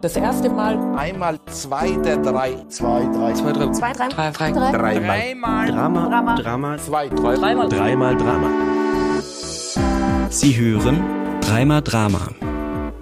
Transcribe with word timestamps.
Das 0.00 0.14
erste 0.14 0.48
Mal. 0.48 0.78
Einmal 0.96 1.38
zwei 1.46 1.90
der 1.90 2.18
drei. 2.18 2.54
Zwei, 2.68 3.04
drei. 3.12 3.32
Zwei, 3.32 3.52
drei. 3.52 3.72
Zwei, 3.72 3.92
drei. 3.92 4.08
Drei, 4.08 4.30
drei. 4.30 4.70
Dreimal. 4.70 5.18
Dreimal 5.18 5.70
Drama. 5.72 6.08
Drama. 6.08 6.34
Drama. 6.36 6.78
Zwei, 6.78 7.08
drei. 7.08 7.34
Dreimal. 7.34 7.68
Dreimal 7.68 8.16
Drama. 8.16 8.48
Sie 10.30 10.56
hören 10.56 11.02
Dreimal 11.40 11.82
Drama, 11.82 12.28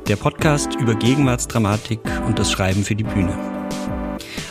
der 0.08 0.16
Podcast 0.16 0.74
über 0.76 0.94
Gegenwartsdramatik 0.94 2.00
und 2.26 2.38
das 2.38 2.50
Schreiben 2.50 2.82
für 2.82 2.94
die 2.94 3.04
Bühne. 3.04 3.36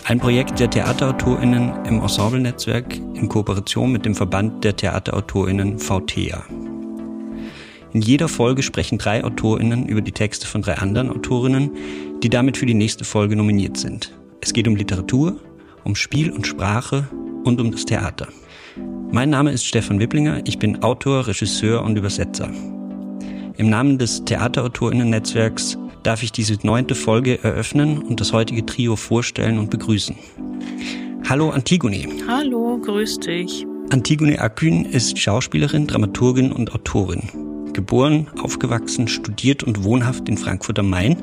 Ein 0.04 0.20
Projekt 0.20 0.60
der 0.60 0.70
TheaterautorInnen 0.70 1.86
im 1.86 2.02
Ensemble-Netzwerk 2.02 2.96
in 2.98 3.28
Kooperation 3.28 3.92
mit 3.92 4.06
dem 4.06 4.14
Verband 4.14 4.64
der 4.64 4.76
TheaterautorInnen 4.76 5.80
VTEA. 5.80 6.44
In 7.96 8.02
jeder 8.02 8.28
Folge 8.28 8.62
sprechen 8.62 8.98
drei 8.98 9.24
AutorInnen 9.24 9.88
über 9.88 10.02
die 10.02 10.12
Texte 10.12 10.48
von 10.48 10.62
drei 10.62 10.74
anderen 10.80 11.10
Autorinnen, 11.10 11.72
die 12.22 12.30
damit 12.30 12.58
für 12.58 12.66
die 12.66 12.74
nächste 12.74 13.06
Folge 13.06 13.38
nominiert 13.38 13.78
sind. 13.78 14.12
Es 14.42 14.52
geht 14.52 14.68
um 14.68 14.76
Literatur, 14.76 15.40
um 15.86 15.96
Spiel 15.96 16.30
und 16.30 16.46
Sprache 16.46 17.08
und 17.46 17.62
um 17.62 17.72
das 17.72 17.86
Theater. 17.86 18.28
Mein 19.14 19.30
Name 19.30 19.54
ist 19.54 19.66
Stefan 19.66 20.02
Wipplinger, 20.02 20.42
ich 20.46 20.60
bin 20.60 20.84
Autor, 20.84 21.26
Regisseur 21.26 21.86
und 21.86 21.98
Übersetzer. 21.98 22.50
Im 23.56 23.70
Namen 23.70 23.98
des 23.98 24.26
Theaterautorinnen-Netzwerks 24.26 25.78
darf 26.04 26.22
ich 26.22 26.34
diese 26.34 26.58
neunte 26.64 26.96
Folge 26.96 27.42
eröffnen 27.46 28.00
und 28.00 28.20
das 28.20 28.34
heutige 28.34 28.66
Trio 28.66 28.98
vorstellen 28.98 29.58
und 29.58 29.70
begrüßen. 29.70 30.18
Hallo 31.30 31.52
Antigone. 31.52 32.10
Hallo, 32.28 32.78
grüß 32.78 33.22
dich. 33.22 33.66
Antigone 33.90 34.42
Akün 34.42 34.84
ist 34.84 35.18
Schauspielerin, 35.18 35.88
Dramaturgin 35.88 36.52
und 36.52 36.76
Autorin. 36.76 37.55
Geboren, 37.76 38.28
aufgewachsen, 38.42 39.10
studiert 39.10 39.62
und 39.62 39.84
wohnhaft 39.84 40.30
in 40.30 40.38
Frankfurt 40.38 40.80
am 40.80 40.90
Main. 40.90 41.18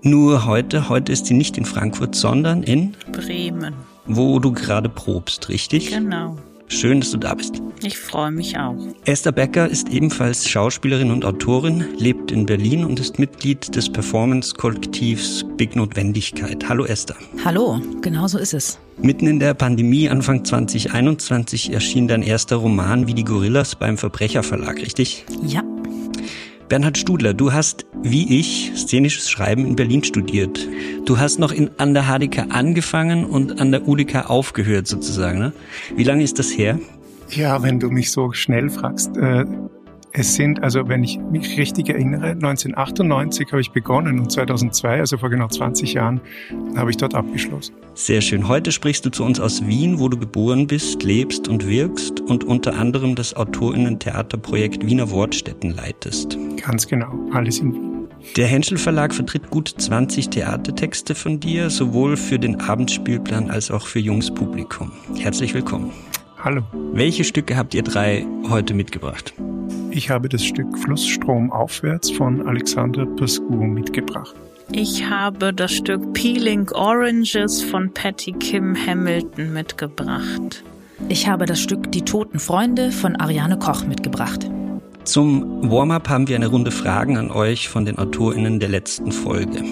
Nur 0.00 0.46
heute, 0.46 0.88
heute 0.88 1.12
ist 1.12 1.26
sie 1.26 1.34
nicht 1.34 1.58
in 1.58 1.66
Frankfurt, 1.66 2.14
sondern 2.14 2.62
in, 2.62 2.96
Bremen. 3.12 3.74
wo 4.06 4.38
du 4.38 4.50
gerade 4.52 4.88
probst, 4.88 5.50
richtig? 5.50 5.90
Genau. 5.90 6.38
Schön, 6.72 7.00
dass 7.00 7.10
du 7.10 7.18
da 7.18 7.34
bist. 7.34 7.60
Ich 7.82 7.98
freue 7.98 8.30
mich 8.30 8.58
auch. 8.58 8.74
Esther 9.04 9.30
Becker 9.32 9.68
ist 9.68 9.90
ebenfalls 9.90 10.48
Schauspielerin 10.48 11.10
und 11.10 11.24
Autorin, 11.24 11.84
lebt 11.98 12.32
in 12.32 12.46
Berlin 12.46 12.84
und 12.84 12.98
ist 12.98 13.18
Mitglied 13.18 13.76
des 13.76 13.92
Performance-Kollektivs 13.92 15.44
Big 15.58 15.76
Notwendigkeit. 15.76 16.66
Hallo 16.68 16.84
Esther. 16.86 17.16
Hallo, 17.44 17.78
genau 18.00 18.26
so 18.26 18.38
ist 18.38 18.54
es. 18.54 18.78
Mitten 19.00 19.26
in 19.26 19.38
der 19.38 19.52
Pandemie 19.52 20.08
Anfang 20.08 20.44
2021 20.44 21.72
erschien 21.72 22.08
dein 22.08 22.22
erster 22.22 22.56
Roman 22.56 23.06
Wie 23.06 23.14
die 23.14 23.24
Gorillas 23.24 23.76
beim 23.76 23.98
Verbrecherverlag, 23.98 24.76
richtig? 24.76 25.26
Ja, 25.46 25.62
Bernhard 26.72 26.96
Studler, 26.96 27.34
du 27.34 27.52
hast, 27.52 27.84
wie 28.02 28.40
ich, 28.40 28.72
szenisches 28.74 29.30
Schreiben 29.30 29.66
in 29.66 29.76
Berlin 29.76 30.02
studiert. 30.04 30.66
Du 31.04 31.18
hast 31.18 31.38
noch 31.38 31.52
in, 31.52 31.70
an 31.76 31.92
der 31.92 32.04
HDK 32.04 32.46
angefangen 32.48 33.26
und 33.26 33.60
an 33.60 33.72
der 33.72 33.86
UDK 33.86 34.30
aufgehört 34.30 34.86
sozusagen. 34.86 35.38
Ne? 35.38 35.52
Wie 35.96 36.04
lange 36.04 36.22
ist 36.22 36.38
das 36.38 36.48
her? 36.48 36.78
Ja, 37.28 37.62
wenn 37.62 37.78
du 37.78 37.90
mich 37.90 38.10
so 38.10 38.32
schnell 38.32 38.70
fragst, 38.70 39.14
äh, 39.18 39.44
es 40.12 40.34
sind, 40.34 40.62
also 40.62 40.88
wenn 40.88 41.02
ich 41.02 41.18
mich 41.18 41.56
richtig 41.56 41.88
erinnere, 41.88 42.30
1998 42.30 43.50
habe 43.50 43.60
ich 43.60 43.70
begonnen 43.70 44.18
und 44.18 44.30
2002, 44.30 45.00
also 45.00 45.18
vor 45.18 45.30
genau 45.30 45.48
20 45.48 45.94
Jahren, 45.94 46.20
habe 46.76 46.90
ich 46.90 46.98
dort 46.98 47.14
abgeschlossen. 47.14 47.74
Sehr 47.94 48.20
schön. 48.20 48.48
Heute 48.48 48.72
sprichst 48.72 49.06
du 49.06 49.10
zu 49.10 49.24
uns 49.24 49.40
aus 49.40 49.66
Wien, 49.66 49.98
wo 49.98 50.08
du 50.08 50.18
geboren 50.18 50.66
bist, 50.66 51.02
lebst 51.02 51.48
und 51.48 51.66
wirkst 51.66 52.20
und 52.20 52.44
unter 52.44 52.78
anderem 52.78 53.14
das 53.14 53.34
Autorinnen-Theaterprojekt 53.34 54.84
Wiener 54.84 55.10
Wortstätten 55.10 55.70
leitest. 55.70 56.36
Ganz 56.62 56.86
genau, 56.86 57.12
alles 57.32 57.58
in 57.58 57.72
Wien. 57.72 58.08
Der 58.36 58.46
Henschel 58.46 58.78
Verlag 58.78 59.14
vertritt 59.14 59.50
gut 59.50 59.74
20 59.76 60.28
Theatertexte 60.28 61.14
von 61.14 61.40
dir, 61.40 61.70
sowohl 61.70 62.16
für 62.16 62.38
den 62.38 62.60
Abendspielplan 62.60 63.50
als 63.50 63.70
auch 63.70 63.86
für 63.86 63.98
junges 63.98 64.32
Publikum. 64.32 64.92
Herzlich 65.18 65.54
willkommen. 65.54 65.90
Hallo, 66.44 66.62
Welche 66.92 67.24
Stücke 67.24 67.56
habt 67.56 67.74
ihr 67.74 67.82
drei 67.82 68.26
heute 68.48 68.74
mitgebracht? 68.74 69.32
ich 69.90 70.08
habe 70.08 70.28
das 70.28 70.42
Stück 70.44 70.78
Flussstrom 70.78 71.52
aufwärts 71.52 72.10
von 72.10 72.46
Alexander 72.48 73.04
Pascu 73.04 73.56
mitgebracht. 73.56 74.34
Ich 74.72 75.04
habe 75.04 75.52
das 75.52 75.72
Stück 75.72 76.14
Peeling 76.14 76.68
Oranges 76.70 77.62
von 77.62 77.92
Patty 77.92 78.32
Kim 78.32 78.74
Hamilton 78.74 79.52
mitgebracht. 79.52 80.64
ich 81.08 81.28
habe 81.28 81.44
das 81.46 81.60
Stück 81.60 81.92
Die 81.92 82.02
toten 82.02 82.38
Freunde 82.38 82.90
von 82.90 83.16
Ariane 83.16 83.58
Koch 83.58 83.84
mitgebracht. 83.84 84.48
Zum 85.04 85.70
Warm-up 85.70 86.08
haben 86.08 86.28
wir 86.28 86.36
eine 86.36 86.46
Runde 86.46 86.70
Fragen 86.70 87.18
an 87.18 87.30
euch 87.30 87.68
von 87.68 87.84
den 87.84 87.98
AutorInnen 87.98 88.60
der 88.60 88.68
letzten 88.70 89.12
Folge. 89.12 89.62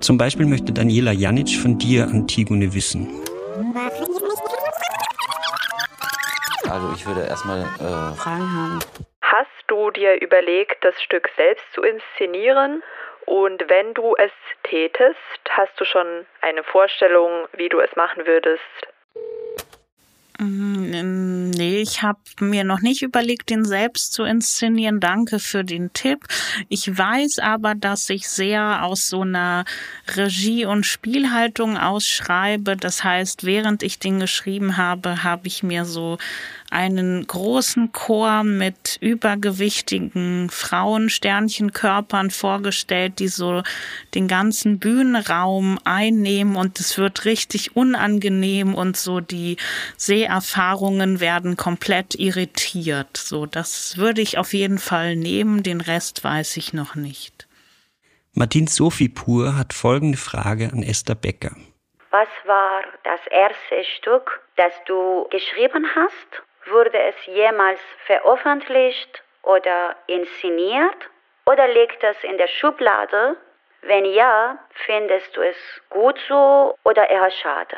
Zum 0.00 0.18
Beispiel 0.18 0.46
möchte 0.46 0.72
Daniela 0.72 1.12
Janic 1.12 1.50
von 1.50 1.78
dir, 1.78 2.08
Antigone, 2.08 2.74
wissen. 2.74 3.06
Also 6.72 6.90
ich 6.94 7.06
würde 7.06 7.26
erstmal 7.26 7.60
äh, 7.60 8.16
Fragen 8.16 8.50
haben. 8.50 8.78
Hast 9.20 9.50
du 9.66 9.90
dir 9.90 10.18
überlegt, 10.22 10.82
das 10.82 10.94
Stück 11.02 11.28
selbst 11.36 11.66
zu 11.74 11.82
inszenieren? 11.82 12.82
Und 13.26 13.68
wenn 13.68 13.92
du 13.92 14.14
es 14.16 14.32
tätest, 14.62 15.18
hast 15.50 15.78
du 15.78 15.84
schon 15.84 16.24
eine 16.40 16.64
Vorstellung, 16.64 17.46
wie 17.52 17.68
du 17.68 17.78
es 17.80 17.94
machen 17.94 18.24
würdest? 18.24 18.62
Mm, 20.38 21.32
Nee, 21.62 21.82
ich 21.82 22.02
habe 22.02 22.18
mir 22.40 22.64
noch 22.64 22.80
nicht 22.80 23.02
überlegt, 23.02 23.50
den 23.50 23.64
selbst 23.64 24.14
zu 24.14 24.24
inszenieren. 24.24 25.00
Danke 25.00 25.38
für 25.38 25.64
den 25.64 25.92
Tipp. 25.92 26.24
Ich 26.68 26.96
weiß 26.96 27.38
aber, 27.40 27.74
dass 27.74 28.08
ich 28.10 28.28
sehr 28.28 28.82
aus 28.84 29.08
so 29.08 29.20
einer 29.20 29.64
Regie- 30.16 30.64
und 30.64 30.84
Spielhaltung 30.84 31.76
ausschreibe. 31.76 32.76
Das 32.76 33.04
heißt, 33.04 33.44
während 33.44 33.82
ich 33.82 33.98
den 33.98 34.18
geschrieben 34.18 34.76
habe, 34.76 35.22
habe 35.22 35.46
ich 35.46 35.62
mir 35.62 35.84
so 35.84 36.18
einen 36.72 37.26
großen 37.26 37.92
Chor 37.92 38.42
mit 38.44 38.96
übergewichtigen 39.00 40.48
Frauen, 40.50 41.10
Sternchenkörpern 41.10 42.30
vorgestellt, 42.30 43.18
die 43.18 43.28
so 43.28 43.62
den 44.14 44.26
ganzen 44.26 44.78
Bühnenraum 44.78 45.78
einnehmen 45.84 46.56
und 46.56 46.80
es 46.80 46.96
wird 46.96 47.24
richtig 47.26 47.76
unangenehm 47.76 48.74
und 48.74 48.96
so 48.96 49.20
die 49.20 49.58
Seherfahrungen 49.96 51.20
werden 51.20 51.56
komplett 51.56 52.14
irritiert. 52.14 53.16
So, 53.16 53.46
das 53.46 53.98
würde 53.98 54.22
ich 54.22 54.38
auf 54.38 54.54
jeden 54.54 54.78
Fall 54.78 55.14
nehmen, 55.14 55.62
den 55.62 55.80
Rest 55.80 56.24
weiß 56.24 56.56
ich 56.56 56.72
noch 56.72 56.94
nicht. 56.94 57.46
Martin 58.32 58.66
Sophie-Pur 58.66 59.56
hat 59.58 59.74
folgende 59.74 60.16
Frage 60.16 60.70
an 60.72 60.82
Esther 60.82 61.14
Becker. 61.14 61.54
Was 62.10 62.28
war 62.46 62.82
das 63.04 63.20
erste 63.30 63.84
Stück, 63.98 64.40
das 64.56 64.72
du 64.86 65.28
geschrieben 65.30 65.86
hast? 65.94 66.42
Wurde 66.70 66.98
es 66.98 67.14
jemals 67.26 67.80
veröffentlicht 68.06 69.22
oder 69.42 69.96
inszeniert? 70.06 71.10
Oder 71.44 71.66
liegt 71.68 72.02
es 72.02 72.16
in 72.22 72.38
der 72.38 72.46
Schublade? 72.46 73.36
Wenn 73.82 74.04
ja, 74.04 74.58
findest 74.86 75.36
du 75.36 75.40
es 75.40 75.56
gut 75.90 76.16
so 76.28 76.76
oder 76.84 77.10
eher 77.10 77.30
schade? 77.42 77.76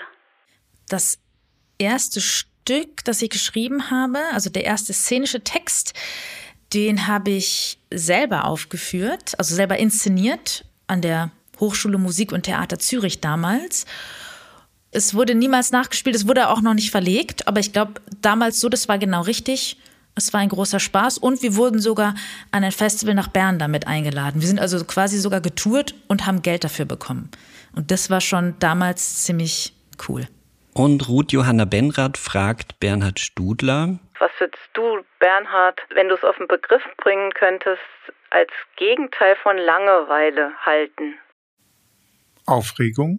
Das 0.90 1.18
erste 1.78 2.20
Stück, 2.20 3.04
das 3.04 3.22
ich 3.22 3.30
geschrieben 3.30 3.90
habe, 3.90 4.18
also 4.32 4.50
der 4.50 4.64
erste 4.64 4.92
szenische 4.92 5.42
Text, 5.42 5.94
den 6.74 7.06
habe 7.06 7.30
ich 7.30 7.78
selber 7.90 8.44
aufgeführt, 8.44 9.32
also 9.38 9.54
selber 9.54 9.78
inszeniert 9.78 10.66
an 10.86 11.00
der 11.00 11.30
Hochschule 11.60 11.98
Musik 11.98 12.32
und 12.32 12.42
Theater 12.42 12.78
Zürich 12.78 13.20
damals. 13.20 13.86
Es 14.94 15.12
wurde 15.12 15.34
niemals 15.34 15.72
nachgespielt, 15.72 16.14
es 16.14 16.28
wurde 16.28 16.48
auch 16.48 16.60
noch 16.60 16.74
nicht 16.74 16.92
verlegt, 16.92 17.48
aber 17.48 17.58
ich 17.58 17.72
glaube, 17.72 17.94
damals 18.22 18.60
so, 18.60 18.68
das 18.68 18.88
war 18.88 18.96
genau 18.96 19.22
richtig. 19.22 19.76
Es 20.14 20.32
war 20.32 20.38
ein 20.38 20.48
großer 20.48 20.78
Spaß 20.78 21.18
und 21.18 21.42
wir 21.42 21.56
wurden 21.56 21.80
sogar 21.80 22.14
an 22.52 22.62
ein 22.62 22.70
Festival 22.70 23.14
nach 23.14 23.26
Bern 23.26 23.58
damit 23.58 23.88
eingeladen. 23.88 24.40
Wir 24.40 24.46
sind 24.46 24.60
also 24.60 24.84
quasi 24.84 25.18
sogar 25.18 25.40
getourt 25.40 25.96
und 26.06 26.26
haben 26.26 26.42
Geld 26.42 26.62
dafür 26.62 26.84
bekommen. 26.84 27.28
Und 27.74 27.90
das 27.90 28.08
war 28.08 28.20
schon 28.20 28.54
damals 28.60 29.24
ziemlich 29.24 29.74
cool. 30.08 30.28
Und 30.74 31.08
Ruth 31.08 31.32
Johanna 31.32 31.64
Benrath 31.64 32.16
fragt 32.16 32.78
Bernhard 32.78 33.18
Studler. 33.18 33.98
Was 34.20 34.30
würdest 34.38 34.62
du, 34.74 35.04
Bernhard, 35.18 35.80
wenn 35.94 36.08
du 36.08 36.14
es 36.14 36.22
auf 36.22 36.36
den 36.36 36.46
Begriff 36.46 36.82
bringen 36.98 37.32
könntest, 37.34 37.80
als 38.30 38.50
Gegenteil 38.76 39.34
von 39.42 39.56
Langeweile 39.56 40.52
halten? 40.64 41.14
Aufregung. 42.46 43.18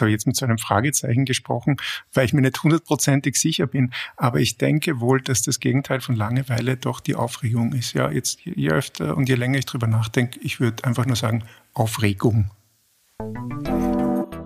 Habe 0.00 0.10
ich 0.10 0.14
jetzt 0.14 0.26
mit 0.26 0.36
so 0.36 0.44
einem 0.44 0.58
Fragezeichen 0.58 1.24
gesprochen, 1.24 1.76
weil 2.12 2.26
ich 2.26 2.32
mir 2.32 2.40
nicht 2.40 2.62
hundertprozentig 2.62 3.36
sicher 3.36 3.66
bin. 3.66 3.92
Aber 4.16 4.40
ich 4.40 4.58
denke 4.58 5.00
wohl, 5.00 5.20
dass 5.20 5.42
das 5.42 5.60
Gegenteil 5.60 6.00
von 6.00 6.16
Langeweile 6.16 6.76
doch 6.76 7.00
die 7.00 7.14
Aufregung 7.14 7.72
ist. 7.72 7.92
Ja, 7.94 8.10
jetzt 8.10 8.40
je 8.44 8.70
öfter 8.70 9.16
und 9.16 9.28
je 9.28 9.34
länger 9.34 9.58
ich 9.58 9.66
drüber 9.66 9.86
nachdenke, 9.86 10.38
ich 10.40 10.60
würde 10.60 10.84
einfach 10.84 11.06
nur 11.06 11.16
sagen 11.16 11.44
Aufregung. 11.72 12.50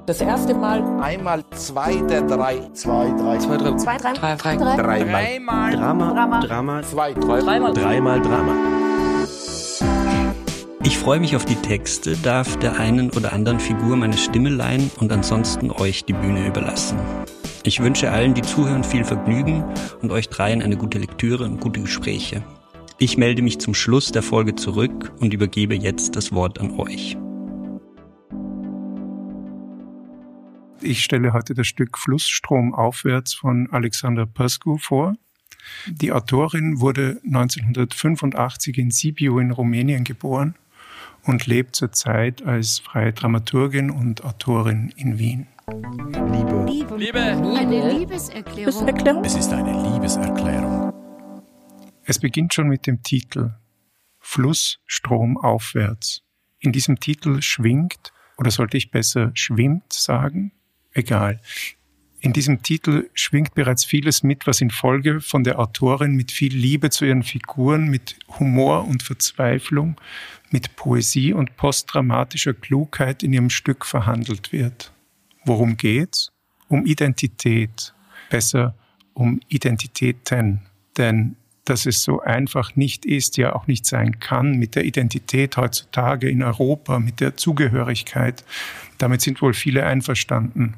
Das 0.06 0.23
erste 0.23 0.55
Mal. 0.55 0.83
Einmal 1.03 1.45
zwei 1.51 1.97
der 1.97 2.23
drei. 2.23 2.61
Zwei, 2.73 3.11
drei, 3.11 3.37
Zwei, 3.37 3.56
drei. 3.59 3.77
Zwei, 3.77 3.97
drei. 3.99 4.15
Drei, 4.15 4.56
drei. 4.56 4.77
Dreimal. 4.77 5.77
Dreimal 5.77 5.77
Drama. 5.77 6.41
Drama. 6.41 6.83
Zwei, 6.83 7.12
drei. 7.12 7.41
Dreimal. 7.41 7.75
Dreimal 7.75 8.23
Drama. 8.23 8.78
Ich 10.85 10.97
freue 10.97 11.19
mich 11.19 11.35
auf 11.35 11.45
die 11.45 11.57
Texte, 11.57 12.17
darf 12.19 12.57
der 12.61 12.79
einen 12.79 13.11
oder 13.11 13.33
anderen 13.33 13.59
Figur 13.59 13.97
meine 13.97 14.17
Stimme 14.17 14.49
leihen 14.49 14.93
und 15.01 15.11
ansonsten 15.11 15.73
euch 15.73 16.05
die 16.05 16.13
Bühne 16.13 16.47
überlassen. 16.47 16.97
Ich 17.65 17.81
wünsche 17.81 18.13
allen, 18.13 18.33
die 18.33 18.43
zuhören, 18.43 18.85
viel 18.85 19.05
Vergnügen 19.05 19.65
und 20.03 20.13
euch 20.13 20.29
dreien 20.29 20.63
eine 20.63 20.77
gute 20.77 20.99
Lektüre 20.99 21.45
und 21.45 21.61
gute 21.61 21.81
Gespräche. 21.81 22.45
Ich 22.97 23.19
melde 23.19 23.43
mich 23.43 23.59
zum 23.59 23.75
Schluss 23.75 24.13
der 24.13 24.23
Folge 24.23 24.55
zurück 24.55 25.13
und 25.19 25.35
übergebe 25.35 25.75
jetzt 25.75 26.15
das 26.15 26.31
Wort 26.33 26.61
an 26.61 26.79
euch. 26.79 27.17
Ich 30.81 31.03
stelle 31.03 31.33
heute 31.33 31.55
das 31.55 31.67
Stück 31.67 31.99
Flussstrom 31.99 32.73
aufwärts 32.73 33.35
von 33.35 33.69
Alexander 33.73 34.27
Pascu 34.27 34.79
vor. 34.79 35.17
Die 35.89 36.13
Autorin 36.13 36.81
wurde 36.81 37.21
1985 37.25 38.79
in 38.79 38.93
Sibiu 38.93 39.41
in 39.41 39.51
Rumänien 39.51 40.05
geboren 40.05 40.55
und 41.29 41.47
lebt 41.47 41.77
zurzeit 41.77 42.43
als 42.43 42.79
freie 42.79 43.13
Dramaturgin 43.13 43.91
und 43.91 44.25
Autorin 44.25 44.93
in 44.97 45.19
Wien. 45.19 45.47
Liebe. 45.71 46.65
Liebe. 46.67 46.97
Liebe. 46.97 47.21
Eine 47.21 47.99
Liebeserklärung. 47.99 49.25
Es 49.25 49.35
ist 49.35 49.53
eine 49.53 49.93
Liebeserklärung. 49.93 50.93
Es 52.05 52.19
beginnt 52.19 52.55
schon 52.55 52.69
mit 52.69 52.87
dem 52.87 53.03
Titel 53.03 53.53
Fluss, 54.19 54.81
Strom 54.87 55.37
aufwärts. 55.37 56.23
In 56.61 56.73
diesem 56.73 56.99
Titel 56.99 57.43
schwingt, 57.43 58.13
oder 58.39 58.51
sollte 58.51 58.79
ich 58.79 58.91
besser 58.91 59.31
schwimmt 59.35 59.93
sagen? 59.93 60.53
Egal. 60.93 61.41
In 62.21 62.33
diesem 62.33 62.63
Titel 62.63 63.11
schwingt 63.15 63.55
bereits 63.55 63.85
vieles 63.85 64.23
mit, 64.23 64.47
was 64.47 64.61
in 64.61 64.71
Folge 64.71 65.21
von 65.21 65.45
der 65.45 65.61
Autorin 65.61 66.15
mit 66.15 66.33
viel 66.33 66.53
Liebe 66.53 66.91
zu 66.91 67.05
ihren 67.05 67.23
Figuren, 67.23 67.89
mit 67.89 68.17
Humor 68.41 68.89
und 68.89 69.05
Verzweiflung, 69.05 70.01
mit 70.50 70.77
Poesie 70.77 71.33
und 71.33 71.56
postdramatischer 71.56 72.55
Klugheit 72.55 73.23
in 73.23 73.33
ihrem 73.33 73.50
Stück 73.50 73.85
verhandelt 73.85 74.53
wird. 74.53 74.93
Worum 75.45 75.77
geht's? 75.77 76.31
Um 76.69 76.87
Identität. 76.87 77.95
Besser 78.31 78.75
um 79.15 79.41
Identitäten. 79.49 80.61
Denn 80.97 81.37
dass 81.69 81.85
es 81.85 82.03
so 82.03 82.21
einfach 82.21 82.77
nicht 82.77 83.05
ist, 83.05 83.37
ja 83.37 83.55
auch 83.55 83.67
nicht 83.67 83.85
sein 83.85 84.21
kann 84.21 84.53
mit 84.53 84.75
der 84.75 84.85
Identität 84.85 85.56
heutzutage 85.56 86.29
in 86.29 86.43
Europa, 86.43 86.99
mit 86.99 87.21
der 87.21 87.37
Zugehörigkeit. 87.37 88.44
Damit 88.97 89.21
sind 89.21 89.43
wohl 89.43 89.53
viele 89.53 89.85
einverstanden. 89.85 90.75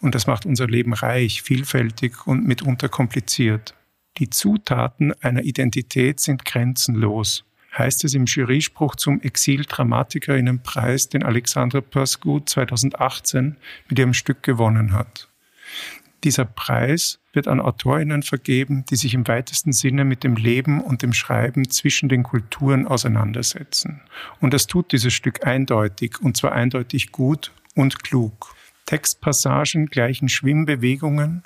Und 0.00 0.14
das 0.14 0.26
macht 0.26 0.44
unser 0.44 0.66
Leben 0.66 0.92
reich, 0.92 1.42
vielfältig 1.42 2.26
und 2.26 2.46
mitunter 2.46 2.88
kompliziert. 2.88 3.74
Die 4.18 4.28
Zutaten 4.28 5.12
einer 5.22 5.44
Identität 5.44 6.20
sind 6.20 6.44
grenzenlos, 6.44 7.44
heißt 7.76 8.04
es 8.04 8.14
im 8.14 8.26
Juryspruch 8.26 8.96
zum 8.96 9.20
Exil-Dramatikerinnenpreis, 9.20 11.08
den 11.08 11.22
Alexandra 11.22 11.80
Perscu 11.80 12.40
2018 12.40 13.56
mit 13.88 13.98
ihrem 13.98 14.14
Stück 14.14 14.42
gewonnen 14.42 14.92
hat. 14.92 15.28
Dieser 16.24 16.46
Preis 16.46 17.18
wird 17.34 17.48
an 17.48 17.60
Autorinnen 17.60 18.22
vergeben, 18.22 18.84
die 18.88 18.96
sich 18.96 19.12
im 19.12 19.28
weitesten 19.28 19.72
Sinne 19.72 20.04
mit 20.04 20.24
dem 20.24 20.36
Leben 20.36 20.80
und 20.80 21.02
dem 21.02 21.12
Schreiben 21.12 21.68
zwischen 21.68 22.08
den 22.08 22.22
Kulturen 22.22 22.86
auseinandersetzen. 22.86 24.00
Und 24.40 24.54
das 24.54 24.66
tut 24.66 24.92
dieses 24.92 25.12
Stück 25.12 25.46
eindeutig, 25.46 26.20
und 26.22 26.36
zwar 26.36 26.52
eindeutig 26.52 27.12
gut 27.12 27.52
und 27.74 28.02
klug. 28.02 28.54
Textpassagen 28.86 29.86
gleichen 29.86 30.28
Schwimmbewegungen, 30.28 31.42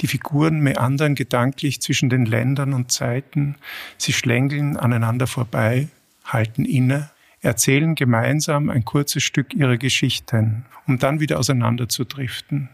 die 0.00 0.06
Figuren 0.06 0.60
meandern 0.60 1.14
gedanklich 1.14 1.80
zwischen 1.80 2.10
den 2.10 2.24
Ländern 2.24 2.72
und 2.72 2.92
Zeiten, 2.92 3.56
sie 3.96 4.12
schlängeln 4.12 4.76
aneinander 4.76 5.26
vorbei, 5.26 5.88
halten 6.24 6.64
inne, 6.64 7.10
erzählen 7.40 7.94
gemeinsam 7.94 8.70
ein 8.70 8.84
kurzes 8.84 9.22
Stück 9.22 9.54
ihrer 9.54 9.76
Geschichten, 9.76 10.64
um 10.86 10.98
dann 10.98 11.20
wieder 11.20 11.38
auseinanderzudriften. 11.38 12.68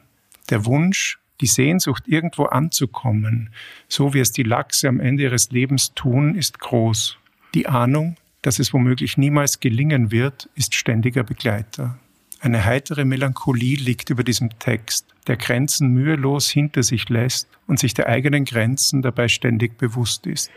Der 0.51 0.65
Wunsch, 0.65 1.19
die 1.41 1.47
Sehnsucht, 1.47 2.05
irgendwo 2.07 2.45
anzukommen, 2.45 3.51
so 3.89 4.15
wie 4.15 4.21
es 4.21 4.33
die 4.33 4.43
Lachse 4.43 4.89
am 4.89 5.01
Ende 5.01 5.25
ihres 5.25 5.51
Lebens 5.51 5.95
tun, 5.95 6.35
ist 6.35 6.59
groß. 6.59 7.19
Die 7.55 7.67
Ahnung, 7.67 8.17
dass 8.43 8.59
es 8.59 8.73
womöglich 8.73 9.17
niemals 9.17 9.61
gelingen 9.61 10.11
wird, 10.11 10.49
ist 10.55 10.75
ständiger 10.75 11.25
Begleiter. 11.25 11.99
Eine 12.45 12.67
heitere 12.67 13.07
Melancholie 13.07 13.77
liegt 13.77 14.11
über 14.11 14.23
diesem 14.23 14.59
Text, 14.59 15.07
der 15.27 15.39
Grenzen 15.39 15.89
mühelos 15.89 16.51
hinter 16.51 16.83
sich 16.83 17.09
lässt 17.09 17.49
und 17.67 17.79
sich 17.79 17.95
der 17.95 18.07
eigenen 18.07 18.45
Grenzen 18.45 19.01
dabei 19.01 19.29
ständig 19.29 19.79
bewusst 19.79 20.27
ist. 20.27 20.51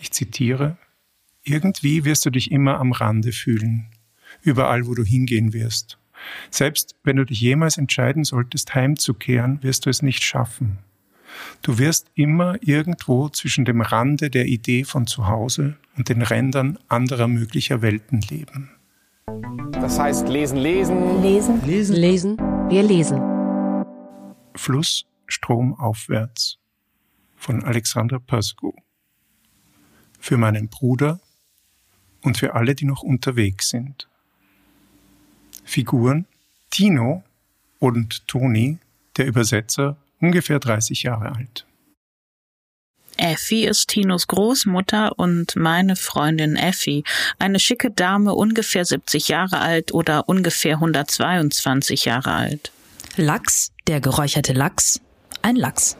Ich 0.00 0.10
zitiere, 0.10 0.78
Irgendwie 1.42 2.06
wirst 2.06 2.24
du 2.24 2.30
dich 2.30 2.50
immer 2.50 2.80
am 2.80 2.92
Rande 2.92 3.30
fühlen, 3.30 3.90
überall 4.40 4.86
wo 4.86 4.94
du 4.94 5.04
hingehen 5.04 5.52
wirst. 5.52 5.98
Selbst 6.48 6.96
wenn 7.04 7.16
du 7.16 7.26
dich 7.26 7.42
jemals 7.42 7.76
entscheiden 7.76 8.24
solltest, 8.24 8.74
heimzukehren, 8.74 9.62
wirst 9.62 9.84
du 9.84 9.90
es 9.90 10.00
nicht 10.00 10.24
schaffen. 10.24 10.78
Du 11.60 11.76
wirst 11.76 12.10
immer 12.14 12.56
irgendwo 12.62 13.28
zwischen 13.28 13.66
dem 13.66 13.82
Rande 13.82 14.30
der 14.30 14.46
Idee 14.46 14.84
von 14.84 15.06
zu 15.06 15.26
Hause 15.26 15.76
und 15.98 16.08
den 16.08 16.22
Rändern 16.22 16.78
anderer 16.88 17.28
möglicher 17.28 17.82
Welten 17.82 18.22
leben. 18.22 18.70
Das 19.84 19.98
heißt 19.98 20.28
lesen, 20.28 20.56
lesen. 20.56 21.22
Lesen. 21.22 21.64
Lesen. 21.66 21.96
Lesen. 21.96 22.38
Wir 22.70 22.82
lesen. 22.82 23.20
Fluss, 24.56 25.04
Strom 25.26 25.74
aufwärts 25.74 26.58
von 27.36 27.62
Alexander 27.62 28.18
Pascu. 28.18 28.72
Für 30.18 30.38
meinen 30.38 30.68
Bruder 30.68 31.20
und 32.22 32.38
für 32.38 32.54
alle, 32.54 32.74
die 32.74 32.86
noch 32.86 33.02
unterwegs 33.02 33.68
sind. 33.68 34.08
Figuren 35.64 36.26
Tino 36.70 37.22
und 37.78 38.26
Toni, 38.26 38.78
der 39.16 39.26
Übersetzer, 39.26 39.96
ungefähr 40.18 40.58
30 40.58 41.02
Jahre 41.02 41.32
alt. 41.34 41.66
Effi 43.16 43.64
ist 43.64 43.88
Tinos 43.88 44.26
Großmutter 44.26 45.18
und 45.18 45.56
meine 45.56 45.96
Freundin 45.96 46.56
Effi, 46.56 47.04
eine 47.38 47.58
schicke 47.58 47.90
Dame, 47.90 48.34
ungefähr 48.34 48.84
70 48.84 49.28
Jahre 49.28 49.60
alt 49.60 49.92
oder 49.92 50.28
ungefähr 50.28 50.74
122 50.74 52.04
Jahre 52.04 52.32
alt. 52.32 52.72
Lachs, 53.16 53.72
der 53.86 54.00
geräucherte 54.00 54.52
Lachs, 54.52 55.00
ein 55.42 55.56
Lachs. 55.56 55.96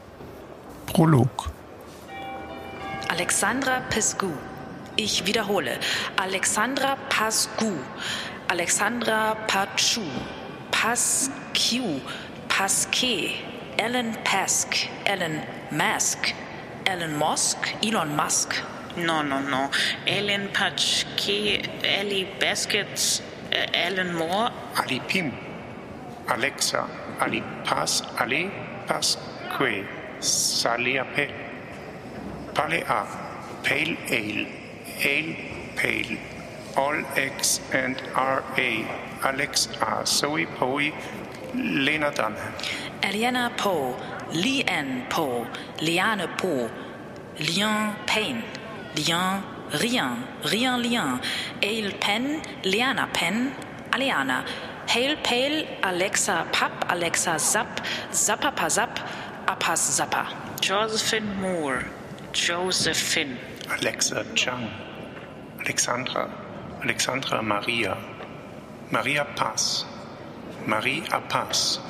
Prolog. 0.87 1.51
Alexandra 3.09 3.81
Pescu. 3.91 4.31
Ich 4.97 5.27
wiederhole. 5.27 5.79
Alexandra 6.17 6.97
Pascu. 7.09 7.73
Alexandra 8.49 9.35
Pachu. 9.47 10.03
Pascu. 10.71 12.01
Pasque. 12.49 13.31
Ellen 13.77 14.17
Pask. 14.25 14.89
Ellen 15.05 15.43
Mask. 15.71 16.33
Elon 16.87 17.17
Musk, 17.17 17.59
Elon 17.83 18.15
Musk. 18.15 18.55
No, 18.97 19.23
no, 19.23 19.41
no. 19.41 19.71
Ellen 20.07 20.49
Patschke, 20.53 21.63
Ellie 21.83 22.27
Baskets, 22.39 23.23
äh, 23.51 23.67
Ellen 23.73 24.15
Moore. 24.15 24.53
Ali 24.77 25.01
Pim. 25.01 25.33
Alexa. 26.29 26.89
Ali 27.19 27.43
Pas. 27.65 28.03
Ali 28.19 28.51
Pasque. 28.87 29.85
Saliapel. 30.21 31.31
Palea. 32.55 33.07
Pale 33.65 33.97
Ale. 34.11 34.47
Ale 35.03 35.37
Pale. 35.77 36.19
All 36.77 37.05
X 37.17 37.61
and 37.73 37.97
RA. 38.15 38.71
Alex 39.23 39.69
A. 39.81 40.05
Zoe 40.07 40.47
Poe. 40.47 40.93
Lena 41.55 42.11
Dunham. 42.11 42.53
Eliana 43.03 43.51
Poe. 43.57 43.97
Lian 44.33 45.07
Poe. 45.09 45.47
Liane 45.81 46.29
Poe. 46.39 46.71
Lian 47.39 47.95
Payne. 48.07 48.43
Lian 48.97 49.43
Rian. 49.73 50.27
Rian 50.43 50.83
Lian. 50.83 51.21
Ale 51.63 51.93
Pen. 52.01 52.43
Liana 52.65 53.09
Pen. 53.13 53.53
Aliana. 53.93 54.45
Hail 54.89 55.17
Pale. 55.23 55.67
Alexa 55.83 56.47
Papp. 56.53 56.91
Alexa 56.91 57.39
Zapp. 57.39 57.81
Zappa 58.11 58.55
Pasap. 58.55 58.99
Appas 59.47 59.99
Zappa. 59.99 60.27
Josephine 60.61 61.41
Moore. 61.41 61.85
Josephine. 62.33 63.39
Alexa 63.79 64.25
Chang. 64.35 64.71
Alexandra. 65.61 66.31
Alexandra 66.83 67.43
Maria. 67.43 67.97
Maria 68.91 69.25
Paz. 69.37 69.85
Marie 70.67 71.03
Apas. 71.11 71.81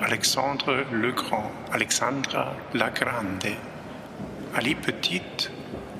Alexandre 0.00 0.84
Legrand. 0.92 1.50
Alexandra 1.72 2.54
Lagrande. 2.72 3.56
Ali 4.54 4.74
Petit. 4.76 5.50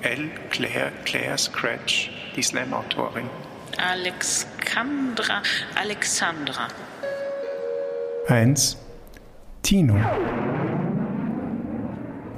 Elle 0.03 0.31
Claire. 0.51 0.93
Claire 1.05 1.37
Scratch. 1.37 2.11
Die 2.37 2.43
Slam-Autorin. 2.43 3.29
Alexandra. 3.77 5.43
Alexandra. 5.75 6.69
1. 8.29 8.79
Tino. 9.63 9.97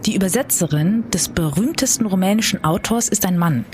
Die 0.06 0.14
Übersetzerin 0.14 1.10
des 1.10 1.28
berühmtesten 1.28 2.06
rumänischen 2.06 2.64
Autors 2.64 3.08
ist 3.08 3.26
ein 3.26 3.36
Mann. 3.36 3.66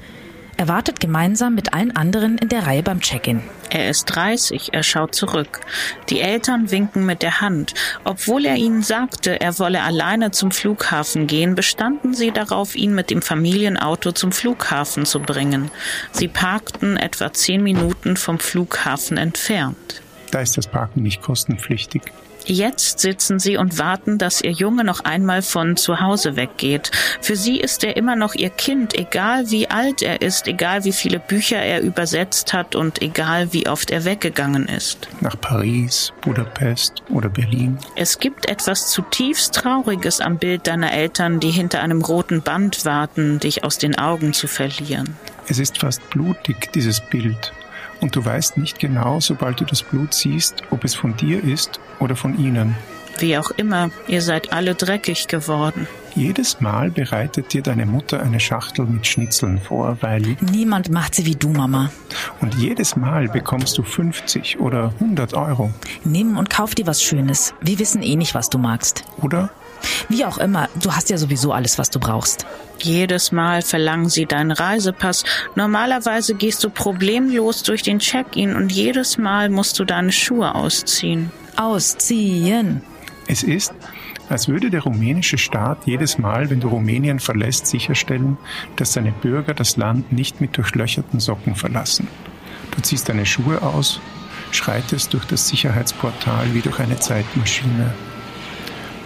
Er 0.58 0.68
wartet 0.68 1.00
gemeinsam 1.00 1.54
mit 1.54 1.74
allen 1.74 1.94
anderen 1.94 2.38
in 2.38 2.48
der 2.48 2.66
Reihe 2.66 2.82
beim 2.82 3.00
Check-in. 3.00 3.42
Er 3.68 3.90
ist 3.90 4.06
30, 4.06 4.72
er 4.72 4.82
schaut 4.82 5.14
zurück. 5.14 5.60
Die 6.08 6.20
Eltern 6.20 6.70
winken 6.70 7.04
mit 7.04 7.20
der 7.20 7.42
Hand. 7.42 7.74
Obwohl 8.04 8.46
er 8.46 8.56
ihnen 8.56 8.82
sagte, 8.82 9.38
er 9.38 9.58
wolle 9.58 9.82
alleine 9.82 10.30
zum 10.30 10.50
Flughafen 10.50 11.26
gehen, 11.26 11.54
bestanden 11.54 12.14
sie 12.14 12.30
darauf, 12.30 12.74
ihn 12.74 12.94
mit 12.94 13.10
dem 13.10 13.20
Familienauto 13.20 14.12
zum 14.12 14.32
Flughafen 14.32 15.04
zu 15.04 15.20
bringen. 15.20 15.70
Sie 16.12 16.28
parkten 16.28 16.96
etwa 16.96 17.32
zehn 17.34 17.62
Minuten 17.62 18.16
vom 18.16 18.38
Flughafen 18.38 19.18
entfernt. 19.18 20.00
Da 20.30 20.40
ist 20.40 20.56
das 20.56 20.68
Parken 20.68 21.02
nicht 21.02 21.20
kostenpflichtig. 21.20 22.02
Jetzt 22.48 23.00
sitzen 23.00 23.40
sie 23.40 23.56
und 23.56 23.76
warten, 23.76 24.18
dass 24.18 24.40
ihr 24.40 24.52
Junge 24.52 24.84
noch 24.84 25.00
einmal 25.00 25.42
von 25.42 25.76
zu 25.76 26.00
Hause 26.00 26.36
weggeht. 26.36 26.92
Für 27.20 27.34
sie 27.34 27.58
ist 27.58 27.82
er 27.82 27.96
immer 27.96 28.14
noch 28.14 28.34
ihr 28.34 28.50
Kind, 28.50 28.94
egal 28.94 29.50
wie 29.50 29.68
alt 29.68 30.00
er 30.00 30.22
ist, 30.22 30.46
egal 30.46 30.84
wie 30.84 30.92
viele 30.92 31.18
Bücher 31.18 31.56
er 31.56 31.82
übersetzt 31.82 32.52
hat 32.52 32.76
und 32.76 33.02
egal 33.02 33.52
wie 33.52 33.66
oft 33.66 33.90
er 33.90 34.04
weggegangen 34.04 34.66
ist. 34.68 35.08
Nach 35.20 35.38
Paris, 35.40 36.12
Budapest 36.20 37.02
oder 37.10 37.28
Berlin. 37.28 37.78
Es 37.96 38.20
gibt 38.20 38.48
etwas 38.48 38.92
zutiefst 38.92 39.52
Trauriges 39.56 40.20
am 40.20 40.38
Bild 40.38 40.68
deiner 40.68 40.92
Eltern, 40.92 41.40
die 41.40 41.50
hinter 41.50 41.80
einem 41.80 42.00
roten 42.00 42.42
Band 42.42 42.84
warten, 42.84 43.40
dich 43.40 43.64
aus 43.64 43.78
den 43.78 43.98
Augen 43.98 44.32
zu 44.32 44.46
verlieren. 44.46 45.16
Es 45.48 45.58
ist 45.58 45.78
fast 45.78 46.08
blutig, 46.10 46.72
dieses 46.74 47.00
Bild 47.00 47.52
und 48.00 48.14
du 48.14 48.24
weißt 48.24 48.56
nicht 48.58 48.78
genau, 48.78 49.20
sobald 49.20 49.60
du 49.60 49.64
das 49.64 49.82
Blut 49.82 50.14
siehst, 50.14 50.62
ob 50.70 50.84
es 50.84 50.94
von 50.94 51.16
dir 51.16 51.42
ist 51.42 51.80
oder 52.00 52.16
von 52.16 52.38
ihnen. 52.38 52.74
Wie 53.18 53.38
auch 53.38 53.50
immer, 53.52 53.90
ihr 54.08 54.20
seid 54.20 54.52
alle 54.52 54.74
dreckig 54.74 55.26
geworden. 55.26 55.86
Jedes 56.14 56.60
Mal 56.60 56.90
bereitet 56.90 57.52
dir 57.52 57.62
deine 57.62 57.86
Mutter 57.86 58.22
eine 58.22 58.40
Schachtel 58.40 58.84
mit 58.86 59.06
Schnitzeln 59.06 59.58
vor, 59.58 59.98
weil... 60.00 60.36
Niemand 60.40 60.90
macht 60.90 61.14
sie 61.14 61.24
wie 61.24 61.34
du, 61.34 61.48
Mama. 61.48 61.90
Und 62.40 62.54
jedes 62.54 62.96
Mal 62.96 63.28
bekommst 63.28 63.78
du 63.78 63.82
50 63.82 64.60
oder 64.60 64.92
100 65.00 65.34
Euro. 65.34 65.72
Nimm 66.04 66.36
und 66.36 66.50
kauf 66.50 66.74
dir 66.74 66.86
was 66.86 67.02
Schönes. 67.02 67.54
Wir 67.62 67.78
wissen 67.78 68.02
eh 68.02 68.16
nicht, 68.16 68.34
was 68.34 68.50
du 68.50 68.58
magst. 68.58 69.04
Oder? 69.22 69.50
Wie 70.08 70.24
auch 70.24 70.38
immer, 70.38 70.68
du 70.82 70.92
hast 70.92 71.10
ja 71.10 71.18
sowieso 71.18 71.52
alles, 71.52 71.78
was 71.78 71.90
du 71.90 71.98
brauchst. 71.98 72.46
Jedes 72.78 73.32
Mal 73.32 73.62
verlangen 73.62 74.08
sie 74.08 74.26
deinen 74.26 74.50
Reisepass. 74.50 75.24
Normalerweise 75.54 76.34
gehst 76.34 76.62
du 76.64 76.70
problemlos 76.70 77.62
durch 77.62 77.82
den 77.82 77.98
Check-in 77.98 78.54
und 78.54 78.70
jedes 78.70 79.18
Mal 79.18 79.48
musst 79.48 79.78
du 79.78 79.84
deine 79.84 80.12
Schuhe 80.12 80.54
ausziehen. 80.54 81.30
Ausziehen. 81.56 82.82
Es 83.28 83.42
ist, 83.42 83.72
als 84.28 84.48
würde 84.48 84.70
der 84.70 84.82
rumänische 84.82 85.38
Staat 85.38 85.86
jedes 85.86 86.18
Mal, 86.18 86.50
wenn 86.50 86.60
du 86.60 86.68
Rumänien 86.68 87.20
verlässt, 87.20 87.66
sicherstellen, 87.66 88.36
dass 88.76 88.92
seine 88.92 89.12
Bürger 89.12 89.54
das 89.54 89.76
Land 89.76 90.12
nicht 90.12 90.40
mit 90.40 90.56
durchlöcherten 90.56 91.20
Socken 91.20 91.54
verlassen. 91.54 92.08
Du 92.74 92.82
ziehst 92.82 93.08
deine 93.08 93.26
Schuhe 93.26 93.62
aus, 93.62 94.00
schreitest 94.50 95.14
durch 95.14 95.24
das 95.24 95.48
Sicherheitsportal 95.48 96.54
wie 96.54 96.60
durch 96.60 96.78
eine 96.78 96.98
Zeitmaschine. 96.98 97.94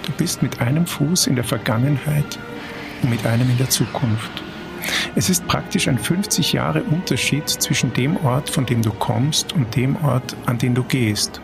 Du 0.04 0.12
bist 0.12 0.42
mit 0.42 0.60
einem 0.60 0.86
Fuß 0.86 1.26
in 1.26 1.34
der 1.34 1.44
Vergangenheit 1.44 2.38
und 3.02 3.10
mit 3.10 3.26
einem 3.26 3.48
in 3.50 3.58
der 3.58 3.68
Zukunft. 3.68 4.42
Es 5.14 5.28
ist 5.28 5.46
praktisch 5.46 5.88
ein 5.88 5.98
50 5.98 6.52
Jahre 6.52 6.82
Unterschied 6.82 7.48
zwischen 7.48 7.92
dem 7.92 8.16
Ort, 8.24 8.48
von 8.48 8.66
dem 8.66 8.82
du 8.82 8.92
kommst 8.92 9.52
und 9.52 9.76
dem 9.76 9.96
Ort, 10.04 10.36
an 10.46 10.58
den 10.58 10.74
du 10.74 10.82
gehst. 10.82 11.40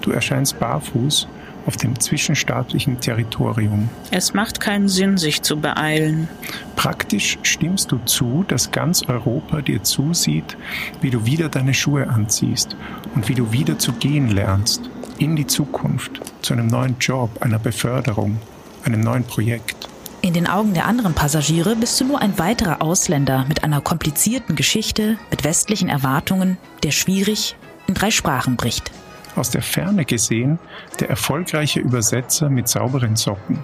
Du 0.00 0.10
erscheinst 0.10 0.58
barfuß 0.58 1.28
auf 1.64 1.76
dem 1.76 1.98
zwischenstaatlichen 1.98 3.00
Territorium. 3.00 3.88
Es 4.10 4.34
macht 4.34 4.58
keinen 4.58 4.88
Sinn, 4.88 5.16
sich 5.16 5.42
zu 5.42 5.60
beeilen. 5.60 6.28
Praktisch 6.74 7.38
stimmst 7.42 7.92
du 7.92 7.98
zu, 8.04 8.44
dass 8.48 8.72
ganz 8.72 9.04
Europa 9.04 9.60
dir 9.60 9.82
zusieht, 9.84 10.56
wie 11.00 11.10
du 11.10 11.24
wieder 11.24 11.48
deine 11.48 11.72
Schuhe 11.72 12.08
anziehst 12.08 12.76
und 13.14 13.28
wie 13.28 13.34
du 13.34 13.52
wieder 13.52 13.78
zu 13.78 13.92
gehen 13.92 14.28
lernst 14.28 14.90
in 15.22 15.36
die 15.36 15.46
Zukunft, 15.46 16.20
zu 16.42 16.52
einem 16.52 16.66
neuen 16.66 16.96
Job, 16.98 17.30
einer 17.42 17.60
Beförderung, 17.60 18.38
einem 18.84 19.00
neuen 19.00 19.22
Projekt. 19.22 19.88
In 20.20 20.34
den 20.34 20.48
Augen 20.48 20.74
der 20.74 20.86
anderen 20.86 21.14
Passagiere 21.14 21.76
bist 21.76 22.00
du 22.00 22.04
nur 22.04 22.20
ein 22.20 22.38
weiterer 22.38 22.82
Ausländer 22.82 23.44
mit 23.48 23.62
einer 23.62 23.80
komplizierten 23.80 24.56
Geschichte, 24.56 25.18
mit 25.30 25.44
westlichen 25.44 25.88
Erwartungen, 25.88 26.58
der 26.82 26.90
schwierig 26.90 27.56
in 27.86 27.94
drei 27.94 28.10
Sprachen 28.10 28.56
bricht. 28.56 28.90
Aus 29.36 29.50
der 29.50 29.62
Ferne 29.62 30.04
gesehen 30.04 30.58
der 30.98 31.08
erfolgreiche 31.08 31.80
Übersetzer 31.80 32.50
mit 32.50 32.68
sauberen 32.68 33.16
Socken, 33.16 33.58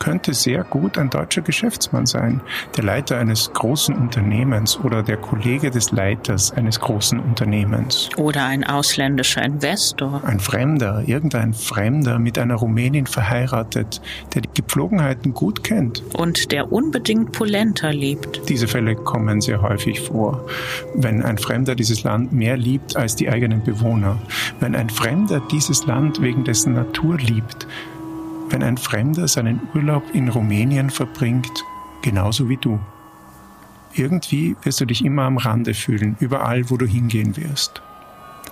könnte 0.00 0.34
sehr 0.34 0.64
gut 0.64 0.98
ein 0.98 1.10
deutscher 1.10 1.42
Geschäftsmann 1.42 2.06
sein, 2.06 2.40
der 2.76 2.82
Leiter 2.82 3.18
eines 3.18 3.52
großen 3.52 3.94
Unternehmens 3.94 4.80
oder 4.80 5.04
der 5.04 5.18
Kollege 5.18 5.70
des 5.70 5.92
Leiters 5.92 6.50
eines 6.52 6.80
großen 6.80 7.20
Unternehmens. 7.20 8.08
Oder 8.16 8.46
ein 8.46 8.64
ausländischer 8.64 9.44
Investor. 9.44 10.22
Ein 10.24 10.40
Fremder, 10.40 11.04
irgendein 11.06 11.54
Fremder 11.54 12.18
mit 12.18 12.38
einer 12.38 12.56
Rumänin 12.56 13.06
verheiratet, 13.06 14.00
der 14.34 14.42
die 14.42 14.48
Gepflogenheiten 14.54 15.34
gut 15.34 15.62
kennt. 15.62 16.02
Und 16.14 16.50
der 16.50 16.72
unbedingt 16.72 17.32
Polenta 17.32 17.90
liebt. 17.90 18.48
Diese 18.48 18.66
Fälle 18.66 18.96
kommen 18.96 19.40
sehr 19.40 19.62
häufig 19.62 20.00
vor. 20.00 20.46
Wenn 20.94 21.22
ein 21.22 21.38
Fremder 21.38 21.74
dieses 21.74 22.02
Land 22.02 22.32
mehr 22.32 22.56
liebt 22.56 22.96
als 22.96 23.14
die 23.16 23.28
eigenen 23.28 23.62
Bewohner. 23.62 24.18
Wenn 24.58 24.74
ein 24.74 24.88
Fremder 24.88 25.40
dieses 25.50 25.86
Land 25.86 26.22
wegen 26.22 26.44
dessen 26.44 26.72
Natur 26.72 27.18
liebt 27.18 27.66
wenn 28.50 28.62
ein 28.62 28.76
Fremder 28.76 29.28
seinen 29.28 29.60
Urlaub 29.74 30.02
in 30.12 30.28
Rumänien 30.28 30.90
verbringt, 30.90 31.64
genauso 32.02 32.48
wie 32.48 32.56
du. 32.56 32.78
Irgendwie 33.92 34.56
wirst 34.62 34.80
du 34.80 34.84
dich 34.84 35.04
immer 35.04 35.22
am 35.22 35.36
Rande 35.36 35.74
fühlen, 35.74 36.16
überall, 36.20 36.70
wo 36.70 36.76
du 36.76 36.86
hingehen 36.86 37.36
wirst. 37.36 37.82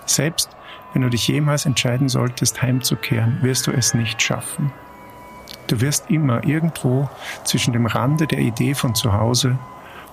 Selbst 0.07 0.51
wenn 0.93 1.03
du 1.03 1.11
dich 1.11 1.29
jemals 1.29 1.67
entscheiden 1.67 2.09
solltest, 2.09 2.63
heimzukehren, 2.63 3.39
wirst 3.43 3.67
du 3.67 3.73
es 3.73 3.95
nicht 3.95 4.23
schaffen. 4.23 4.73
Du 5.67 5.81
wirst 5.81 6.11
immer 6.11 6.45
irgendwo 6.45 7.09
zwischen 7.45 7.73
dem 7.73 7.87
Rande 7.87 8.27
der 8.27 8.39
Idee 8.39 8.75
von 8.75 8.95
zu 8.95 9.13
Hause 9.13 9.59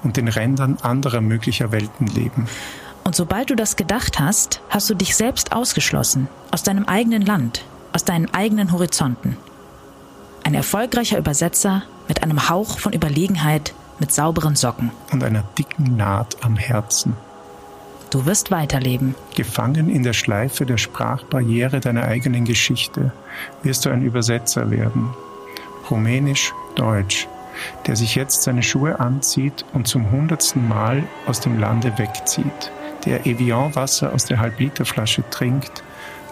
und 0.04 0.18
den 0.18 0.28
Rändern 0.28 0.78
anderer 0.82 1.22
möglicher 1.22 1.72
Welten 1.72 2.08
leben. 2.08 2.48
Und 3.04 3.16
sobald 3.16 3.50
du 3.50 3.56
das 3.56 3.76
gedacht 3.76 4.20
hast, 4.20 4.62
hast 4.70 4.90
du 4.90 4.96
dich 4.96 5.16
selbst 5.16 5.54
ausgeschlossen, 5.54 6.28
aus 6.52 6.64
deinem 6.64 6.86
eigenen 6.86 7.22
Land, 7.22 7.64
aus 7.94 8.04
deinen 8.04 8.34
eigenen 8.34 8.72
Horizonten. 8.72 9.38
Ein 10.46 10.54
erfolgreicher 10.54 11.18
Übersetzer 11.18 11.82
mit 12.08 12.22
einem 12.22 12.50
Hauch 12.50 12.78
von 12.78 12.94
Überlegenheit, 12.94 13.74
mit 13.98 14.12
sauberen 14.12 14.56
Socken. 14.56 14.92
Und 15.12 15.24
einer 15.24 15.42
dicken 15.58 15.98
Naht 15.98 16.38
am 16.44 16.56
Herzen. 16.56 17.18
Du 18.12 18.28
wirst 18.28 18.52
weiterleben. 18.52 19.16
Gefangen 19.34 19.90
in 19.90 20.04
der 20.04 20.14
Schleife 20.14 20.68
der 20.68 20.78
Sprachbarriere 20.78 21.80
deiner 21.80 22.04
eigenen 22.04 22.46
Geschichte 22.46 23.12
wirst 23.64 23.86
du 23.86 23.90
ein 23.90 24.04
Übersetzer 24.04 24.70
werden. 24.70 25.10
Rumänisch, 25.90 26.54
Deutsch, 26.76 27.28
der 27.88 27.96
sich 27.96 28.14
jetzt 28.14 28.44
seine 28.44 28.62
Schuhe 28.62 29.00
anzieht 29.00 29.66
und 29.74 29.88
zum 29.88 30.12
hundertsten 30.12 30.68
Mal 30.68 31.02
aus 31.26 31.40
dem 31.40 31.58
Lande 31.58 31.98
wegzieht, 31.98 32.72
der 33.06 33.26
Evian-Wasser 33.26 34.14
aus 34.14 34.26
der 34.26 34.38
Halbliterflasche 34.38 35.24
trinkt, 35.32 35.84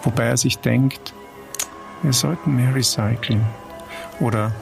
wobei 0.04 0.26
er 0.26 0.36
sich 0.36 0.60
denkt, 0.60 1.12
wir 2.02 2.12
sollten 2.12 2.54
mehr 2.54 2.76
recyceln. 2.76 3.44
Oder 4.20 4.52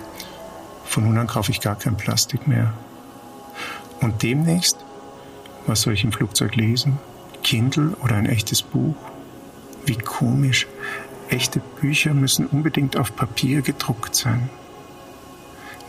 von 0.85 1.05
nun 1.05 1.19
an 1.19 1.27
kaufe 1.27 1.51
ich 1.51 1.61
gar 1.61 1.77
kein 1.77 1.97
Plastik 1.97 2.47
mehr. 2.47 2.73
Und 4.01 4.23
demnächst, 4.23 4.79
was 5.67 5.83
soll 5.83 5.95
ich 5.95 6.05
im 6.05 6.13
Flugzeug 6.13 6.57
lesen? 6.57 6.99
Kindle 7.43 7.97
oder 8.03 8.17
ein 8.17 8.27
echtes 8.27 8.63
Buch? 8.63 8.97
Wie 9.87 9.97
komisch. 9.97 10.67
Echte 11.29 11.61
Bücher 11.81 12.15
müssen 12.15 12.47
unbedingt 12.47 12.97
auf 12.97 13.17
Papier 13.17 13.63
gedruckt 13.63 14.15
sein. 14.15 14.51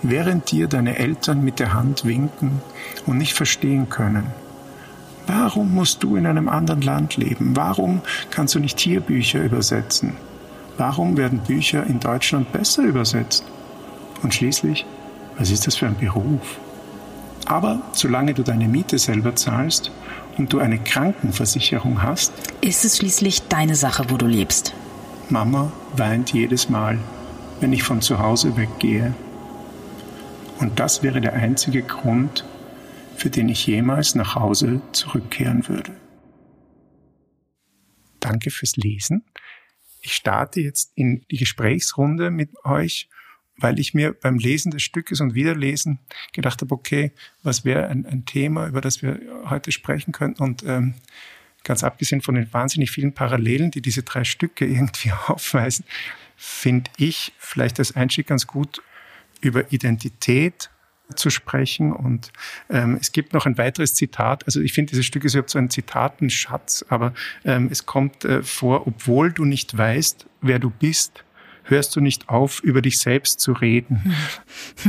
Während 0.01 0.51
dir 0.51 0.67
deine 0.67 0.97
Eltern 0.97 1.43
mit 1.43 1.59
der 1.59 1.73
Hand 1.73 2.05
winken 2.05 2.61
und 3.05 3.17
nicht 3.17 3.33
verstehen 3.33 3.89
können, 3.89 4.27
warum 5.27 5.73
musst 5.73 6.03
du 6.03 6.15
in 6.15 6.27
einem 6.27 6.49
anderen 6.49 6.81
Land 6.81 7.17
leben? 7.17 7.55
Warum 7.55 8.01
kannst 8.29 8.55
du 8.55 8.59
nicht 8.59 8.79
hier 8.79 8.99
Bücher 8.99 9.41
übersetzen? 9.41 10.13
Warum 10.77 11.17
werden 11.17 11.39
Bücher 11.39 11.85
in 11.85 11.99
Deutschland 11.99 12.51
besser 12.51 12.83
übersetzt? 12.83 13.45
Und 14.23 14.33
schließlich, 14.33 14.85
was 15.37 15.51
ist 15.51 15.67
das 15.67 15.75
für 15.75 15.85
ein 15.85 15.97
Beruf? 15.97 16.59
Aber 17.45 17.81
solange 17.91 18.33
du 18.33 18.41
deine 18.41 18.67
Miete 18.67 18.97
selber 18.97 19.35
zahlst 19.35 19.91
und 20.37 20.53
du 20.53 20.59
eine 20.59 20.79
Krankenversicherung 20.79 22.01
hast, 22.01 22.31
ist 22.61 22.85
es 22.85 22.97
schließlich 22.97 23.43
deine 23.49 23.75
Sache, 23.75 24.05
wo 24.09 24.17
du 24.17 24.25
lebst. 24.25 24.73
Mama 25.29 25.71
weint 25.97 26.33
jedes 26.33 26.69
Mal, 26.69 26.97
wenn 27.59 27.73
ich 27.73 27.83
von 27.83 28.01
zu 28.01 28.19
Hause 28.19 28.55
weggehe. 28.55 29.13
Und 30.59 30.79
das 30.79 31.03
wäre 31.03 31.19
der 31.19 31.33
einzige 31.33 31.81
Grund, 31.81 32.45
für 33.17 33.29
den 33.29 33.49
ich 33.49 33.67
jemals 33.67 34.15
nach 34.15 34.35
Hause 34.35 34.81
zurückkehren 34.93 35.67
würde. 35.67 35.91
Danke 38.21 38.51
fürs 38.51 38.77
Lesen. 38.77 39.25
Ich 40.01 40.13
starte 40.13 40.61
jetzt 40.61 40.91
in 40.95 41.25
die 41.29 41.37
Gesprächsrunde 41.37 42.31
mit 42.31 42.51
euch 42.63 43.09
weil 43.57 43.79
ich 43.79 43.93
mir 43.93 44.13
beim 44.13 44.37
Lesen 44.37 44.71
des 44.71 44.83
Stückes 44.83 45.21
und 45.21 45.35
Wiederlesen 45.35 45.99
gedacht 46.33 46.61
habe, 46.61 46.73
okay, 46.73 47.11
was 47.43 47.65
wäre 47.65 47.87
ein, 47.87 48.05
ein, 48.05 48.25
Thema, 48.25 48.67
über 48.67 48.81
das 48.81 49.01
wir 49.01 49.19
heute 49.49 49.71
sprechen 49.71 50.11
könnten 50.11 50.41
und 50.41 50.63
ähm, 50.63 50.95
ganz 51.63 51.83
abgesehen 51.83 52.21
von 52.21 52.35
den 52.35 52.51
wahnsinnig 52.51 52.91
vielen 52.91 53.13
Parallelen, 53.13 53.71
die 53.71 53.81
diese 53.81 54.03
drei 54.03 54.23
Stücke 54.23 54.65
irgendwie 54.67 55.11
aufweisen, 55.27 55.85
finde 56.35 56.91
ich 56.97 57.33
vielleicht 57.37 57.79
als 57.79 57.95
Einstieg 57.95 58.27
ganz 58.27 58.47
gut 58.47 58.81
über 59.41 59.71
Identität 59.71 60.69
zu 61.15 61.29
sprechen. 61.29 61.91
Und 61.91 62.31
ähm, 62.69 62.97
es 62.99 63.11
gibt 63.11 63.33
noch 63.33 63.45
ein 63.45 63.57
weiteres 63.57 63.93
Zitat. 63.93 64.45
Also 64.45 64.61
ich 64.61 64.73
finde, 64.73 64.91
dieses 64.91 65.05
Stück 65.05 65.23
ist 65.23 65.33
überhaupt 65.33 65.49
so 65.49 65.59
ein 65.59 65.69
Zitatenschatz, 65.69 66.85
aber 66.89 67.13
ähm, 67.45 67.67
es 67.71 67.85
kommt 67.85 68.25
äh, 68.25 68.41
vor, 68.41 68.87
obwohl 68.87 69.31
du 69.31 69.45
nicht 69.45 69.77
weißt, 69.77 70.25
wer 70.41 70.59
du 70.59 70.69
bist, 70.69 71.23
hörst 71.63 71.95
du 71.95 72.01
nicht 72.01 72.29
auf, 72.29 72.61
über 72.61 72.81
dich 72.81 72.99
selbst 72.99 73.39
zu 73.39 73.53
reden. 73.53 74.15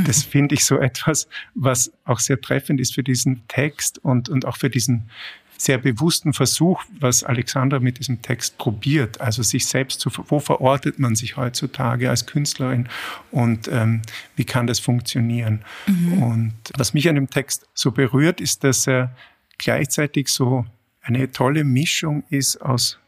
Das 0.06 0.22
finde 0.22 0.54
ich 0.54 0.64
so 0.64 0.78
etwas, 0.78 1.28
was 1.54 1.92
auch 2.04 2.18
sehr 2.18 2.40
treffend 2.40 2.80
ist 2.80 2.94
für 2.94 3.02
diesen 3.02 3.46
Text 3.48 3.98
und, 3.98 4.28
und 4.28 4.44
auch 4.44 4.56
für 4.56 4.70
diesen 4.70 5.08
sehr 5.56 5.78
bewussten 5.78 6.32
Versuch, 6.32 6.82
was 6.98 7.24
Alexandra 7.24 7.78
mit 7.80 7.98
diesem 7.98 8.22
Text 8.22 8.58
probiert, 8.58 9.20
also 9.20 9.42
sich 9.42 9.66
selbst 9.66 10.00
zu, 10.00 10.10
wo 10.28 10.40
verortet 10.40 10.98
man 10.98 11.16
sich 11.16 11.36
heutzutage 11.36 12.10
als 12.10 12.26
Künstlerin 12.26 12.88
und 13.30 13.68
ähm, 13.68 14.02
wie 14.36 14.44
kann 14.44 14.66
das 14.66 14.80
funktionieren? 14.80 15.64
Mhm. 15.86 16.22
Und 16.22 16.54
was 16.76 16.94
mich 16.94 17.08
an 17.08 17.14
dem 17.14 17.30
Text 17.30 17.66
so 17.74 17.92
berührt, 17.92 18.40
ist, 18.40 18.64
dass 18.64 18.86
er 18.86 19.14
gleichzeitig 19.58 20.28
so 20.28 20.66
eine 21.02 21.30
tolle 21.30 21.64
Mischung 21.64 22.24
ist 22.30 22.60
aus 22.60 22.98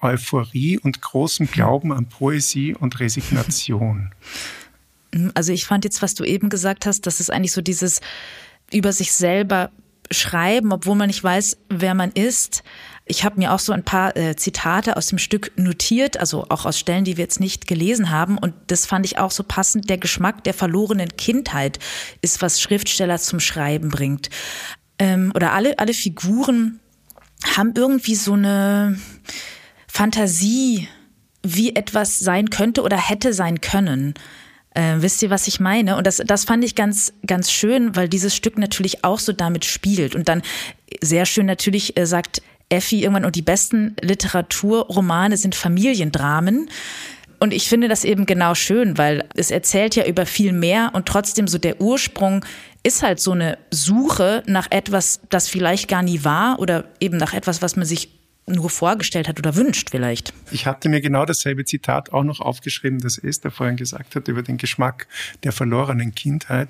Euphorie 0.00 0.78
und 0.78 1.00
großem 1.00 1.50
Glauben 1.50 1.92
an 1.92 2.08
Poesie 2.08 2.74
und 2.74 3.00
Resignation. 3.00 4.12
Also 5.32 5.54
ich 5.54 5.64
fand 5.64 5.84
jetzt, 5.84 6.02
was 6.02 6.14
du 6.14 6.22
eben 6.22 6.50
gesagt 6.50 6.84
hast, 6.84 7.06
dass 7.06 7.18
es 7.18 7.30
eigentlich 7.30 7.52
so 7.52 7.62
dieses 7.62 8.02
über 8.70 8.92
sich 8.92 9.12
selber 9.14 9.70
schreiben, 10.10 10.72
obwohl 10.72 10.96
man 10.96 11.06
nicht 11.06 11.22
weiß, 11.22 11.56
wer 11.68 11.94
man 11.94 12.12
ist. 12.12 12.62
Ich 13.04 13.24
habe 13.24 13.38
mir 13.38 13.52
auch 13.52 13.58
so 13.58 13.72
ein 13.72 13.84
paar 13.84 14.16
äh, 14.16 14.36
Zitate 14.36 14.96
aus 14.96 15.06
dem 15.06 15.18
Stück 15.18 15.52
notiert, 15.56 16.18
also 16.18 16.46
auch 16.50 16.66
aus 16.66 16.78
Stellen, 16.78 17.04
die 17.04 17.16
wir 17.16 17.24
jetzt 17.24 17.40
nicht 17.40 17.66
gelesen 17.66 18.10
haben. 18.10 18.36
Und 18.36 18.54
das 18.66 18.84
fand 18.84 19.06
ich 19.06 19.18
auch 19.18 19.30
so 19.30 19.42
passend. 19.42 19.88
Der 19.88 19.98
Geschmack 19.98 20.44
der 20.44 20.54
verlorenen 20.54 21.16
Kindheit 21.16 21.78
ist, 22.20 22.42
was 22.42 22.60
Schriftsteller 22.60 23.18
zum 23.18 23.40
Schreiben 23.40 23.88
bringt. 23.88 24.28
Ähm, 24.98 25.32
oder 25.34 25.52
alle, 25.52 25.78
alle 25.78 25.94
Figuren 25.94 26.80
haben 27.56 27.72
irgendwie 27.74 28.14
so 28.14 28.34
eine 28.34 28.98
Fantasie, 29.98 30.86
wie 31.42 31.74
etwas 31.74 32.20
sein 32.20 32.50
könnte 32.50 32.82
oder 32.82 32.96
hätte 32.96 33.32
sein 33.32 33.60
können. 33.60 34.14
Äh, 34.72 34.98
wisst 34.98 35.20
ihr, 35.22 35.30
was 35.30 35.48
ich 35.48 35.58
meine? 35.58 35.96
Und 35.96 36.06
das, 36.06 36.22
das 36.24 36.44
fand 36.44 36.62
ich 36.62 36.76
ganz, 36.76 37.12
ganz 37.26 37.50
schön, 37.50 37.96
weil 37.96 38.08
dieses 38.08 38.36
Stück 38.36 38.58
natürlich 38.58 39.02
auch 39.02 39.18
so 39.18 39.32
damit 39.32 39.64
spielt. 39.64 40.14
Und 40.14 40.28
dann 40.28 40.42
sehr 41.00 41.26
schön 41.26 41.46
natürlich 41.46 41.96
äh, 41.96 42.06
sagt 42.06 42.42
Effi 42.68 43.02
irgendwann, 43.02 43.24
und 43.24 43.34
die 43.34 43.42
besten 43.42 43.96
Literaturromane 44.00 45.36
sind 45.36 45.56
Familiendramen. 45.56 46.70
Und 47.40 47.52
ich 47.52 47.68
finde 47.68 47.88
das 47.88 48.04
eben 48.04 48.24
genau 48.24 48.54
schön, 48.54 48.98
weil 48.98 49.28
es 49.34 49.50
erzählt 49.50 49.96
ja 49.96 50.06
über 50.06 50.26
viel 50.26 50.52
mehr 50.52 50.92
und 50.92 51.06
trotzdem 51.06 51.48
so 51.48 51.58
der 51.58 51.80
Ursprung 51.80 52.44
ist 52.84 53.02
halt 53.02 53.18
so 53.18 53.32
eine 53.32 53.58
Suche 53.72 54.44
nach 54.46 54.68
etwas, 54.70 55.22
das 55.28 55.48
vielleicht 55.48 55.88
gar 55.88 56.04
nie 56.04 56.22
war 56.22 56.60
oder 56.60 56.84
eben 57.00 57.16
nach 57.16 57.34
etwas, 57.34 57.62
was 57.62 57.74
man 57.74 57.84
sich 57.84 58.17
nur 58.50 58.70
vorgestellt 58.70 59.28
hat 59.28 59.38
oder 59.38 59.56
wünscht 59.56 59.90
vielleicht. 59.90 60.32
Ich 60.50 60.66
hatte 60.66 60.88
mir 60.88 61.00
genau 61.00 61.24
dasselbe 61.24 61.64
Zitat 61.64 62.12
auch 62.12 62.24
noch 62.24 62.40
aufgeschrieben, 62.40 62.98
das 62.98 63.18
Esther 63.18 63.50
vorhin 63.50 63.76
gesagt 63.76 64.14
hat, 64.16 64.28
über 64.28 64.42
den 64.42 64.56
Geschmack 64.56 65.06
der 65.44 65.52
verlorenen 65.52 66.14
Kindheit. 66.14 66.68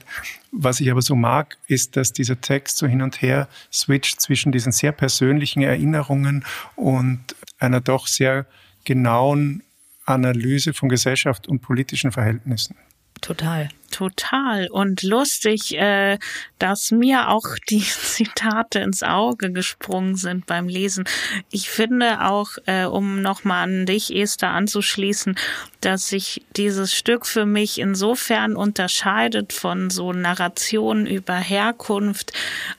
Was 0.52 0.80
ich 0.80 0.90
aber 0.90 1.02
so 1.02 1.14
mag, 1.14 1.56
ist, 1.66 1.96
dass 1.96 2.12
dieser 2.12 2.40
Text 2.40 2.78
so 2.78 2.86
hin 2.86 3.02
und 3.02 3.22
her 3.22 3.48
switcht 3.72 4.20
zwischen 4.20 4.52
diesen 4.52 4.72
sehr 4.72 4.92
persönlichen 4.92 5.62
Erinnerungen 5.62 6.44
und 6.76 7.20
einer 7.58 7.80
doch 7.80 8.06
sehr 8.06 8.46
genauen 8.84 9.62
Analyse 10.04 10.72
von 10.72 10.88
Gesellschaft 10.88 11.48
und 11.48 11.60
politischen 11.60 12.12
Verhältnissen. 12.12 12.76
Total. 13.20 13.68
Total 13.90 14.68
und 14.68 15.02
lustig, 15.02 15.74
äh, 15.74 16.18
dass 16.58 16.90
mir 16.90 17.30
auch 17.30 17.46
die 17.70 17.80
Zitate 17.82 18.80
ins 18.80 19.02
Auge 19.02 19.50
gesprungen 19.50 20.16
sind 20.16 20.46
beim 20.46 20.68
Lesen. 20.68 21.04
Ich 21.50 21.70
finde 21.70 22.26
auch, 22.26 22.50
äh, 22.66 22.84
um 22.84 23.22
nochmal 23.22 23.64
an 23.64 23.86
dich, 23.86 24.14
Esther, 24.14 24.50
anzuschließen, 24.50 25.36
dass 25.80 26.08
sich 26.08 26.44
dieses 26.56 26.94
Stück 26.94 27.24
für 27.24 27.46
mich 27.46 27.78
insofern 27.78 28.56
unterscheidet 28.56 29.52
von 29.52 29.90
so 29.90 30.12
Narrationen 30.12 31.06
über 31.06 31.36
Herkunft, 31.36 32.32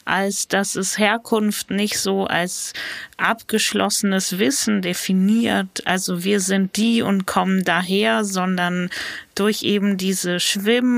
als 0.05 0.47
dass 0.47 0.75
es 0.75 0.97
Herkunft 0.97 1.71
nicht 1.71 1.99
so 1.99 2.25
als 2.25 2.73
abgeschlossenes 3.17 4.37
Wissen 4.37 4.81
definiert. 4.81 5.85
Also 5.85 6.23
wir 6.23 6.39
sind 6.39 6.77
die 6.77 7.01
und 7.01 7.25
kommen 7.25 7.63
daher, 7.63 8.23
sondern 8.23 8.89
durch 9.35 9.63
eben 9.63 9.97
diese 9.97 10.39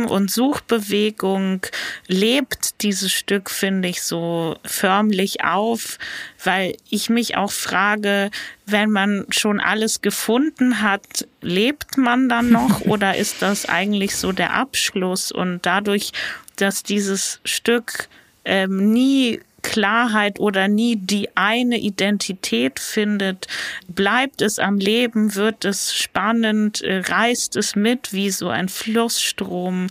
Und 0.05 0.31
Suchbewegung 0.31 1.65
lebt 2.07 2.81
dieses 2.81 3.11
Stück, 3.11 3.49
finde 3.49 3.87
ich, 3.87 4.03
so 4.03 4.57
förmlich 4.63 5.43
auf, 5.43 5.97
weil 6.43 6.75
ich 6.89 7.09
mich 7.09 7.37
auch 7.37 7.51
frage, 7.51 8.31
wenn 8.65 8.91
man 8.91 9.25
schon 9.29 9.59
alles 9.59 10.01
gefunden 10.01 10.81
hat, 10.81 11.27
lebt 11.41 11.97
man 11.97 12.29
dann 12.29 12.49
noch 12.49 12.81
oder 12.85 13.15
ist 13.15 13.41
das 13.41 13.67
eigentlich 13.67 14.15
so 14.15 14.31
der 14.31 14.53
Abschluss? 14.53 15.31
Und 15.31 15.65
dadurch, 15.65 16.11
dass 16.55 16.83
dieses 16.83 17.39
Stück 17.43 18.07
ähm, 18.45 18.91
nie 18.91 19.39
Klarheit 19.61 20.39
oder 20.39 20.67
nie 20.67 20.95
die 20.95 21.29
eine 21.35 21.77
Identität 21.79 22.79
findet, 22.79 23.47
bleibt 23.87 24.41
es 24.41 24.59
am 24.59 24.77
Leben, 24.77 25.35
wird 25.35 25.65
es 25.65 25.93
spannend, 25.95 26.81
äh, 26.81 26.99
reißt 26.99 27.55
es 27.55 27.75
mit 27.75 28.13
wie 28.13 28.29
so 28.29 28.49
ein 28.49 28.69
Flussstrom. 28.69 29.87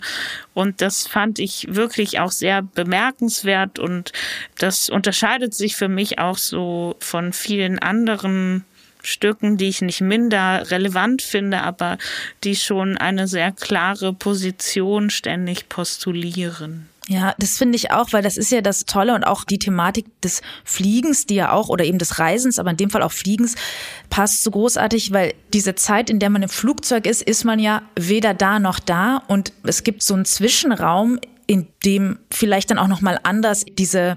Und 0.53 0.81
das 0.81 1.07
fand 1.07 1.39
ich 1.39 1.67
wirklich 1.69 2.19
auch 2.19 2.31
sehr 2.31 2.61
bemerkenswert 2.61 3.79
und 3.79 4.11
das 4.57 4.89
unterscheidet 4.89 5.53
sich 5.53 5.75
für 5.75 5.87
mich 5.87 6.19
auch 6.19 6.37
so 6.37 6.95
von 6.99 7.33
vielen 7.33 7.79
anderen 7.79 8.65
Stücken, 9.03 9.57
die 9.57 9.69
ich 9.69 9.81
nicht 9.81 10.01
minder 10.01 10.69
relevant 10.69 11.21
finde, 11.21 11.61
aber 11.61 11.97
die 12.43 12.55
schon 12.55 12.97
eine 12.97 13.27
sehr 13.27 13.51
klare 13.51 14.13
Position 14.13 15.09
ständig 15.09 15.69
postulieren. 15.69 16.90
Ja, 17.07 17.33
das 17.39 17.57
finde 17.57 17.75
ich 17.75 17.91
auch, 17.91 18.13
weil 18.13 18.21
das 18.21 18.37
ist 18.37 18.51
ja 18.51 18.61
das 18.61 18.85
Tolle 18.85 19.15
und 19.15 19.23
auch 19.23 19.43
die 19.43 19.57
Thematik 19.57 20.05
des 20.21 20.41
Fliegens, 20.63 21.25
die 21.25 21.35
ja 21.35 21.51
auch, 21.51 21.67
oder 21.67 21.83
eben 21.83 21.97
des 21.97 22.19
Reisens, 22.19 22.59
aber 22.59 22.69
in 22.71 22.77
dem 22.77 22.91
Fall 22.91 23.01
auch 23.01 23.11
Fliegens, 23.11 23.55
passt 24.09 24.43
so 24.43 24.51
großartig, 24.51 25.11
weil 25.11 25.33
diese 25.51 25.73
Zeit, 25.73 26.11
in 26.11 26.19
der 26.19 26.29
man 26.29 26.43
im 26.43 26.49
Flugzeug 26.49 27.07
ist, 27.07 27.23
ist 27.23 27.43
man 27.43 27.57
ja 27.57 27.81
weder 27.95 28.35
da 28.35 28.59
noch 28.59 28.79
da 28.79 29.23
und 29.27 29.51
es 29.63 29.83
gibt 29.83 30.03
so 30.03 30.13
einen 30.13 30.25
Zwischenraum, 30.25 31.19
in 31.47 31.67
dem 31.83 32.19
vielleicht 32.29 32.69
dann 32.69 32.77
auch 32.77 32.87
nochmal 32.87 33.19
anders 33.23 33.65
diese 33.65 34.15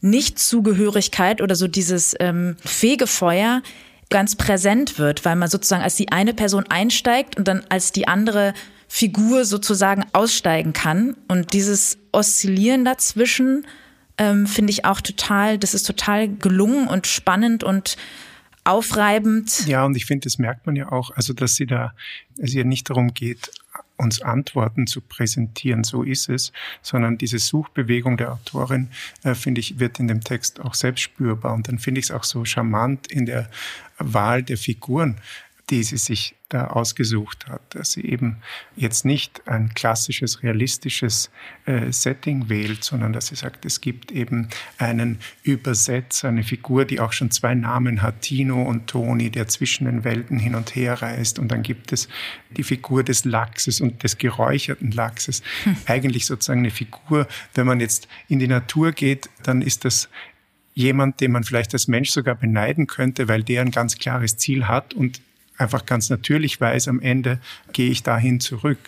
Nichtzugehörigkeit 0.00 1.42
oder 1.42 1.54
so 1.54 1.68
dieses 1.68 2.14
ähm, 2.18 2.56
Fegefeuer 2.64 3.62
ganz 4.08 4.36
präsent 4.36 4.98
wird, 4.98 5.24
weil 5.24 5.36
man 5.36 5.48
sozusagen 5.48 5.82
als 5.82 5.96
die 5.96 6.10
eine 6.10 6.34
Person 6.34 6.64
einsteigt 6.68 7.36
und 7.36 7.46
dann 7.46 7.62
als 7.68 7.92
die 7.92 8.08
andere 8.08 8.52
Figur 8.94 9.46
sozusagen 9.46 10.04
aussteigen 10.12 10.74
kann. 10.74 11.16
Und 11.26 11.54
dieses 11.54 11.96
Oszillieren 12.12 12.84
dazwischen 12.84 13.66
ähm, 14.18 14.46
finde 14.46 14.70
ich 14.70 14.84
auch 14.84 15.00
total, 15.00 15.56
das 15.56 15.72
ist 15.72 15.84
total 15.84 16.28
gelungen 16.28 16.88
und 16.88 17.06
spannend 17.06 17.64
und 17.64 17.96
aufreibend. 18.64 19.66
Ja, 19.66 19.86
und 19.86 19.96
ich 19.96 20.04
finde, 20.04 20.24
das 20.24 20.36
merkt 20.36 20.66
man 20.66 20.76
ja 20.76 20.92
auch, 20.92 21.10
also 21.16 21.32
dass 21.32 21.54
sie 21.54 21.64
da, 21.64 21.94
es 22.36 22.52
ihr 22.52 22.66
nicht 22.66 22.90
darum 22.90 23.14
geht, 23.14 23.50
uns 23.96 24.20
Antworten 24.20 24.86
zu 24.86 25.00
präsentieren, 25.00 25.84
so 25.84 26.02
ist 26.02 26.28
es, 26.28 26.52
sondern 26.82 27.16
diese 27.16 27.38
Suchbewegung 27.38 28.18
der 28.18 28.32
Autorin, 28.32 28.88
äh, 29.22 29.34
finde 29.34 29.62
ich, 29.62 29.78
wird 29.78 30.00
in 30.00 30.08
dem 30.08 30.20
Text 30.20 30.60
auch 30.60 30.74
selbst 30.74 31.00
spürbar. 31.00 31.54
Und 31.54 31.66
dann 31.66 31.78
finde 31.78 32.00
ich 32.00 32.06
es 32.06 32.10
auch 32.10 32.24
so 32.24 32.44
charmant 32.44 33.06
in 33.06 33.24
der 33.24 33.48
Wahl 33.98 34.42
der 34.42 34.58
Figuren, 34.58 35.16
die 35.72 35.82
sie 35.82 35.96
sich 35.96 36.34
da 36.50 36.66
ausgesucht 36.66 37.46
hat, 37.48 37.62
dass 37.70 37.92
sie 37.92 38.04
eben 38.04 38.36
jetzt 38.76 39.06
nicht 39.06 39.48
ein 39.48 39.72
klassisches, 39.72 40.42
realistisches 40.42 41.30
äh, 41.64 41.90
Setting 41.90 42.50
wählt, 42.50 42.84
sondern 42.84 43.14
dass 43.14 43.28
sie 43.28 43.36
sagt, 43.36 43.64
es 43.64 43.80
gibt 43.80 44.12
eben 44.12 44.48
einen 44.76 45.18
Übersetzer, 45.42 46.28
eine 46.28 46.42
Figur, 46.42 46.84
die 46.84 47.00
auch 47.00 47.14
schon 47.14 47.30
zwei 47.30 47.54
Namen 47.54 48.02
hat, 48.02 48.20
Tino 48.20 48.62
und 48.62 48.86
Toni, 48.86 49.30
der 49.30 49.48
zwischen 49.48 49.86
den 49.86 50.04
Welten 50.04 50.38
hin 50.38 50.54
und 50.54 50.76
her 50.76 51.00
reist. 51.00 51.38
Und 51.38 51.48
dann 51.48 51.62
gibt 51.62 51.90
es 51.90 52.06
die 52.50 52.64
Figur 52.64 53.02
des 53.02 53.24
Lachses 53.24 53.80
und 53.80 54.02
des 54.02 54.18
geräucherten 54.18 54.90
Lachses. 54.90 55.42
Hm. 55.64 55.76
Eigentlich 55.86 56.26
sozusagen 56.26 56.60
eine 56.60 56.70
Figur, 56.70 57.26
wenn 57.54 57.64
man 57.64 57.80
jetzt 57.80 58.08
in 58.28 58.40
die 58.40 58.48
Natur 58.48 58.92
geht, 58.92 59.30
dann 59.42 59.62
ist 59.62 59.86
das 59.86 60.10
jemand, 60.74 61.22
den 61.22 61.32
man 61.32 61.44
vielleicht 61.44 61.72
als 61.72 61.88
Mensch 61.88 62.10
sogar 62.10 62.34
beneiden 62.34 62.86
könnte, 62.86 63.26
weil 63.26 63.42
der 63.42 63.62
ein 63.62 63.70
ganz 63.70 63.96
klares 63.96 64.36
Ziel 64.36 64.68
hat 64.68 64.92
und 64.92 65.22
einfach 65.58 65.86
ganz 65.86 66.10
natürlich 66.10 66.60
weiß, 66.60 66.88
am 66.88 67.00
Ende 67.00 67.38
gehe 67.72 67.90
ich 67.90 68.02
dahin 68.02 68.40
zurück. 68.40 68.78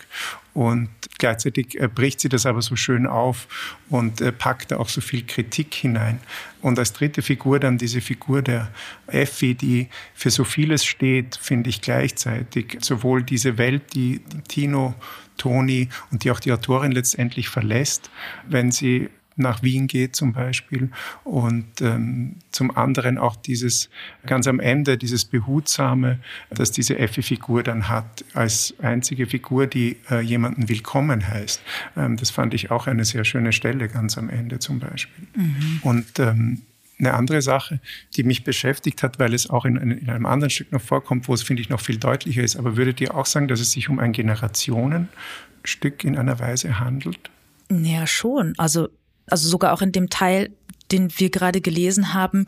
Und 0.53 0.89
gleichzeitig 1.17 1.79
äh, 1.79 1.89
bricht 1.89 2.21
sie 2.21 2.29
das 2.29 2.45
aber 2.45 2.61
so 2.61 2.77
schön 2.77 3.07
auf 3.07 3.79
und 3.89 4.21
äh, 4.21 4.31
packt 4.31 4.71
auch 4.71 4.87
so 4.87 5.01
viel 5.01 5.25
Kritik 5.25 5.73
hinein. 5.73 6.19
Und 6.61 6.79
als 6.79 6.93
dritte 6.93 7.21
Figur 7.21 7.59
dann 7.59 7.77
diese 7.77 7.99
Figur 7.99 8.41
der 8.41 8.71
Effi, 9.07 9.53
die 9.53 9.89
für 10.13 10.29
so 10.29 10.45
vieles 10.45 10.85
steht, 10.85 11.35
finde 11.35 11.69
ich 11.69 11.81
gleichzeitig. 11.81 12.77
Sowohl 12.81 13.23
diese 13.23 13.57
Welt, 13.57 13.93
die 13.93 14.21
Tino, 14.47 14.95
Toni 15.37 15.89
und 16.11 16.23
die 16.23 16.31
auch 16.31 16.39
die 16.39 16.53
Autorin 16.53 16.93
letztendlich 16.93 17.49
verlässt, 17.49 18.09
wenn 18.47 18.71
sie 18.71 19.09
nach 19.35 19.63
Wien 19.63 19.87
geht 19.87 20.15
zum 20.15 20.33
Beispiel 20.33 20.89
und 21.23 21.81
ähm, 21.81 22.37
zum 22.51 22.75
anderen 22.75 23.17
auch 23.17 23.35
dieses 23.35 23.89
ganz 24.25 24.47
am 24.47 24.59
Ende 24.59 24.97
dieses 24.97 25.25
behutsame, 25.25 26.19
dass 26.49 26.71
diese 26.71 26.97
Effi-Figur 26.97 27.63
dann 27.63 27.89
hat 27.89 28.23
als 28.33 28.73
einzige 28.79 29.27
Figur, 29.27 29.67
die 29.67 29.97
äh, 30.09 30.21
jemanden 30.21 30.69
willkommen 30.69 31.27
heißt. 31.27 31.61
Ähm, 31.97 32.17
das 32.17 32.29
fand 32.29 32.53
ich 32.53 32.71
auch 32.71 32.87
eine 32.87 33.05
sehr 33.05 33.25
schöne 33.25 33.51
Stelle 33.51 33.89
ganz 33.89 34.17
am 34.17 34.29
Ende 34.29 34.59
zum 34.59 34.79
Beispiel. 34.79 35.27
Mhm. 35.35 35.79
Und 35.83 36.19
ähm, 36.19 36.61
eine 36.97 37.13
andere 37.13 37.41
Sache, 37.41 37.79
die 38.15 38.23
mich 38.23 38.43
beschäftigt 38.43 39.03
hat, 39.03 39.19
weil 39.19 39.33
es 39.33 39.49
auch 39.49 39.65
in, 39.65 39.75
in, 39.75 40.09
einem 40.09 40.25
anderen 40.25 40.49
Stück 40.49 40.71
noch 40.71 40.81
vorkommt, 40.81 41.27
wo 41.27 41.33
es, 41.33 41.43
finde 41.43 41.61
ich, 41.61 41.69
noch 41.69 41.81
viel 41.81 41.97
deutlicher 41.97 42.43
ist. 42.43 42.55
Aber 42.55 42.77
würdet 42.77 43.01
ihr 43.01 43.15
auch 43.15 43.25
sagen, 43.25 43.47
dass 43.47 43.59
es 43.59 43.71
sich 43.71 43.89
um 43.89 43.99
ein 43.99 44.13
Generationenstück 44.13 46.03
in 46.03 46.17
einer 46.17 46.39
Weise 46.39 46.79
handelt? 46.79 47.29
Ja, 47.69 48.07
schon. 48.07 48.53
Also 48.57 48.89
also 49.27 49.49
sogar 49.49 49.73
auch 49.73 49.81
in 49.81 49.91
dem 49.91 50.09
Teil, 50.09 50.51
den 50.91 51.11
wir 51.17 51.29
gerade 51.29 51.61
gelesen 51.61 52.13
haben, 52.13 52.45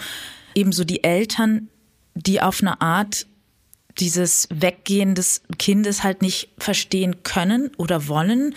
ebenso 0.55 0.83
die 0.83 1.03
Eltern, 1.03 1.69
die 2.15 2.41
auf 2.41 2.61
eine 2.61 2.81
Art 2.81 3.25
dieses 3.99 4.47
Weggehen 4.51 5.15
des 5.15 5.41
Kindes 5.57 6.03
halt 6.03 6.21
nicht 6.21 6.49
verstehen 6.57 7.23
können 7.23 7.71
oder 7.77 8.07
wollen. 8.07 8.55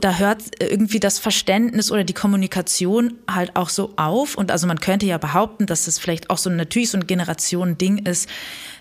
Da 0.00 0.16
hört 0.16 0.42
irgendwie 0.58 1.00
das 1.00 1.18
Verständnis 1.18 1.92
oder 1.92 2.04
die 2.04 2.14
Kommunikation 2.14 3.18
halt 3.30 3.56
auch 3.56 3.68
so 3.68 3.92
auf. 3.96 4.36
Und 4.36 4.50
also 4.50 4.66
man 4.66 4.80
könnte 4.80 5.04
ja 5.04 5.18
behaupten, 5.18 5.66
dass 5.66 5.86
es 5.86 5.98
vielleicht 5.98 6.30
auch 6.30 6.38
so 6.38 6.48
natürlich 6.48 6.90
so 6.90 6.98
ein 6.98 7.06
Generationending 7.06 7.98
ist. 8.06 8.28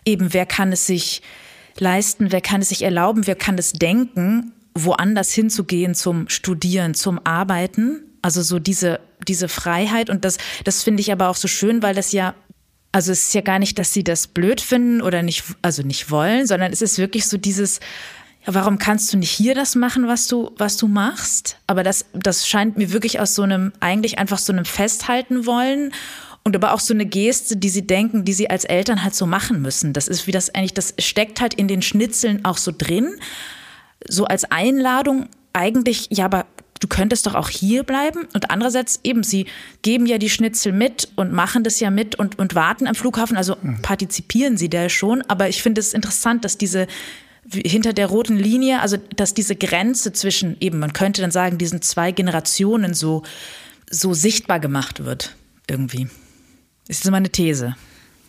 Eben, 0.05 0.33
wer 0.33 0.45
kann 0.45 0.71
es 0.71 0.85
sich 0.85 1.21
leisten, 1.77 2.31
wer 2.31 2.41
kann 2.41 2.61
es 2.61 2.69
sich 2.69 2.83
erlauben, 2.83 3.27
wer 3.27 3.35
kann 3.35 3.57
es 3.57 3.73
denken, 3.73 4.53
woanders 4.73 5.33
hinzugehen 5.33 5.95
zum 5.95 6.29
Studieren, 6.29 6.93
zum 6.93 7.19
Arbeiten 7.25 8.08
also 8.21 8.41
so 8.41 8.59
diese, 8.59 8.99
diese 9.27 9.47
Freiheit 9.47 10.09
und 10.09 10.25
das, 10.25 10.37
das 10.63 10.83
finde 10.83 11.01
ich 11.01 11.11
aber 11.11 11.29
auch 11.29 11.35
so 11.35 11.47
schön, 11.47 11.81
weil 11.81 11.95
das 11.95 12.11
ja, 12.11 12.35
also 12.91 13.11
es 13.11 13.27
ist 13.27 13.33
ja 13.33 13.41
gar 13.41 13.59
nicht, 13.59 13.77
dass 13.77 13.93
sie 13.93 14.03
das 14.03 14.27
blöd 14.27 14.61
finden 14.61 15.01
oder 15.01 15.21
nicht, 15.21 15.43
also 15.61 15.83
nicht 15.83 16.09
wollen, 16.11 16.47
sondern 16.47 16.71
es 16.71 16.81
ist 16.81 16.97
wirklich 16.97 17.27
so 17.27 17.37
dieses, 17.37 17.79
warum 18.45 18.79
kannst 18.79 19.13
du 19.13 19.17
nicht 19.17 19.31
hier 19.31 19.53
das 19.55 19.75
machen, 19.75 20.07
was 20.07 20.27
du, 20.27 20.51
was 20.57 20.77
du 20.77 20.87
machst? 20.87 21.57
Aber 21.67 21.83
das, 21.83 22.05
das 22.13 22.47
scheint 22.47 22.77
mir 22.77 22.91
wirklich 22.91 23.19
aus 23.19 23.35
so 23.35 23.43
einem, 23.43 23.73
eigentlich 23.79 24.17
einfach 24.17 24.39
so 24.39 24.51
einem 24.51 24.65
Festhalten 24.65 25.45
wollen 25.45 25.93
und 26.43 26.55
aber 26.55 26.73
auch 26.73 26.79
so 26.79 26.93
eine 26.93 27.05
Geste, 27.05 27.57
die 27.57 27.69
sie 27.69 27.85
denken, 27.85 28.25
die 28.25 28.33
sie 28.33 28.49
als 28.49 28.65
Eltern 28.65 29.03
halt 29.03 29.13
so 29.13 29.25
machen 29.25 29.61
müssen. 29.61 29.93
Das 29.93 30.07
ist 30.07 30.25
wie 30.25 30.31
das 30.31 30.53
eigentlich, 30.55 30.73
das 30.73 30.95
steckt 30.97 31.41
halt 31.41 31.53
in 31.53 31.67
den 31.67 31.81
Schnitzeln 31.81 32.45
auch 32.45 32.57
so 32.57 32.71
drin. 32.75 33.15
So 34.07 34.25
als 34.25 34.49
Einladung 34.49 35.27
eigentlich, 35.53 36.07
ja, 36.09 36.25
aber 36.25 36.45
du 36.79 36.87
könntest 36.87 37.25
doch 37.27 37.35
auch 37.35 37.49
hier 37.49 37.83
bleiben. 37.83 38.27
Und 38.33 38.51
andererseits 38.51 38.99
eben, 39.03 39.23
sie 39.23 39.45
geben 39.81 40.05
ja 40.05 40.17
die 40.17 40.29
Schnitzel 40.29 40.73
mit 40.73 41.09
und 41.15 41.31
machen 41.31 41.63
das 41.63 41.79
ja 41.79 41.89
mit 41.91 42.15
und, 42.15 42.39
und 42.39 42.55
warten 42.55 42.87
am 42.87 42.95
Flughafen. 42.95 43.37
Also 43.37 43.55
mhm. 43.61 43.81
partizipieren 43.81 44.57
sie 44.57 44.69
da 44.69 44.89
schon. 44.89 45.21
Aber 45.27 45.49
ich 45.49 45.61
finde 45.61 45.81
es 45.81 45.93
interessant, 45.93 46.45
dass 46.45 46.57
diese 46.57 46.87
hinter 47.51 47.93
der 47.93 48.07
roten 48.07 48.37
Linie, 48.37 48.81
also 48.81 48.97
dass 49.15 49.33
diese 49.33 49.55
Grenze 49.55 50.13
zwischen 50.13 50.57
eben, 50.59 50.79
man 50.79 50.93
könnte 50.93 51.21
dann 51.21 51.31
sagen, 51.31 51.57
diesen 51.57 51.81
zwei 51.81 52.11
Generationen 52.11 52.93
so, 52.93 53.23
so 53.89 54.13
sichtbar 54.13 54.59
gemacht 54.59 55.03
wird 55.03 55.35
irgendwie. 55.67 56.07
Das 56.87 56.97
ist 56.97 57.03
so 57.03 57.11
meine 57.11 57.29
These. 57.29 57.75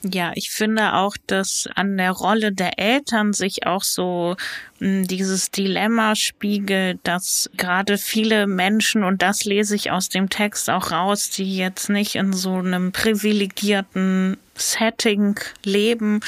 Ja, 0.02 0.32
ich 0.34 0.50
finde 0.50 0.94
auch, 0.94 1.14
dass 1.26 1.68
an 1.74 1.98
der 1.98 2.12
Rolle 2.12 2.52
der 2.52 2.78
Eltern 2.78 3.34
sich 3.34 3.66
auch 3.66 3.82
so 3.82 4.34
hm, 4.78 5.06
dieses 5.06 5.50
Dilemma 5.50 6.16
spiegelt, 6.16 7.00
dass 7.02 7.50
gerade 7.58 7.98
viele 7.98 8.46
Menschen, 8.46 9.04
und 9.04 9.20
das 9.20 9.44
lese 9.44 9.76
ich 9.76 9.90
aus 9.90 10.08
dem 10.08 10.30
Text 10.30 10.70
auch 10.70 10.90
raus, 10.90 11.28
die 11.28 11.54
jetzt 11.54 11.90
nicht 11.90 12.14
in 12.14 12.32
so 12.32 12.54
einem 12.54 12.92
privilegierten 12.92 14.38
Setting 14.54 15.38
leben, 15.64 16.20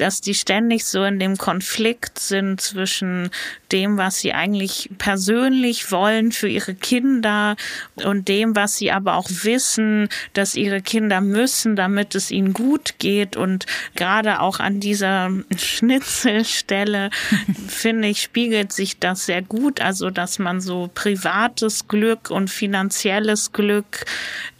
dass 0.00 0.20
die 0.20 0.34
ständig 0.34 0.84
so 0.84 1.04
in 1.04 1.18
dem 1.18 1.36
Konflikt 1.36 2.18
sind 2.18 2.60
zwischen 2.60 3.30
dem, 3.72 3.96
was 3.98 4.20
sie 4.20 4.32
eigentlich 4.32 4.88
persönlich 4.98 5.90
wollen 5.92 6.32
für 6.32 6.48
ihre 6.48 6.74
Kinder 6.74 7.56
und 7.96 8.28
dem, 8.28 8.56
was 8.56 8.76
sie 8.76 8.90
aber 8.90 9.16
auch 9.16 9.28
wissen, 9.28 10.08
dass 10.32 10.54
ihre 10.54 10.80
Kinder 10.80 11.20
müssen, 11.20 11.76
damit 11.76 12.14
es 12.14 12.30
ihnen 12.30 12.52
gut 12.52 12.94
geht. 12.98 13.36
Und 13.36 13.66
gerade 13.94 14.40
auch 14.40 14.60
an 14.60 14.80
dieser 14.80 15.30
Schnitzelstelle, 15.56 17.10
finde 17.68 18.08
ich, 18.08 18.22
spiegelt 18.22 18.72
sich 18.72 18.98
das 18.98 19.26
sehr 19.26 19.42
gut. 19.42 19.80
Also, 19.80 20.10
dass 20.10 20.38
man 20.38 20.60
so 20.60 20.90
privates 20.94 21.88
Glück 21.88 22.30
und 22.30 22.50
finanzielles 22.50 23.52
Glück 23.52 24.04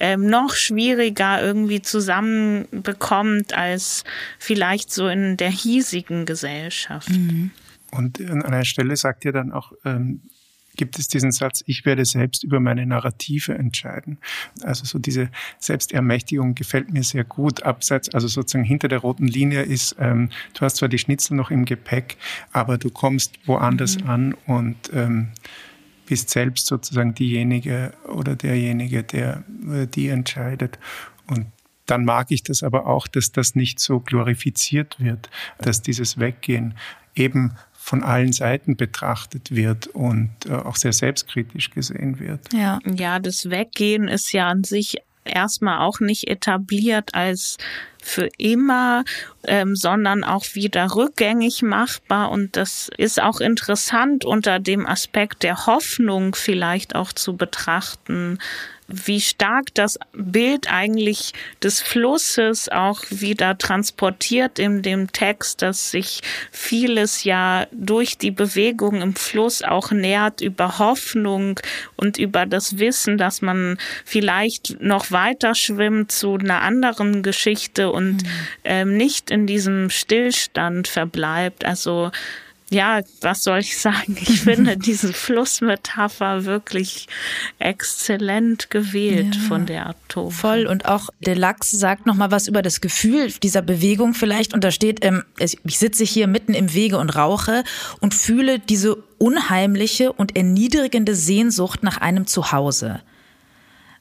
ähm, 0.01 0.27
noch 0.27 0.55
schwieriger 0.55 1.42
irgendwie 1.42 1.81
zusammenbekommt 1.83 3.55
als 3.55 4.05
vielleicht 4.38 4.92
so 4.92 5.09
in 5.09 5.28
der 5.37 5.51
hiesigen 5.51 6.27
Gesellschaft. 6.27 7.11
Mhm. 7.11 7.51
Und 7.91 8.21
an 8.21 8.43
einer 8.43 8.64
Stelle 8.64 8.97
sagt 8.97 9.25
ihr 9.25 9.33
dann 9.33 9.53
auch, 9.53 9.73
ähm, 9.85 10.23
gibt 10.79 10.99
es 10.99 11.09
diesen 11.09 11.33
Satz, 11.33 11.62
ich 11.67 11.85
werde 11.85 12.05
selbst 12.07 12.45
über 12.45 12.61
meine 12.61 12.87
Narrative 12.87 13.55
entscheiden. 13.55 14.19
Also 14.62 14.85
so 14.85 14.99
diese 14.99 15.29
Selbstermächtigung 15.59 16.55
gefällt 16.55 16.91
mir 16.91 17.03
sehr 17.03 17.25
gut. 17.25 17.64
Abseits, 17.64 18.09
also 18.14 18.29
sozusagen 18.29 18.64
hinter 18.64 18.88
der 18.88 19.01
roten 19.01 19.27
Linie 19.27 19.62
ist, 19.62 19.97
ähm, 19.99 20.31
du 20.55 20.61
hast 20.61 20.77
zwar 20.77 20.88
die 20.88 20.99
Schnitzel 20.99 21.35
noch 21.35 21.51
im 21.51 21.67
Gepäck, 21.67 22.17
aber 22.53 22.79
du 22.79 22.91
kommst 22.91 23.38
woanders 23.47 23.99
mhm. 23.99 24.09
an 24.09 24.35
und 24.47 24.77
ähm, 24.95 25.29
bist 26.07 26.31
selbst 26.31 26.67
sozusagen 26.67 27.14
diejenige 27.14 27.93
oder 28.09 28.35
derjenige, 28.35 29.03
der 29.03 29.45
die 29.95 30.09
entscheidet. 30.09 30.79
Und 31.27 31.47
dann 31.90 32.05
mag 32.05 32.31
ich 32.31 32.42
das 32.42 32.62
aber 32.62 32.87
auch, 32.87 33.09
dass 33.09 33.33
das 33.33 33.55
nicht 33.55 33.81
so 33.81 34.01
glorifiziert 34.01 34.96
wird, 34.98 35.31
dass 35.59 35.83
dieses 35.83 36.18
Weggehen 36.18 36.74
eben 37.14 37.53
von 37.72 38.03
allen 38.03 38.33
Seiten 38.33 38.77
betrachtet 38.77 39.51
wird 39.51 39.87
und 39.88 40.31
äh, 40.46 40.53
auch 40.53 40.77
sehr 40.77 40.92
selbstkritisch 40.92 41.70
gesehen 41.70 42.20
wird. 42.20 42.53
Ja, 42.53 42.79
ja, 42.85 43.18
das 43.18 43.48
Weggehen 43.48 44.09
ist 44.09 44.33
ja 44.33 44.48
an 44.48 44.62
sich 44.62 44.98
erstmal 45.24 45.79
auch 45.79 46.01
nicht 46.01 46.29
etabliert 46.29 47.14
als 47.14 47.57
für 48.03 48.29
immer, 48.38 49.05
ähm, 49.44 49.74
sondern 49.77 50.24
auch 50.24 50.44
wieder 50.55 50.94
rückgängig 50.94 51.62
machbar. 51.62 52.31
Und 52.31 52.57
das 52.57 52.90
ist 52.96 53.20
auch 53.20 53.40
interessant 53.40 54.24
unter 54.24 54.59
dem 54.59 54.87
Aspekt 54.87 55.42
der 55.42 55.66
Hoffnung 55.66 56.35
vielleicht 56.35 56.94
auch 56.94 57.12
zu 57.12 57.37
betrachten, 57.37 58.38
wie 58.88 59.20
stark 59.20 59.74
das 59.74 59.98
Bild 60.12 60.72
eigentlich 60.72 61.35
des 61.62 61.83
Flusses 61.83 62.70
auch 62.70 63.03
wieder 63.11 63.59
transportiert 63.59 64.59
in 64.59 64.81
dem 64.81 65.12
Text, 65.12 65.61
dass 65.61 65.90
sich 65.90 66.22
vieles 66.51 67.24
ja 67.24 67.66
durch 67.70 68.16
die 68.16 68.31
Bewegung 68.31 69.03
im 69.03 69.14
Fluss 69.14 69.62
auch 69.62 69.90
nährt 69.90 70.40
über 70.40 70.79
Hoffnung 70.79 71.61
und 71.96 72.16
über 72.16 72.46
das 72.46 72.79
Wissen, 72.79 73.18
dass 73.18 73.42
man 73.42 73.77
vielleicht 74.07 74.81
noch 74.81 75.11
weiter 75.11 75.55
schwimmt 75.55 76.11
zu 76.11 76.37
einer 76.37 76.62
anderen 76.62 77.22
Geschichte 77.22 77.92
und 77.92 78.22
mhm. 78.22 78.29
ähm, 78.64 78.96
nicht 78.96 79.31
in 79.31 79.46
diesem 79.46 79.90
Stillstand 79.90 80.88
verbleibt. 80.88 81.64
Also 81.64 82.11
ja, 82.70 83.00
was 83.22 83.44
soll 83.44 83.61
ich 83.61 83.78
sagen? 83.78 84.16
Ich 84.20 84.40
finde 84.42 84.76
diese 84.76 85.12
Flussmetapher 85.12 86.44
wirklich 86.44 87.07
exzellent 87.59 88.70
gewählt 88.70 89.35
ja, 89.35 89.40
von 89.42 89.66
der 89.66 89.90
Autorin. 89.90 90.33
Voll. 90.33 90.66
Und 90.66 90.85
auch 90.85 91.09
der 91.20 91.37
Lachs 91.37 91.70
sagt 91.70 92.07
nochmal 92.07 92.31
was 92.31 92.46
über 92.46 92.62
das 92.62 92.81
Gefühl 92.81 93.33
dieser 93.42 93.62
Bewegung 93.62 94.14
vielleicht. 94.14 94.52
Und 94.52 94.64
da 94.64 94.70
steht, 94.70 95.04
ähm, 95.04 95.24
ich 95.38 95.78
sitze 95.78 96.04
hier 96.04 96.26
mitten 96.26 96.54
im 96.54 96.74
Wege 96.74 96.98
und 96.98 97.11
rauche 97.11 97.64
und 98.00 98.14
fühle 98.14 98.59
diese 98.59 98.96
unheimliche 99.18 100.12
und 100.12 100.37
erniedrigende 100.37 101.14
Sehnsucht 101.14 101.83
nach 101.83 101.96
einem 101.98 102.26
Zuhause. 102.26 103.00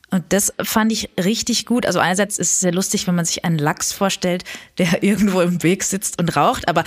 Und 0.09 0.23
das 0.29 0.53
fand 0.61 0.91
ich 0.91 1.09
richtig 1.21 1.65
gut. 1.65 1.85
Also 1.85 1.99
einerseits 1.99 2.37
ist 2.37 2.51
es 2.51 2.59
sehr 2.61 2.71
lustig, 2.71 3.07
wenn 3.07 3.15
man 3.15 3.25
sich 3.25 3.43
einen 3.43 3.57
Lachs 3.57 3.91
vorstellt, 3.91 4.43
der 4.77 5.03
irgendwo 5.03 5.41
im 5.41 5.63
Weg 5.63 5.83
sitzt 5.83 6.19
und 6.19 6.35
raucht. 6.35 6.67
Aber 6.67 6.83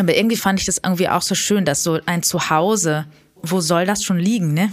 aber 0.00 0.16
irgendwie 0.16 0.36
fand 0.36 0.58
ich 0.58 0.66
das 0.66 0.80
irgendwie 0.82 1.08
auch 1.08 1.22
so 1.22 1.34
schön, 1.34 1.64
dass 1.64 1.82
so 1.82 2.00
ein 2.06 2.22
Zuhause, 2.22 3.06
wo 3.42 3.60
soll 3.60 3.84
das 3.86 4.02
schon 4.02 4.18
liegen, 4.18 4.54
ne? 4.54 4.72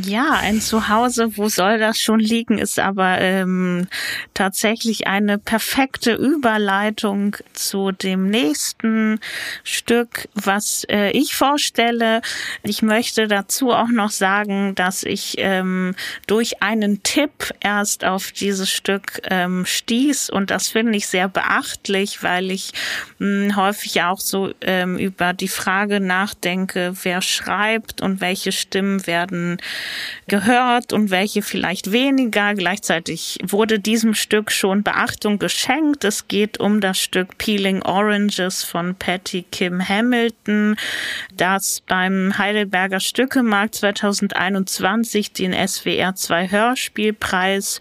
Ja, 0.00 0.38
ein 0.40 0.60
Zuhause, 0.60 1.36
wo 1.36 1.48
soll 1.48 1.78
das 1.78 1.98
schon 1.98 2.18
liegen, 2.18 2.56
ist 2.56 2.78
aber 2.78 3.20
ähm, 3.20 3.88
tatsächlich 4.32 5.06
eine 5.06 5.36
perfekte 5.38 6.14
Überleitung 6.14 7.36
zu 7.52 7.92
dem 7.92 8.30
nächsten 8.30 9.20
Stück, 9.64 10.28
was 10.34 10.84
äh, 10.88 11.10
ich 11.10 11.34
vorstelle. 11.34 12.22
Ich 12.62 12.80
möchte 12.80 13.28
dazu 13.28 13.72
auch 13.72 13.88
noch 13.88 14.10
sagen, 14.10 14.74
dass 14.74 15.02
ich 15.02 15.34
ähm, 15.38 15.94
durch 16.26 16.62
einen 16.62 17.02
Tipp 17.02 17.52
erst 17.60 18.04
auf 18.04 18.32
dieses 18.32 18.70
Stück 18.70 19.20
ähm, 19.30 19.66
stieß 19.66 20.30
und 20.30 20.50
das 20.50 20.68
finde 20.68 20.96
ich 20.96 21.06
sehr 21.06 21.28
beachtlich, 21.28 22.22
weil 22.22 22.50
ich 22.50 22.72
mh, 23.18 23.48
hm, 23.48 23.56
häufig 23.56 24.02
auch 24.02 24.20
so 24.20 24.52
ähm, 24.62 24.96
über 24.96 25.34
die 25.34 25.48
Frage 25.48 26.00
nachdenke, 26.00 26.94
wer 27.02 27.20
schreibt 27.20 28.00
und 28.00 28.20
welche 28.20 28.52
Stimmen 28.52 29.06
werden 29.06 29.58
gehört 30.28 30.92
und 30.92 31.10
welche 31.10 31.42
vielleicht 31.42 31.92
weniger. 31.92 32.54
Gleichzeitig 32.54 33.38
wurde 33.42 33.78
diesem 33.78 34.14
Stück 34.14 34.50
schon 34.50 34.82
Beachtung 34.82 35.38
geschenkt. 35.38 36.04
Es 36.04 36.28
geht 36.28 36.60
um 36.60 36.80
das 36.80 36.98
Stück 36.98 37.38
Peeling 37.38 37.82
Oranges 37.82 38.64
von 38.64 38.94
Patty 38.94 39.44
Kim 39.50 39.86
Hamilton, 39.86 40.76
das 41.36 41.82
beim 41.86 42.36
Heidelberger 42.38 43.00
Stückemarkt 43.00 43.74
2021 43.76 45.32
den 45.32 45.52
SWR 45.52 46.14
2 46.14 46.50
Hörspielpreis 46.50 47.78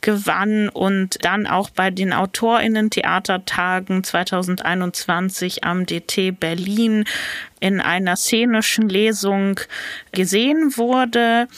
gewann 0.00 0.68
und 0.68 1.24
dann 1.24 1.46
auch 1.46 1.70
bei 1.70 1.90
den 1.90 2.12
Autorinnen 2.12 2.90
Theatertagen 2.90 4.04
2021 4.04 5.64
am 5.64 5.86
DT 5.86 6.38
Berlin 6.38 7.04
in 7.64 7.80
einer 7.80 8.14
szenischen 8.16 8.90
Lesung 8.90 9.58
gesehen 10.12 10.76
wurde. 10.76 11.48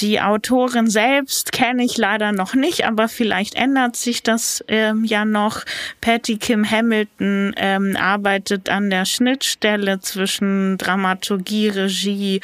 Die 0.00 0.20
Autorin 0.20 0.90
selbst 0.90 1.52
kenne 1.52 1.84
ich 1.84 1.96
leider 1.96 2.32
noch 2.32 2.54
nicht, 2.54 2.84
aber 2.84 3.06
vielleicht 3.06 3.54
ändert 3.54 3.94
sich 3.94 4.24
das 4.24 4.64
ähm, 4.66 5.04
ja 5.04 5.24
noch. 5.24 5.64
Patty 6.00 6.38
Kim 6.38 6.68
Hamilton 6.68 7.54
ähm, 7.56 7.96
arbeitet 7.96 8.68
an 8.68 8.90
der 8.90 9.04
Schnittstelle 9.04 10.00
zwischen 10.00 10.76
Dramaturgie, 10.76 11.68
Regie 11.68 12.40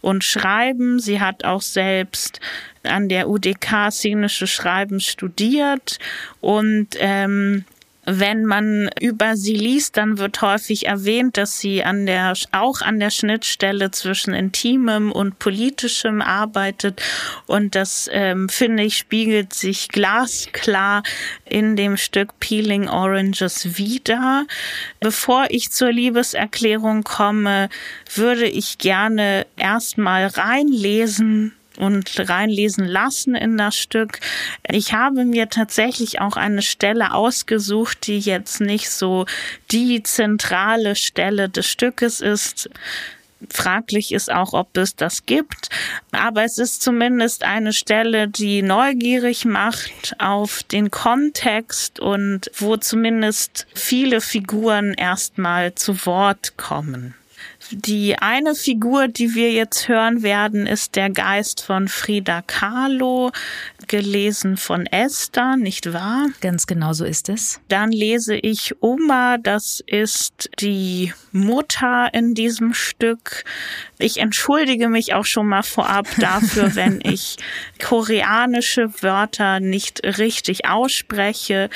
und 0.00 0.24
Schreiben. 0.24 1.00
Sie 1.00 1.20
hat 1.20 1.44
auch 1.44 1.62
selbst 1.62 2.40
an 2.82 3.10
der 3.10 3.28
UDK 3.28 3.92
szenische 3.92 4.46
Schreiben 4.46 5.00
studiert 5.00 5.98
und 6.40 6.88
ähm, 6.98 7.66
wenn 8.10 8.46
man 8.46 8.88
über 9.00 9.36
sie 9.36 9.54
liest, 9.54 9.98
dann 9.98 10.16
wird 10.16 10.40
häufig 10.40 10.86
erwähnt, 10.86 11.36
dass 11.36 11.60
sie 11.60 11.84
an 11.84 12.06
der, 12.06 12.32
auch 12.52 12.80
an 12.80 12.98
der 13.00 13.10
Schnittstelle 13.10 13.90
zwischen 13.90 14.32
Intimem 14.32 15.12
und 15.12 15.38
Politischem 15.38 16.22
arbeitet. 16.22 17.02
Und 17.46 17.74
das, 17.74 18.08
ähm, 18.10 18.48
finde 18.48 18.84
ich, 18.84 18.96
spiegelt 18.96 19.52
sich 19.52 19.88
glasklar 19.88 21.02
in 21.44 21.76
dem 21.76 21.98
Stück 21.98 22.40
Peeling 22.40 22.88
Oranges 22.88 23.76
wieder. 23.76 24.46
Bevor 25.00 25.46
ich 25.50 25.70
zur 25.70 25.92
Liebeserklärung 25.92 27.04
komme, 27.04 27.68
würde 28.14 28.46
ich 28.46 28.78
gerne 28.78 29.46
erstmal 29.58 30.26
reinlesen, 30.26 31.52
und 31.78 32.28
reinlesen 32.28 32.86
lassen 32.86 33.34
in 33.34 33.56
das 33.56 33.76
Stück. 33.76 34.20
Ich 34.68 34.92
habe 34.92 35.24
mir 35.24 35.48
tatsächlich 35.48 36.20
auch 36.20 36.36
eine 36.36 36.62
Stelle 36.62 37.14
ausgesucht, 37.14 38.06
die 38.06 38.18
jetzt 38.18 38.60
nicht 38.60 38.90
so 38.90 39.26
die 39.70 40.02
zentrale 40.02 40.96
Stelle 40.96 41.48
des 41.48 41.66
Stückes 41.66 42.20
ist. 42.20 42.68
Fraglich 43.50 44.12
ist 44.12 44.32
auch, 44.32 44.52
ob 44.52 44.76
es 44.76 44.96
das 44.96 45.24
gibt, 45.24 45.68
aber 46.10 46.42
es 46.42 46.58
ist 46.58 46.82
zumindest 46.82 47.44
eine 47.44 47.72
Stelle, 47.72 48.26
die 48.26 48.62
neugierig 48.62 49.44
macht 49.44 50.16
auf 50.18 50.64
den 50.64 50.90
Kontext 50.90 52.00
und 52.00 52.50
wo 52.56 52.76
zumindest 52.76 53.68
viele 53.74 54.20
Figuren 54.20 54.92
erstmal 54.92 55.72
zu 55.76 56.04
Wort 56.04 56.56
kommen. 56.56 57.14
Die 57.70 58.18
eine 58.18 58.54
Figur, 58.54 59.08
die 59.08 59.34
wir 59.34 59.52
jetzt 59.52 59.88
hören 59.88 60.22
werden, 60.22 60.66
ist 60.66 60.96
der 60.96 61.10
Geist 61.10 61.62
von 61.62 61.88
Frida 61.88 62.42
Kahlo, 62.42 63.30
gelesen 63.88 64.56
von 64.56 64.86
Esther, 64.86 65.56
nicht 65.56 65.92
wahr? 65.92 66.28
Ganz 66.40 66.66
genau 66.66 66.92
so 66.92 67.04
ist 67.04 67.28
es. 67.28 67.60
Dann 67.68 67.92
lese 67.92 68.36
ich 68.36 68.74
Oma, 68.80 69.38
das 69.38 69.82
ist 69.86 70.50
die 70.60 71.12
Mutter 71.32 72.08
in 72.12 72.34
diesem 72.34 72.74
Stück. 72.74 73.44
Ich 73.98 74.18
entschuldige 74.18 74.88
mich 74.88 75.14
auch 75.14 75.24
schon 75.24 75.48
mal 75.48 75.62
vorab 75.62 76.06
dafür, 76.18 76.74
wenn 76.74 77.00
ich 77.02 77.36
koreanische 77.82 79.02
Wörter 79.02 79.60
nicht 79.60 80.04
richtig 80.04 80.66
ausspreche 80.68 81.68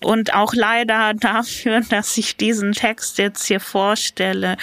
und 0.00 0.34
auch 0.34 0.54
leider 0.54 1.14
dafür, 1.14 1.80
dass 1.90 2.16
ich 2.18 2.36
diesen 2.36 2.72
Text 2.72 3.18
jetzt 3.18 3.46
hier 3.46 3.60
vorstelle, 3.60 4.56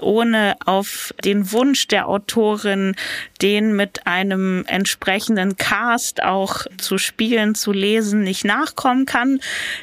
ohne 0.00 0.56
auf 0.64 1.14
den 1.24 1.52
Wunsch 1.52 1.88
der 1.88 2.08
Autorin, 2.08 2.94
den 3.40 3.74
mit 3.74 4.06
einem 4.06 4.64
entsprechenden 4.66 5.56
Cast 5.56 6.22
auch 6.22 6.66
zu 6.78 6.98
spielen, 6.98 7.54
zu 7.54 7.72
lesen, 7.72 8.22
nicht 8.22 8.44
nachkommen 8.44 9.06
kann. 9.06 9.40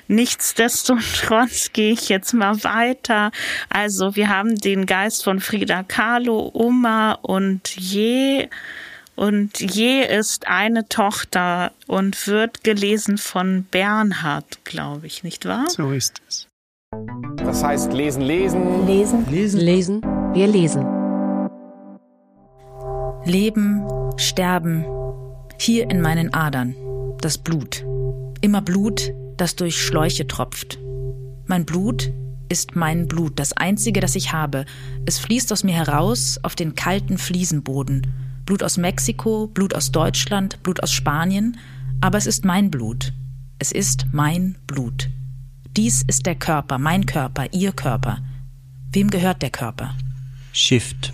Nichtsdestotrotz 0.08 1.72
gehe 1.74 1.92
ich 1.92 2.10
jetzt 2.10 2.34
mal 2.34 2.64
weiter. 2.64 3.32
Also 3.70 4.09
wir 4.16 4.30
haben 4.30 4.56
den 4.56 4.86
Geist 4.86 5.24
von 5.24 5.40
Frida 5.40 5.84
Kahlo, 5.84 6.52
Oma 6.54 7.14
und 7.14 7.76
Je. 7.76 8.48
Und 9.16 9.60
Je 9.60 10.04
ist 10.04 10.48
eine 10.48 10.88
Tochter 10.88 11.72
und 11.88 12.28
wird 12.28 12.64
gelesen 12.64 13.18
von 13.18 13.66
Bernhard, 13.70 14.64
glaube 14.64 15.08
ich, 15.08 15.24
nicht 15.24 15.46
wahr? 15.46 15.70
So 15.70 15.92
ist 15.92 16.22
es. 16.28 16.48
Das 17.38 17.64
heißt 17.64 17.94
lesen, 17.94 18.22
lesen. 18.22 18.88
Lesen, 18.88 19.30
lesen, 19.30 19.60
lesen. 19.60 20.02
Wir 20.34 20.48
lesen. 20.48 20.86
Leben, 23.26 23.84
sterben, 24.18 24.86
hier 25.60 25.90
in 25.90 26.02
meinen 26.02 26.34
Adern, 26.34 26.76
das 27.22 27.38
Blut. 27.38 27.86
Immer 28.42 28.62
Blut, 28.62 29.12
das 29.38 29.56
durch 29.56 29.82
Schläuche 29.82 30.26
tropft. 30.26 30.80
Mein 31.46 31.66
Blut 31.66 32.12
ist 32.50 32.76
mein 32.76 33.08
Blut, 33.08 33.40
das 33.40 33.54
einzige, 33.54 34.02
das 34.02 34.16
ich 34.16 34.34
habe. 34.34 34.66
Es 35.06 35.20
fließt 35.20 35.54
aus 35.54 35.64
mir 35.64 35.74
heraus 35.76 36.40
auf 36.44 36.56
den 36.56 36.76
kalten 36.76 37.18
Fliesenboden. 37.18 38.08
Blut 38.46 38.64
aus 38.64 38.78
Mexiko, 38.78 39.48
Blut 39.48 39.76
aus 39.76 39.92
Deutschland, 39.92 40.62
Blut 40.64 40.82
aus 40.82 40.92
Spanien, 40.92 41.58
aber 42.02 42.18
es 42.18 42.26
ist 42.26 42.46
mein 42.46 42.72
Blut. 42.72 43.14
Es 43.60 43.72
ist 43.72 44.08
mein 44.12 44.58
Blut. 44.66 45.10
Dies 45.78 46.02
ist 46.02 46.26
der 46.26 46.36
Körper, 46.36 46.80
mein 46.80 47.06
Körper, 47.06 47.46
ihr 47.54 47.72
Körper. 47.72 48.20
Wem 48.92 49.10
gehört 49.10 49.42
der 49.42 49.52
Körper? 49.52 49.96
Shift. 50.52 51.14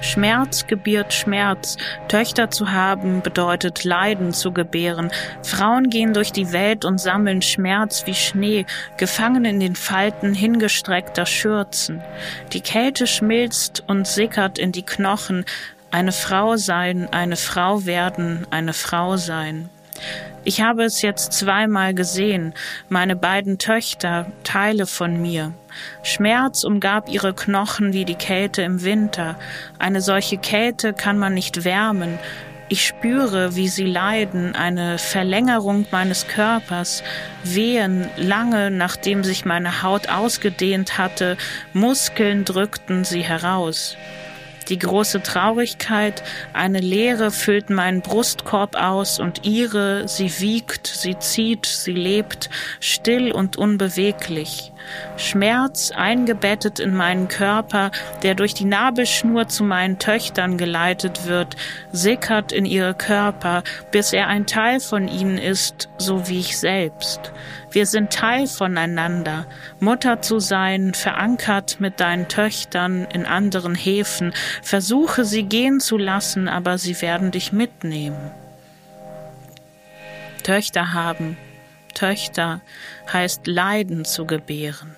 Schmerz 0.00 0.66
gebiert 0.66 1.12
Schmerz. 1.12 1.76
Töchter 2.08 2.50
zu 2.50 2.72
haben 2.72 3.22
bedeutet 3.22 3.84
Leiden 3.84 4.32
zu 4.32 4.52
gebären. 4.52 5.10
Frauen 5.42 5.90
gehen 5.90 6.12
durch 6.12 6.32
die 6.32 6.52
Welt 6.52 6.84
und 6.84 6.98
sammeln 6.98 7.42
Schmerz 7.42 8.06
wie 8.06 8.14
Schnee, 8.14 8.66
gefangen 8.96 9.44
in 9.44 9.60
den 9.60 9.76
Falten 9.76 10.34
hingestreckter 10.34 11.26
Schürzen. 11.26 12.02
Die 12.52 12.60
Kälte 12.60 13.06
schmilzt 13.06 13.84
und 13.86 14.06
sickert 14.06 14.58
in 14.58 14.72
die 14.72 14.84
Knochen. 14.84 15.44
Eine 15.90 16.12
Frau 16.12 16.56
sein, 16.56 17.08
eine 17.12 17.36
Frau 17.36 17.86
werden, 17.86 18.46
eine 18.50 18.72
Frau 18.72 19.16
sein. 19.16 19.68
Ich 20.44 20.60
habe 20.60 20.84
es 20.84 21.02
jetzt 21.02 21.32
zweimal 21.32 21.94
gesehen, 21.94 22.54
meine 22.88 23.16
beiden 23.16 23.58
Töchter, 23.58 24.26
Teile 24.44 24.86
von 24.86 25.20
mir. 25.20 25.52
Schmerz 26.02 26.64
umgab 26.64 27.08
ihre 27.08 27.34
Knochen 27.34 27.92
wie 27.92 28.04
die 28.04 28.14
Kälte 28.14 28.62
im 28.62 28.82
Winter. 28.82 29.36
Eine 29.78 30.00
solche 30.00 30.38
Kälte 30.38 30.92
kann 30.92 31.18
man 31.18 31.34
nicht 31.34 31.64
wärmen. 31.64 32.18
Ich 32.68 32.84
spüre, 32.84 33.54
wie 33.54 33.68
sie 33.68 33.84
leiden, 33.84 34.56
eine 34.56 34.98
Verlängerung 34.98 35.86
meines 35.92 36.26
Körpers, 36.26 37.04
wehen 37.44 38.08
lange 38.16 38.72
nachdem 38.72 39.22
sich 39.22 39.44
meine 39.44 39.84
Haut 39.84 40.08
ausgedehnt 40.08 40.98
hatte, 40.98 41.36
Muskeln 41.72 42.44
drückten 42.44 43.04
sie 43.04 43.22
heraus. 43.22 43.96
Die 44.68 44.78
große 44.78 45.22
Traurigkeit, 45.22 46.24
eine 46.52 46.80
Leere 46.80 47.30
füllt 47.30 47.70
meinen 47.70 48.00
Brustkorb 48.00 48.74
aus 48.74 49.20
und 49.20 49.46
ihre, 49.46 50.08
sie 50.08 50.40
wiegt, 50.40 50.88
sie 50.88 51.16
zieht, 51.18 51.66
sie 51.66 51.92
lebt, 51.92 52.50
still 52.80 53.30
und 53.30 53.56
unbeweglich. 53.56 54.72
Schmerz 55.16 55.92
eingebettet 55.92 56.80
in 56.80 56.94
meinen 56.94 57.28
Körper, 57.28 57.90
der 58.22 58.34
durch 58.34 58.54
die 58.54 58.64
Nabelschnur 58.64 59.48
zu 59.48 59.62
meinen 59.62 59.98
Töchtern 59.98 60.58
geleitet 60.58 61.26
wird, 61.26 61.56
sickert 61.92 62.52
in 62.52 62.64
ihre 62.66 62.94
Körper, 62.94 63.62
bis 63.92 64.12
er 64.12 64.26
ein 64.26 64.46
Teil 64.46 64.80
von 64.80 65.08
ihnen 65.08 65.38
ist, 65.38 65.88
so 65.98 66.28
wie 66.28 66.40
ich 66.40 66.58
selbst. 66.58 67.32
Wir 67.76 67.84
sind 67.84 68.10
Teil 68.10 68.46
voneinander. 68.46 69.46
Mutter 69.80 70.22
zu 70.22 70.38
sein, 70.40 70.94
verankert 70.94 71.78
mit 71.78 72.00
deinen 72.00 72.26
Töchtern 72.26 73.04
in 73.04 73.26
anderen 73.26 73.74
Häfen. 73.74 74.32
Versuche 74.62 75.26
sie 75.26 75.42
gehen 75.42 75.78
zu 75.78 75.98
lassen, 75.98 76.48
aber 76.48 76.78
sie 76.78 76.98
werden 77.02 77.32
dich 77.32 77.52
mitnehmen. 77.52 78.30
Töchter 80.42 80.94
haben. 80.94 81.36
Töchter 81.92 82.62
heißt 83.12 83.46
Leiden 83.46 84.06
zu 84.06 84.24
gebären. 84.24 84.96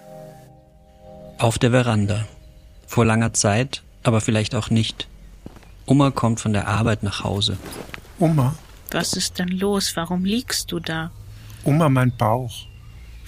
Auf 1.39 1.59
der 1.59 1.73
Veranda. 1.73 2.29
Vor 2.87 3.05
langer 3.05 3.33
Zeit, 3.33 3.83
aber 4.05 4.21
vielleicht 4.21 4.55
auch 4.55 4.71
nicht. 4.71 5.09
Oma 5.85 6.13
kommt 6.13 6.39
von 6.39 6.53
der 6.53 6.69
Arbeit 6.69 7.03
nach 7.03 7.25
Hause. 7.25 7.57
Oma, 8.21 8.55
Was 8.93 9.15
ist 9.15 9.41
denn 9.41 9.49
los? 9.49 9.97
Warum 9.97 10.25
liegst 10.25 10.71
du 10.71 10.79
da? 10.79 11.11
Oma, 11.65 11.89
mein 11.89 12.17
Bauch 12.17 12.68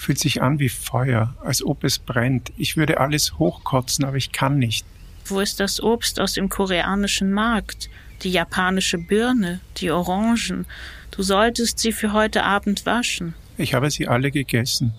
fühlt 0.00 0.18
sich 0.18 0.40
an 0.40 0.58
wie 0.58 0.70
Feuer, 0.70 1.34
als 1.44 1.62
ob 1.62 1.84
es 1.84 1.98
brennt. 1.98 2.52
Ich 2.56 2.78
würde 2.78 3.00
alles 3.00 3.38
hochkotzen, 3.38 4.06
aber 4.06 4.16
ich 4.16 4.32
kann 4.32 4.58
nicht. 4.58 4.86
Wo 5.26 5.40
ist 5.40 5.60
das 5.60 5.78
Obst 5.78 6.18
aus 6.20 6.32
dem 6.32 6.48
koreanischen 6.48 7.32
Markt? 7.32 7.90
Die 8.22 8.30
japanische 8.30 8.96
Birne, 8.96 9.60
die 9.76 9.90
Orangen. 9.90 10.64
Du 11.10 11.22
solltest 11.22 11.78
sie 11.80 11.92
für 11.92 12.14
heute 12.14 12.44
Abend 12.44 12.86
waschen. 12.86 13.34
Ich 13.58 13.74
habe 13.74 13.90
sie 13.90 14.08
alle 14.08 14.30
gegessen. 14.30 14.94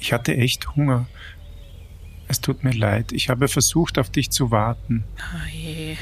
Ich 0.00 0.12
hatte 0.12 0.36
echt 0.36 0.74
Hunger. 0.74 1.06
Es 2.26 2.40
tut 2.40 2.64
mir 2.64 2.72
leid. 2.72 3.12
Ich 3.12 3.28
habe 3.28 3.46
versucht, 3.46 3.96
auf 3.96 4.10
dich 4.10 4.30
zu 4.30 4.50
warten. 4.50 5.04
Oh 5.18 5.48
je, 5.56 5.96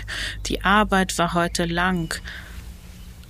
die 0.47 0.63
Arbeit 0.65 1.19
war 1.19 1.35
heute 1.35 1.67
lang. 1.67 2.15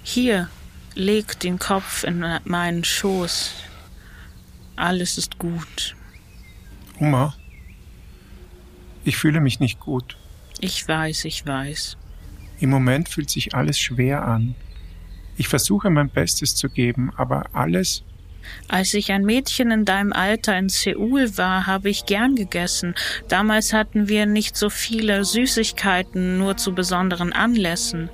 Hier, 0.04 0.48
leg 0.94 1.40
den 1.40 1.58
Kopf 1.58 2.04
in 2.04 2.24
meinen 2.44 2.84
Schoß. 2.84 3.54
Alles 4.78 5.18
ist 5.18 5.38
gut. 5.38 5.96
Oma, 7.00 7.34
ich 9.04 9.16
fühle 9.16 9.40
mich 9.40 9.58
nicht 9.58 9.80
gut. 9.80 10.16
Ich 10.60 10.86
weiß, 10.86 11.24
ich 11.24 11.44
weiß. 11.44 11.96
Im 12.60 12.70
Moment 12.70 13.08
fühlt 13.08 13.28
sich 13.28 13.54
alles 13.54 13.78
schwer 13.78 14.24
an. 14.24 14.54
Ich 15.36 15.48
versuche 15.48 15.90
mein 15.90 16.10
Bestes 16.10 16.54
zu 16.54 16.68
geben, 16.68 17.12
aber 17.16 17.46
alles 17.52 18.04
Als 18.68 18.94
ich 18.94 19.10
ein 19.10 19.24
Mädchen 19.24 19.70
in 19.70 19.84
deinem 19.84 20.12
Alter 20.12 20.56
in 20.56 20.68
Seoul 20.68 21.36
war, 21.36 21.66
habe 21.66 21.90
ich 21.90 22.06
gern 22.06 22.36
gegessen. 22.36 22.94
Damals 23.28 23.72
hatten 23.72 24.08
wir 24.08 24.26
nicht 24.26 24.56
so 24.56 24.70
viele 24.70 25.24
Süßigkeiten, 25.24 26.38
nur 26.38 26.56
zu 26.56 26.72
besonderen 26.72 27.32
Anlässen. 27.32 28.10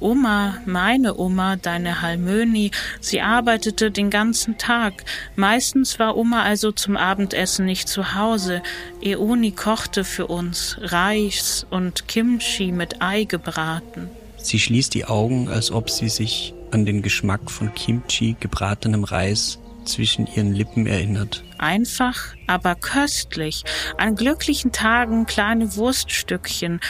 Oma, 0.00 0.58
meine 0.66 1.18
Oma, 1.18 1.56
deine 1.56 2.02
Halmöni, 2.02 2.70
sie 3.00 3.20
arbeitete 3.20 3.90
den 3.90 4.10
ganzen 4.10 4.58
Tag. 4.58 5.04
Meistens 5.36 5.98
war 5.98 6.16
Oma 6.16 6.42
also 6.42 6.72
zum 6.72 6.96
Abendessen 6.96 7.66
nicht 7.66 7.88
zu 7.88 8.14
Hause. 8.14 8.62
Eoni 9.00 9.52
kochte 9.52 10.04
für 10.04 10.26
uns 10.26 10.76
Reis 10.80 11.66
und 11.70 12.08
Kimchi 12.08 12.72
mit 12.72 13.02
Ei 13.02 13.24
gebraten. 13.24 14.10
Sie 14.36 14.60
schließt 14.60 14.94
die 14.94 15.06
Augen, 15.06 15.48
als 15.48 15.70
ob 15.70 15.90
sie 15.90 16.08
sich 16.08 16.54
an 16.70 16.84
den 16.84 17.02
Geschmack 17.02 17.50
von 17.50 17.74
Kimchi, 17.74 18.36
gebratenem 18.38 19.04
Reis, 19.04 19.58
zwischen 19.86 20.26
ihren 20.26 20.52
Lippen 20.52 20.86
erinnert. 20.86 21.42
Einfach, 21.58 22.34
aber 22.46 22.74
köstlich. 22.74 23.64
An 23.96 24.16
glücklichen 24.16 24.72
Tagen 24.72 25.26
kleine 25.26 25.76
Wurststückchen 25.76 26.80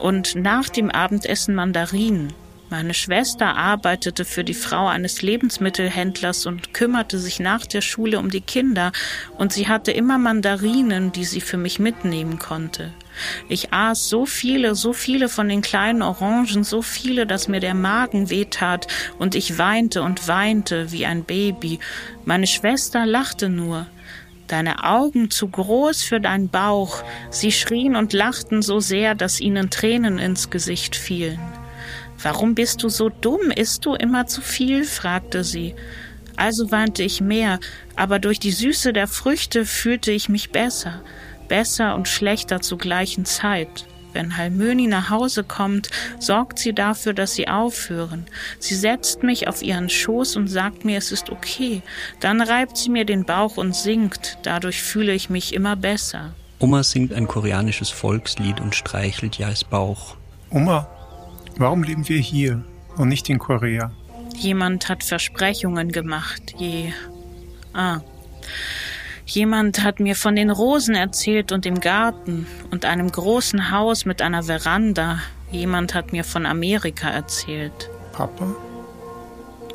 und 0.00 0.34
nach 0.34 0.68
dem 0.68 0.90
Abendessen 0.90 1.54
Mandarinen. 1.54 2.32
Meine 2.70 2.94
Schwester 2.94 3.56
arbeitete 3.56 4.24
für 4.24 4.44
die 4.44 4.54
Frau 4.54 4.86
eines 4.86 5.22
Lebensmittelhändlers 5.22 6.46
und 6.46 6.72
kümmerte 6.72 7.18
sich 7.18 7.40
nach 7.40 7.66
der 7.66 7.80
Schule 7.80 8.20
um 8.20 8.30
die 8.30 8.42
Kinder, 8.42 8.92
und 9.38 9.52
sie 9.52 9.66
hatte 9.66 9.90
immer 9.90 10.18
Mandarinen, 10.18 11.10
die 11.10 11.24
sie 11.24 11.40
für 11.40 11.56
mich 11.56 11.80
mitnehmen 11.80 12.38
konnte. 12.38 12.92
Ich 13.48 13.72
aß 13.72 14.08
so 14.08 14.24
viele, 14.24 14.76
so 14.76 14.92
viele 14.92 15.28
von 15.28 15.48
den 15.48 15.62
kleinen 15.62 16.00
Orangen, 16.00 16.62
so 16.62 16.80
viele, 16.80 17.26
dass 17.26 17.48
mir 17.48 17.58
der 17.58 17.74
Magen 17.74 18.30
wehtat, 18.30 18.86
und 19.18 19.34
ich 19.34 19.58
weinte 19.58 20.02
und 20.02 20.28
weinte 20.28 20.92
wie 20.92 21.06
ein 21.06 21.24
Baby. 21.24 21.80
Meine 22.24 22.46
Schwester 22.46 23.04
lachte 23.04 23.48
nur. 23.48 23.88
Deine 24.50 24.82
Augen 24.82 25.30
zu 25.30 25.46
groß 25.46 26.02
für 26.02 26.20
deinen 26.20 26.48
Bauch. 26.48 27.04
Sie 27.30 27.52
schrien 27.52 27.94
und 27.94 28.12
lachten 28.12 28.62
so 28.62 28.80
sehr, 28.80 29.14
dass 29.14 29.40
ihnen 29.40 29.70
Tränen 29.70 30.18
ins 30.18 30.50
Gesicht 30.50 30.96
fielen. 30.96 31.38
Warum 32.20 32.56
bist 32.56 32.82
du 32.82 32.88
so 32.88 33.10
dumm? 33.10 33.52
Isst 33.54 33.86
du 33.86 33.94
immer 33.94 34.26
zu 34.26 34.40
viel? 34.40 34.82
fragte 34.82 35.44
sie. 35.44 35.76
Also 36.34 36.72
weinte 36.72 37.04
ich 37.04 37.20
mehr, 37.20 37.60
aber 37.94 38.18
durch 38.18 38.40
die 38.40 38.50
Süße 38.50 38.92
der 38.92 39.06
Früchte 39.06 39.64
fühlte 39.64 40.10
ich 40.10 40.28
mich 40.28 40.50
besser, 40.50 41.00
besser 41.46 41.94
und 41.94 42.08
schlechter 42.08 42.60
zur 42.60 42.78
gleichen 42.78 43.24
Zeit. 43.26 43.86
Wenn 44.12 44.36
Halmöni 44.36 44.86
nach 44.86 45.10
Hause 45.10 45.44
kommt, 45.44 45.90
sorgt 46.18 46.58
sie 46.58 46.72
dafür, 46.72 47.12
dass 47.12 47.34
sie 47.34 47.48
aufhören. 47.48 48.26
Sie 48.58 48.74
setzt 48.74 49.22
mich 49.22 49.48
auf 49.48 49.62
ihren 49.62 49.88
Schoß 49.88 50.36
und 50.36 50.48
sagt 50.48 50.84
mir, 50.84 50.98
es 50.98 51.12
ist 51.12 51.30
okay. 51.30 51.82
Dann 52.20 52.40
reibt 52.40 52.76
sie 52.76 52.90
mir 52.90 53.04
den 53.04 53.24
Bauch 53.24 53.56
und 53.56 53.74
singt. 53.74 54.38
Dadurch 54.42 54.82
fühle 54.82 55.12
ich 55.12 55.30
mich 55.30 55.54
immer 55.54 55.76
besser. 55.76 56.34
Oma 56.58 56.82
singt 56.82 57.12
ein 57.12 57.26
koreanisches 57.26 57.88
Volkslied 57.90 58.60
und 58.60 58.74
streichelt 58.74 59.38
Jais 59.38 59.64
Bauch. 59.64 60.16
Oma, 60.50 60.88
warum 61.56 61.82
leben 61.82 62.08
wir 62.08 62.18
hier 62.18 62.62
und 62.96 63.08
nicht 63.08 63.28
in 63.30 63.38
Korea? 63.38 63.92
Jemand 64.36 64.88
hat 64.88 65.04
Versprechungen 65.04 65.90
gemacht, 65.90 66.54
je. 66.58 66.92
Ah. 67.72 68.00
Jemand 69.30 69.84
hat 69.84 70.00
mir 70.00 70.16
von 70.16 70.34
den 70.34 70.50
Rosen 70.50 70.96
erzählt 70.96 71.52
und 71.52 71.64
dem 71.64 71.78
Garten 71.78 72.48
und 72.72 72.84
einem 72.84 73.12
großen 73.12 73.70
Haus 73.70 74.04
mit 74.04 74.22
einer 74.22 74.42
Veranda. 74.42 75.20
Jemand 75.52 75.94
hat 75.94 76.10
mir 76.10 76.24
von 76.24 76.46
Amerika 76.46 77.08
erzählt. 77.08 77.90
Papa? 78.12 78.56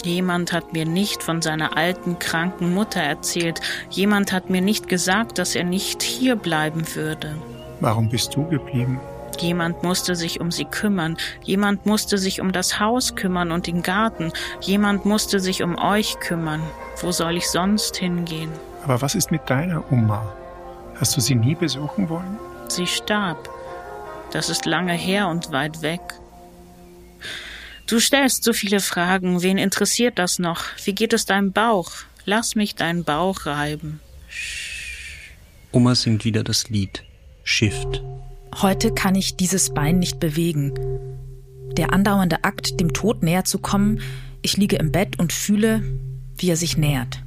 Jemand 0.03 0.51
hat 0.51 0.73
mir 0.73 0.85
nicht 0.85 1.23
von 1.23 1.41
seiner 1.41 1.77
alten, 1.77 2.19
kranken 2.19 2.73
Mutter 2.73 2.99
erzählt. 2.99 3.61
Jemand 3.89 4.33
hat 4.33 4.49
mir 4.49 4.59
nicht 4.59 4.89
gesagt, 4.89 5.37
dass 5.37 5.55
er 5.55 5.63
nicht 5.63 6.03
hier 6.03 6.35
bleiben 6.35 6.83
würde. 6.93 7.37
Warum 7.79 8.09
bist 8.09 8.35
du 8.35 8.45
geblieben? 8.49 8.99
Jemand 9.39 9.83
musste 9.83 10.17
sich 10.17 10.41
um 10.41 10.51
sie 10.51 10.65
kümmern. 10.65 11.15
Jemand 11.43 11.85
musste 11.85 12.17
sich 12.17 12.41
um 12.41 12.51
das 12.51 12.81
Haus 12.81 13.15
kümmern 13.15 13.53
und 13.53 13.67
den 13.67 13.83
Garten. 13.83 14.33
Jemand 14.59 15.05
musste 15.05 15.39
sich 15.39 15.63
um 15.63 15.77
euch 15.77 16.19
kümmern. 16.19 16.61
Wo 17.01 17.13
soll 17.13 17.37
ich 17.37 17.49
sonst 17.49 17.95
hingehen? 17.95 18.51
Aber 18.86 19.02
was 19.02 19.15
ist 19.15 19.32
mit 19.32 19.50
deiner 19.50 19.91
Oma? 19.91 20.32
Hast 21.00 21.17
du 21.17 21.21
sie 21.21 21.34
nie 21.34 21.56
besuchen 21.56 22.08
wollen? 22.08 22.38
Sie 22.67 22.86
starb. 22.86 23.50
Das 24.32 24.48
ist 24.48 24.67
lange 24.67 24.93
her 24.93 25.28
und 25.28 25.52
weit 25.52 25.82
weg. 25.82 26.02
Du 27.88 28.00
stellst 28.00 28.43
so 28.43 28.54
viele 28.54 28.80
Fragen. 28.80 29.41
Wen 29.41 29.58
interessiert 29.58 30.19
das 30.19 30.38
noch? 30.38 30.65
Wie 30.84 30.93
geht 30.93 31.13
es 31.13 31.26
deinem 31.26 31.52
Bauch? 31.52 31.89
Lass 32.26 32.54
mich 32.54 32.76
deinen 32.76 33.04
Bauch 33.04 33.48
reiben. 33.48 34.02
Oma 35.71 35.95
singt 35.95 36.24
wieder 36.24 36.43
das 36.43 36.69
Lied. 36.69 37.04
Shift. 37.43 38.04
Heute 38.62 38.93
kann 38.93 39.15
ich 39.15 39.36
dieses 39.36 39.74
Bein 39.74 39.98
nicht 39.98 40.19
bewegen. 40.19 40.76
Der 41.76 41.91
andauernde 41.91 42.43
Akt, 42.43 42.80
dem 42.80 42.93
Tod 42.93 43.24
näher 43.24 43.45
zu 43.45 43.58
kommen, 43.58 44.00
ich 44.43 44.58
liege 44.58 44.76
im 44.76 44.91
Bett 44.91 45.17
und 45.17 45.34
fühle, 45.34 45.82
wie 46.38 46.52
er 46.52 46.58
sich 46.58 46.78
nähert. 46.78 47.24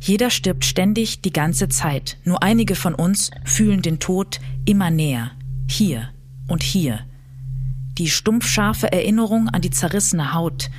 Jeder 0.00 0.30
stirbt 0.30 0.64
ständig 0.64 1.20
die 1.20 1.32
ganze 1.32 1.68
Zeit. 1.68 2.16
Nur 2.24 2.42
einige 2.42 2.74
von 2.74 2.94
uns 2.94 3.30
fühlen 3.44 3.82
den 3.82 3.98
Tod 3.98 4.40
immer 4.64 4.90
näher. 4.90 5.32
Hier 5.68 6.08
und 6.48 6.62
hier. 6.62 7.00
Die 7.98 8.08
stumpfscharfe 8.08 8.90
Erinnerung 8.90 9.48
an 9.50 9.60
die 9.60 9.70
zerrissene 9.70 10.32
Haut. 10.32 10.70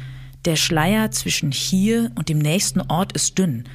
Der 0.45 0.55
Schleier 0.55 1.11
zwischen 1.11 1.51
hier 1.51 2.11
und 2.15 2.29
dem 2.29 2.39
nächsten 2.39 2.81
Ort 2.81 3.13
ist 3.13 3.37
dünn. 3.37 3.65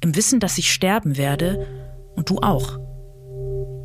Im 0.00 0.14
Wissen, 0.14 0.40
dass 0.40 0.58
ich 0.58 0.70
sterben 0.70 1.16
werde 1.16 1.66
und 2.14 2.28
du 2.28 2.40
auch. 2.40 2.78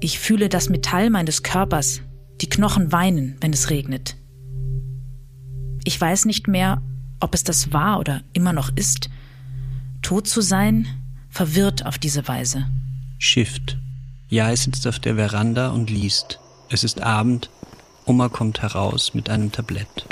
Ich 0.02 0.20
fühle 0.20 0.50
das 0.50 0.67
Metall 0.67 1.10
meines 1.10 1.41
Körpers. 1.41 2.02
Die 2.41 2.50
Knochen 2.50 2.91
weinen, 2.91 3.38
wenn 3.39 3.54
es 3.54 3.70
regnet. 3.70 4.17
Ich 5.86 6.00
weiß 6.00 6.26
nicht 6.26 6.50
mehr, 6.50 6.82
ob 7.22 7.34
es 7.34 7.46
das 7.46 7.72
war 7.72 8.00
oder 8.00 8.22
immer 8.34 8.52
noch 8.52 8.76
ist. 8.76 9.10
Tot 10.08 10.26
zu 10.26 10.39
sein, 10.39 10.88
verwirrt 11.30 11.86
auf 11.86 11.98
diese 11.98 12.30
Weise. 12.30 12.65
Shift. 13.20 13.76
Jai 14.30 14.56
sitzt 14.56 14.88
auf 14.88 15.00
der 15.00 15.15
Veranda 15.15 15.72
und 15.72 15.89
liest. 15.89 16.39
Es 16.70 16.86
ist 16.86 17.02
Abend. 17.02 17.50
Oma 18.06 18.30
kommt 18.30 18.62
heraus 18.62 19.13
mit 19.13 19.30
einem 19.30 19.52
Tablett. 19.52 20.06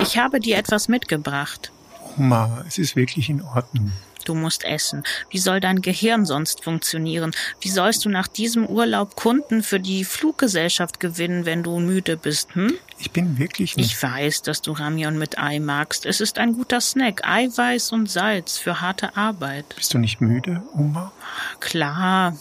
Ich 0.00 0.18
habe 0.18 0.40
dir 0.40 0.56
etwas 0.56 0.88
mitgebracht. 0.88 1.70
Oma, 2.18 2.64
es 2.66 2.78
ist 2.78 2.96
wirklich 2.96 3.30
in 3.30 3.40
Ordnung. 3.40 3.92
Du 4.24 4.34
musst 4.34 4.64
essen. 4.64 5.04
Wie 5.30 5.38
soll 5.38 5.60
dein 5.60 5.80
Gehirn 5.80 6.26
sonst 6.26 6.64
funktionieren? 6.64 7.30
Wie 7.60 7.70
sollst 7.70 8.04
du 8.04 8.08
nach 8.08 8.26
diesem 8.26 8.66
Urlaub 8.66 9.14
Kunden 9.14 9.62
für 9.62 9.78
die 9.78 10.02
Fluggesellschaft 10.02 10.98
gewinnen, 10.98 11.46
wenn 11.46 11.62
du 11.62 11.78
müde 11.78 12.16
bist, 12.16 12.52
hm? 12.56 12.72
Ich 12.98 13.10
bin 13.10 13.38
wirklich 13.38 13.76
nicht. 13.76 13.92
Ich 13.92 14.02
weiß, 14.02 14.42
dass 14.42 14.62
du 14.62 14.72
Ramyon 14.72 15.18
mit 15.18 15.38
Ei 15.38 15.60
magst. 15.60 16.06
Es 16.06 16.20
ist 16.20 16.38
ein 16.38 16.54
guter 16.54 16.80
Snack. 16.80 17.26
Eiweiß 17.26 17.92
und 17.92 18.10
Salz 18.10 18.58
für 18.58 18.80
harte 18.80 19.16
Arbeit. 19.16 19.74
Bist 19.76 19.92
du 19.92 19.98
nicht 19.98 20.20
müde, 20.20 20.62
Oma? 20.74 21.12
Klar. 21.60 22.36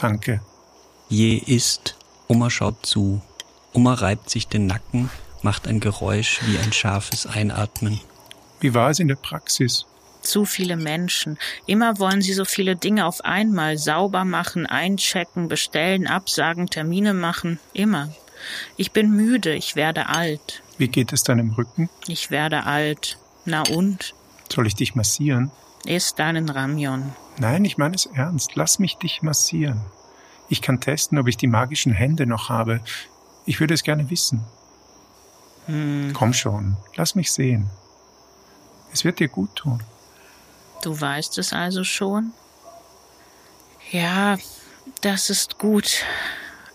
Danke. 0.00 0.40
Je 1.08 1.36
isst. 1.36 1.96
Oma 2.28 2.48
schaut 2.48 2.86
zu. 2.86 3.20
Oma 3.72 3.94
reibt 3.94 4.30
sich 4.30 4.48
den 4.48 4.66
Nacken, 4.66 5.10
macht 5.42 5.66
ein 5.66 5.80
Geräusch 5.80 6.40
wie 6.46 6.58
ein 6.58 6.72
scharfes 6.72 7.26
Einatmen. 7.26 8.00
Wie 8.60 8.74
war 8.74 8.90
es 8.90 9.00
in 9.00 9.08
der 9.08 9.16
Praxis? 9.16 9.86
Zu 10.20 10.44
viele 10.44 10.76
Menschen. 10.76 11.36
Immer 11.66 11.98
wollen 11.98 12.22
sie 12.22 12.32
so 12.32 12.44
viele 12.44 12.76
Dinge 12.76 13.06
auf 13.06 13.24
einmal 13.24 13.76
sauber 13.76 14.24
machen, 14.24 14.66
einchecken, 14.66 15.48
bestellen, 15.48 16.06
absagen, 16.06 16.68
Termine 16.68 17.12
machen. 17.12 17.58
Immer. 17.72 18.08
Ich 18.76 18.92
bin 18.92 19.10
müde, 19.10 19.54
ich 19.54 19.76
werde 19.76 20.08
alt. 20.08 20.62
Wie 20.78 20.88
geht 20.88 21.12
es 21.12 21.22
deinem 21.22 21.50
Rücken? 21.52 21.88
Ich 22.06 22.30
werde 22.30 22.64
alt. 22.64 23.18
Na 23.44 23.62
und? 23.62 24.14
Soll 24.52 24.66
ich 24.66 24.74
dich 24.74 24.94
massieren? 24.94 25.50
Iss 25.86 26.14
deinen 26.14 26.48
Ramyon. 26.48 27.12
Nein, 27.38 27.64
ich 27.64 27.78
meine 27.78 27.94
es 27.94 28.06
ernst. 28.06 28.52
Lass 28.54 28.78
mich 28.78 28.96
dich 28.96 29.22
massieren. 29.22 29.80
Ich 30.48 30.62
kann 30.62 30.80
testen, 30.80 31.18
ob 31.18 31.28
ich 31.28 31.36
die 31.36 31.46
magischen 31.46 31.92
Hände 31.92 32.26
noch 32.26 32.48
habe. 32.48 32.80
Ich 33.46 33.58
würde 33.60 33.74
es 33.74 33.82
gerne 33.82 34.10
wissen. 34.10 34.44
Hm. 35.66 36.12
Komm 36.12 36.32
schon, 36.32 36.76
lass 36.96 37.14
mich 37.14 37.32
sehen. 37.32 37.70
Es 38.92 39.04
wird 39.04 39.20
dir 39.20 39.28
gut 39.28 39.56
tun. 39.56 39.82
Du 40.82 41.00
weißt 41.00 41.38
es 41.38 41.52
also 41.52 41.84
schon? 41.84 42.32
Ja, 43.90 44.36
das 45.00 45.30
ist 45.30 45.58
gut. 45.58 46.04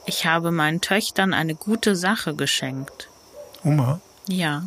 Ich 0.07 0.25
habe 0.25 0.51
meinen 0.51 0.79
Töchtern 0.79 1.33
eine 1.33 1.53
gute 1.53 1.95
Sache 1.95 2.33
geschenkt. 2.33 3.09
Oma? 3.63 3.99
Ja. 4.27 4.63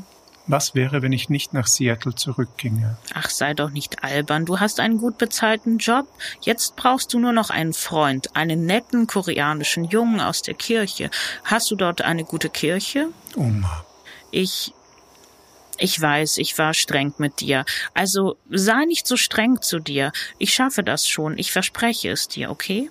Was 0.46 0.74
wäre, 0.74 1.00
wenn 1.00 1.12
ich 1.12 1.30
nicht 1.30 1.54
nach 1.54 1.66
Seattle 1.66 2.14
zurückginge? 2.14 2.98
Ach, 3.14 3.30
sei 3.30 3.54
doch 3.54 3.70
nicht 3.70 4.04
albern. 4.04 4.44
Du 4.44 4.60
hast 4.60 4.80
einen 4.80 4.98
gut 4.98 5.16
bezahlten 5.16 5.78
Job. 5.78 6.06
Jetzt 6.42 6.76
brauchst 6.76 7.14
du 7.14 7.18
nur 7.18 7.32
noch 7.32 7.48
einen 7.48 7.72
Freund, 7.72 8.36
einen 8.36 8.66
netten 8.66 9.06
koreanischen 9.06 9.84
Jungen 9.84 10.20
aus 10.20 10.42
der 10.42 10.54
Kirche. 10.54 11.10
Hast 11.44 11.70
du 11.70 11.76
dort 11.76 12.02
eine 12.02 12.24
gute 12.24 12.50
Kirche? 12.50 13.08
Oma. 13.34 13.84
Ich 14.30 14.74
ich 15.78 15.98
weiß, 15.98 16.36
ich 16.36 16.58
war 16.58 16.74
streng 16.74 17.14
mit 17.16 17.40
dir. 17.40 17.64
Also 17.94 18.36
sei 18.50 18.84
nicht 18.84 19.06
so 19.06 19.16
streng 19.16 19.62
zu 19.62 19.78
dir. 19.78 20.12
Ich 20.36 20.52
schaffe 20.52 20.82
das 20.82 21.08
schon. 21.08 21.38
Ich 21.38 21.52
verspreche 21.52 22.10
es 22.10 22.28
dir, 22.28 22.50
okay? 22.50 22.90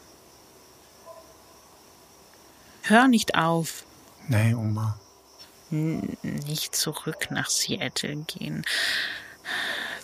Hör 2.90 3.08
nicht 3.08 3.36
auf. 3.36 3.84
Nein, 4.28 4.56
Oma. 4.56 4.98
Nicht 5.70 6.76
zurück 6.76 7.28
nach 7.30 7.48
Seattle 7.48 8.16
gehen. 8.26 8.66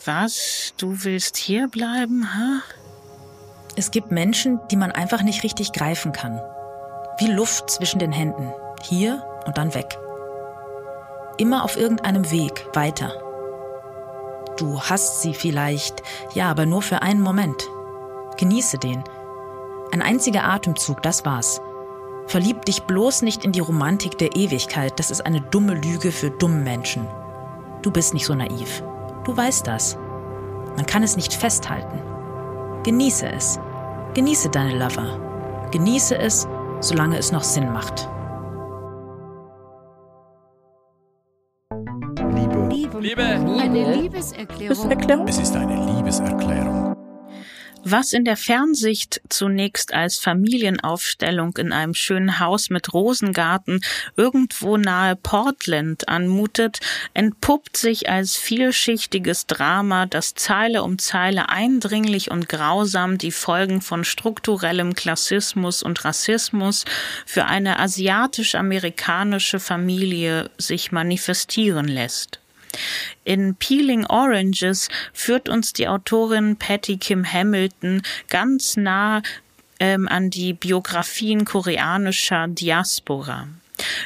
Was? 0.06 0.76
Du 0.78 1.04
willst 1.04 1.36
hier 1.36 1.68
bleiben, 1.68 2.32
ha? 2.32 2.62
Es 3.76 3.90
gibt 3.90 4.12
Menschen, 4.12 4.60
die 4.70 4.76
man 4.76 4.92
einfach 4.92 5.24
nicht 5.24 5.44
richtig 5.44 5.72
greifen 5.72 6.12
kann. 6.12 6.40
Wie 7.18 7.26
Luft 7.26 7.72
zwischen 7.72 7.98
den 7.98 8.12
Händen. 8.12 8.54
Hier 8.84 9.26
und 9.48 9.58
dann 9.58 9.74
weg. 9.74 9.98
Immer 11.38 11.64
auf 11.64 11.78
irgendeinem 11.78 12.30
Weg 12.30 12.68
weiter. 12.74 13.12
Du 14.58 14.80
hast 14.80 15.24
sie 15.24 15.34
vielleicht, 15.34 16.04
ja, 16.36 16.52
aber 16.52 16.68
nur 16.68 16.84
für 16.84 17.02
einen 17.02 17.22
Moment. 17.22 17.68
Genieße 18.38 18.78
den. 18.78 19.04
Ein 19.92 20.04
einziger 20.04 20.44
Atemzug, 20.44 21.02
das 21.02 21.26
war's. 21.26 21.60
Verlieb 22.28 22.66
dich 22.66 22.84
bloß 22.84 23.22
nicht 23.22 23.46
in 23.46 23.52
die 23.52 23.60
Romantik 23.60 24.18
der 24.18 24.36
Ewigkeit, 24.36 25.00
das 25.00 25.12
ist 25.12 25.26
eine 25.26 25.42
dumme 25.42 25.76
Lüge 25.76 26.12
für 26.12 26.32
dumme 26.32 26.58
Menschen. 26.58 27.08
Du 27.84 27.92
bist 27.92 28.14
nicht 28.14 28.26
so 28.26 28.34
naiv. 28.34 28.84
Du 29.24 29.38
weißt 29.38 29.68
das. 29.68 29.96
Man 30.76 30.86
kann 30.86 31.04
es 31.04 31.16
nicht 31.16 31.34
festhalten. 31.34 32.02
Genieße 32.84 33.28
es. 33.28 33.60
Genieße 34.16 34.50
deine 34.50 34.78
Lover. 34.78 35.70
Genieße 35.72 36.18
es, 36.18 36.48
solange 36.80 37.18
es 37.18 37.32
noch 37.32 37.44
Sinn 37.44 37.72
macht. 37.72 38.10
Liebe. 42.34 42.68
Liebe. 42.70 43.00
Liebe. 43.00 43.24
Eine 43.24 43.96
Liebeserklärung. 44.02 45.28
Es 45.28 45.38
ist 45.38 45.56
eine 45.56 45.86
Liebeserklärung. 45.96 46.95
Was 47.88 48.14
in 48.14 48.26
der 48.26 48.36
Fernsicht 48.36 49.22
zunächst 49.30 49.94
als 49.94 50.18
Familienaufstellung 50.18 51.56
in 51.58 51.72
einem 51.72 51.94
schönen 51.94 52.40
Haus 52.40 52.72
mit 52.72 52.92
Rosengarten 52.96 53.80
irgendwo 54.18 54.76
nahe 54.78 55.16
Portland 55.16 56.10
anmutet, 56.10 56.80
entpuppt 57.14 57.78
sich 57.78 58.10
als 58.10 58.38
vielschichtiges 58.38 59.46
Drama, 59.46 60.08
das 60.08 60.34
Zeile 60.34 60.82
um 60.82 60.98
Zeile 60.98 61.50
eindringlich 61.50 62.32
und 62.32 62.50
grausam 62.50 63.20
die 63.20 63.32
Folgen 63.32 63.82
von 63.82 64.04
strukturellem 64.04 64.96
Klassismus 64.96 65.84
und 65.84 66.04
Rassismus 66.06 66.86
für 67.28 67.46
eine 67.46 67.78
asiatisch-amerikanische 67.78 69.60
Familie 69.60 70.50
sich 70.58 70.92
manifestieren 70.92 71.88
lässt. 71.88 72.40
In 73.24 73.56
Peeling 73.56 74.06
Oranges 74.06 74.90
führt 75.14 75.50
uns 75.50 75.74
die 75.74 75.88
Autorin 75.88 76.58
Patty 76.58 76.98
Kim 76.98 77.26
Hamilton 77.26 78.02
ganz 78.30 78.78
nah 78.78 79.22
ähm, 79.80 80.08
an 80.08 80.30
die 80.30 80.54
Biografien 80.54 81.46
koreanischer 81.46 82.48
Diaspora. 82.48 83.48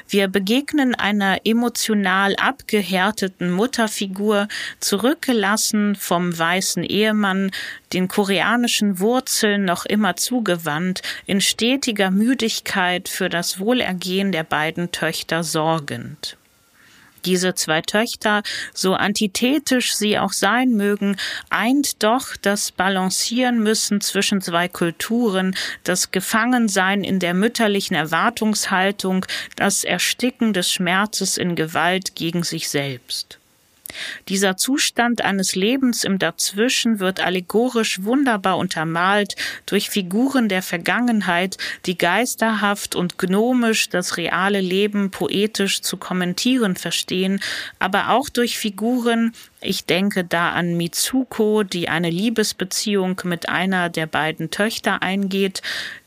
Wir 0.08 0.28
begegnen 0.28 0.96
einer 0.96 1.46
emotional 1.46 2.36
abgehärteten 2.38 3.52
Mutterfigur, 3.52 4.48
zurückgelassen 4.80 5.96
vom 5.96 6.38
weißen 6.38 6.84
Ehemann, 6.84 7.52
den 7.94 8.08
koreanischen 8.08 9.00
Wurzeln 9.00 9.66
noch 9.66 9.86
immer 9.86 10.16
zugewandt, 10.16 11.02
in 11.28 11.42
stetiger 11.42 12.10
Müdigkeit 12.10 13.08
für 13.10 13.30
das 13.30 13.60
Wohlergehen 13.60 14.32
der 14.32 14.44
beiden 14.44 14.92
Töchter 14.92 15.44
sorgend. 15.44 16.39
Diese 17.30 17.54
zwei 17.54 17.82
Töchter, 17.82 18.42
so 18.74 18.96
antithetisch 18.96 19.94
sie 19.94 20.18
auch 20.18 20.34
sein 20.34 20.72
mögen, 20.72 21.16
eint 21.52 22.02
doch 22.02 22.36
das 22.42 22.72
Balancieren 22.72 23.62
müssen 23.62 24.02
zwischen 24.02 24.42
zwei 24.42 24.68
Kulturen, 24.68 25.56
das 25.84 26.10
Gefangensein 26.10 27.04
in 27.04 27.20
der 27.20 27.36
mütterlichen 27.36 27.96
Erwartungshaltung, 27.96 29.28
das 29.56 29.84
Ersticken 29.84 30.54
des 30.54 30.72
Schmerzes 30.72 31.38
in 31.38 31.56
Gewalt 31.56 32.16
gegen 32.16 32.42
sich 32.42 32.68
selbst. 32.68 33.39
Dieser 34.28 34.58
Zustand 34.58 35.22
eines 35.24 35.56
Lebens 35.56 36.04
im 36.04 36.20
Dazwischen 36.20 37.00
wird 37.00 37.20
allegorisch 37.20 38.04
wunderbar 38.04 38.58
untermalt 38.58 39.36
durch 39.66 39.90
Figuren 39.90 40.50
der 40.50 40.62
Vergangenheit, 40.62 41.58
die 41.86 41.98
geisterhaft 41.98 42.96
und 42.96 43.18
gnomisch 43.18 43.90
das 43.90 44.18
reale 44.18 44.62
Leben 44.62 45.12
poetisch 45.12 45.82
zu 45.82 45.98
kommentieren 45.98 46.76
verstehen, 46.76 47.42
aber 47.80 48.10
auch 48.10 48.30
durch 48.30 48.58
Figuren, 48.58 49.34
ich 49.62 49.86
denke 49.86 50.24
da 50.24 50.52
an 50.52 50.78
Mitsuko, 50.78 51.64
die 51.64 51.90
eine 51.90 52.10
Liebesbeziehung 52.10 53.22
mit 53.26 53.50
einer 53.50 53.90
der 53.90 54.08
beiden 54.08 54.52
Töchter 54.52 55.02
eingeht, 55.02 55.62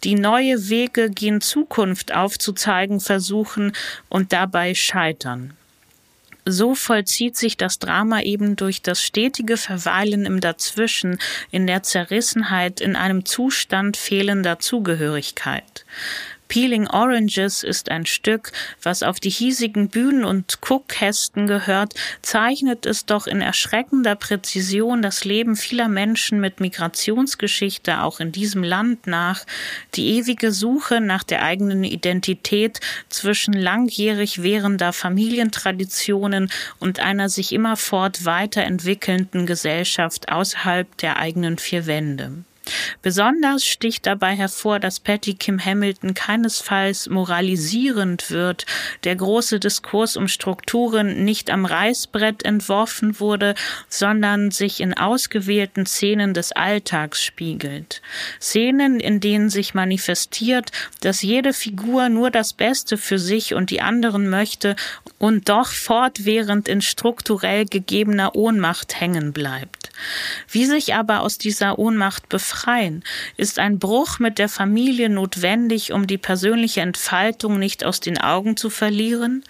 die 0.05 0.15
neue 0.15 0.69
Wege 0.69 1.11
gen 1.11 1.41
Zukunft 1.41 2.15
aufzuzeigen 2.15 3.01
versuchen 3.01 3.73
und 4.09 4.33
dabei 4.33 4.75
scheitern 4.75 5.55
so 6.45 6.75
vollzieht 6.75 7.37
sich 7.37 7.57
das 7.57 7.79
Drama 7.79 8.23
eben 8.23 8.57
durch 8.57 8.83
das 8.83 9.03
stetige 9.03 9.57
Verweilen 9.57 10.27
im 10.27 10.41
Dazwischen, 10.41 11.19
in 11.51 11.67
der 11.67 11.83
Zerrissenheit, 11.83 12.81
in 12.81 12.97
einem 12.97 13.25
Zustand 13.25 13.97
fehlender 13.97 14.59
Zugehörigkeit. 14.59 15.85
Peeling 16.53 16.87
Oranges 16.87 17.63
ist 17.63 17.91
ein 17.91 18.05
Stück, 18.05 18.53
was 18.83 19.03
auf 19.03 19.21
die 19.21 19.31
hiesigen 19.31 19.89
Bühnen 19.89 20.23
und 20.23 20.61
Guckkästen 20.61 21.47
gehört, 21.47 21.95
zeichnet 22.21 22.85
es 22.85 23.07
doch 23.07 23.27
in 23.27 23.41
erschreckender 23.41 24.17
Präzision 24.17 25.01
das 25.01 25.25
Leben 25.25 25.57
vieler 25.57 25.89
Menschen 25.89 26.43
mit 26.43 26.61
Migrationsgeschichte 26.61 28.03
auch 28.03 28.21
in 28.21 28.33
diesem 28.33 28.63
Land 28.65 29.07
nach, 29.07 29.47
die 29.95 30.19
ewige 30.19 30.53
Suche 30.53 31.01
nach 31.01 31.23
der 31.23 31.43
eigenen 31.43 31.85
Identität 31.85 32.81
zwischen 33.09 33.55
langjährig 33.55 34.43
währender 34.43 34.93
Familientraditionen 34.93 36.51
und 36.79 37.01
einer 37.01 37.31
sich 37.31 37.55
immerfort 37.55 38.27
weiterentwickelnden 38.27 39.47
Gesellschaft 39.47 40.31
außerhalb 40.31 40.99
der 40.99 41.17
eigenen 41.17 41.57
vier 41.57 41.87
Wände. 41.87 42.45
Besonders 43.03 43.65
sticht 43.65 44.07
dabei 44.07 44.37
hervor, 44.37 44.79
dass 44.79 45.01
Patty 45.01 45.35
Kim 45.35 45.63
Hamilton 45.65 46.15
keinesfalls 46.15 47.09
moralisierend 47.09 48.31
wird. 48.31 48.67
Der 49.05 49.17
große 49.17 49.59
Diskurs 49.59 50.17
um 50.17 50.29
Strukturen 50.29 51.25
nicht 51.25 51.51
am 51.51 51.65
Reißbrett 51.65 52.45
entworfen 52.45 53.19
wurde, 53.19 53.55
sondern 53.89 54.51
sich 54.51 54.81
in 54.81 54.95
ausgewählten 54.95 55.87
Szenen 55.87 56.35
des 56.35 56.53
Alltags 56.53 57.23
spiegelt. 57.23 58.03
Szenen, 58.41 59.01
in 59.01 59.21
denen 59.21 59.51
sich 59.51 59.75
manifestiert, 59.75 60.71
dass 61.01 61.23
jede 61.23 61.53
Figur 61.53 62.09
nur 62.09 62.31
das 62.31 62.53
Beste 62.53 62.97
für 62.97 63.19
sich 63.19 63.55
und 63.55 63.71
die 63.71 63.81
anderen 63.81 64.31
möchte 64.31 64.77
und 65.19 65.49
doch 65.49 65.69
fortwährend 65.69 66.69
in 66.69 66.81
strukturell 66.81 67.67
gegebener 67.67 68.35
Ohnmacht 68.35 69.01
hängen 69.01 69.33
bleibt. 69.33 69.91
Wie 70.49 70.67
sich 70.67 70.95
aber 70.95 71.21
aus 71.21 71.39
dieser 71.39 71.79
Ohnmacht 71.79 72.29
befreien, 72.53 73.03
ist 73.37 73.59
ein 73.59 73.79
Bruch 73.79 74.19
mit 74.19 74.39
der 74.39 74.49
Familie 74.49 75.09
notwendig, 75.09 75.93
um 75.93 76.07
die 76.07 76.19
persönliche 76.19 76.81
Entfaltung 76.81 77.59
nicht 77.59 77.85
aus 77.85 78.01
den 78.01 78.19
Augen 78.19 78.57
zu 78.57 78.71
verlieren? 78.71 79.43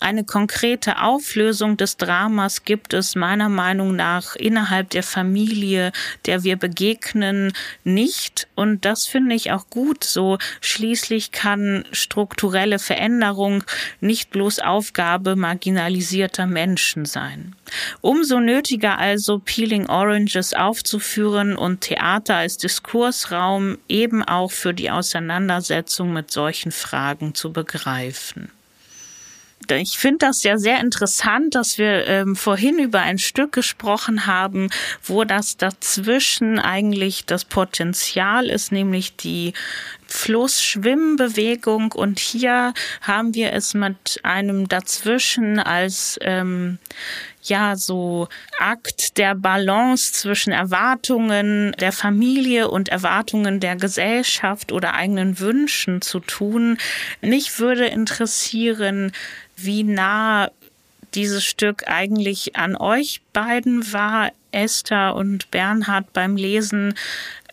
Eine 0.00 0.24
konkrete 0.24 1.00
Auflösung 1.00 1.76
des 1.76 1.96
Dramas 1.96 2.64
gibt 2.64 2.94
es 2.94 3.14
meiner 3.14 3.48
Meinung 3.48 3.94
nach 3.96 4.34
innerhalb 4.36 4.90
der 4.90 5.02
Familie, 5.02 5.92
der 6.26 6.44
wir 6.44 6.56
begegnen, 6.56 7.52
nicht. 7.84 8.48
Und 8.54 8.84
das 8.84 9.06
finde 9.06 9.34
ich 9.34 9.52
auch 9.52 9.70
gut 9.70 10.04
so. 10.04 10.38
Schließlich 10.60 11.32
kann 11.32 11.84
strukturelle 11.92 12.78
Veränderung 12.78 13.64
nicht 14.00 14.30
bloß 14.30 14.60
Aufgabe 14.60 15.36
marginalisierter 15.36 16.46
Menschen 16.46 17.04
sein. 17.04 17.54
Umso 18.00 18.40
nötiger 18.40 18.98
also 18.98 19.38
Peeling 19.38 19.86
Oranges 19.86 20.54
aufzuführen 20.54 21.56
und 21.56 21.82
Theater 21.82 22.47
als 22.48 22.56
Diskursraum 22.56 23.76
eben 23.90 24.24
auch 24.24 24.50
für 24.50 24.72
die 24.72 24.90
Auseinandersetzung 24.90 26.14
mit 26.14 26.30
solchen 26.30 26.72
Fragen 26.72 27.34
zu 27.34 27.52
begreifen 27.52 28.50
ich 29.76 29.98
finde 29.98 30.26
das 30.26 30.44
ja 30.44 30.56
sehr 30.56 30.80
interessant, 30.80 31.54
dass 31.54 31.78
wir 31.78 32.06
ähm, 32.06 32.36
vorhin 32.36 32.78
über 32.78 33.00
ein 33.00 33.18
Stück 33.18 33.52
gesprochen 33.52 34.26
haben, 34.26 34.70
wo 35.02 35.24
das 35.24 35.56
dazwischen 35.56 36.58
eigentlich 36.58 37.26
das 37.26 37.44
Potenzial 37.44 38.48
ist, 38.48 38.72
nämlich 38.72 39.16
die 39.16 39.52
Flussschwimmbewegung. 40.06 41.92
Und 41.92 42.18
hier 42.18 42.72
haben 43.02 43.34
wir 43.34 43.52
es 43.52 43.74
mit 43.74 44.20
einem 44.22 44.68
dazwischen 44.68 45.58
als 45.58 46.18
ähm, 46.22 46.78
ja 47.48 47.76
so 47.76 48.28
Akt 48.58 49.18
der 49.18 49.34
Balance 49.34 50.12
zwischen 50.12 50.52
Erwartungen 50.52 51.72
der 51.80 51.92
Familie 51.92 52.68
und 52.68 52.88
Erwartungen 52.88 53.60
der 53.60 53.76
Gesellschaft 53.76 54.72
oder 54.72 54.94
eigenen 54.94 55.38
Wünschen 55.38 56.02
zu 56.02 56.20
tun. 56.20 56.78
Mich 57.20 57.58
würde 57.58 57.86
interessieren, 57.86 59.12
wie 59.56 59.82
nah 59.82 60.50
dieses 61.14 61.44
Stück 61.44 61.88
eigentlich 61.88 62.56
an 62.56 62.76
euch 62.76 63.22
beiden 63.32 63.92
war, 63.92 64.30
Esther 64.50 65.14
und 65.14 65.50
Bernhard 65.50 66.12
beim 66.12 66.36
Lesen 66.36 66.94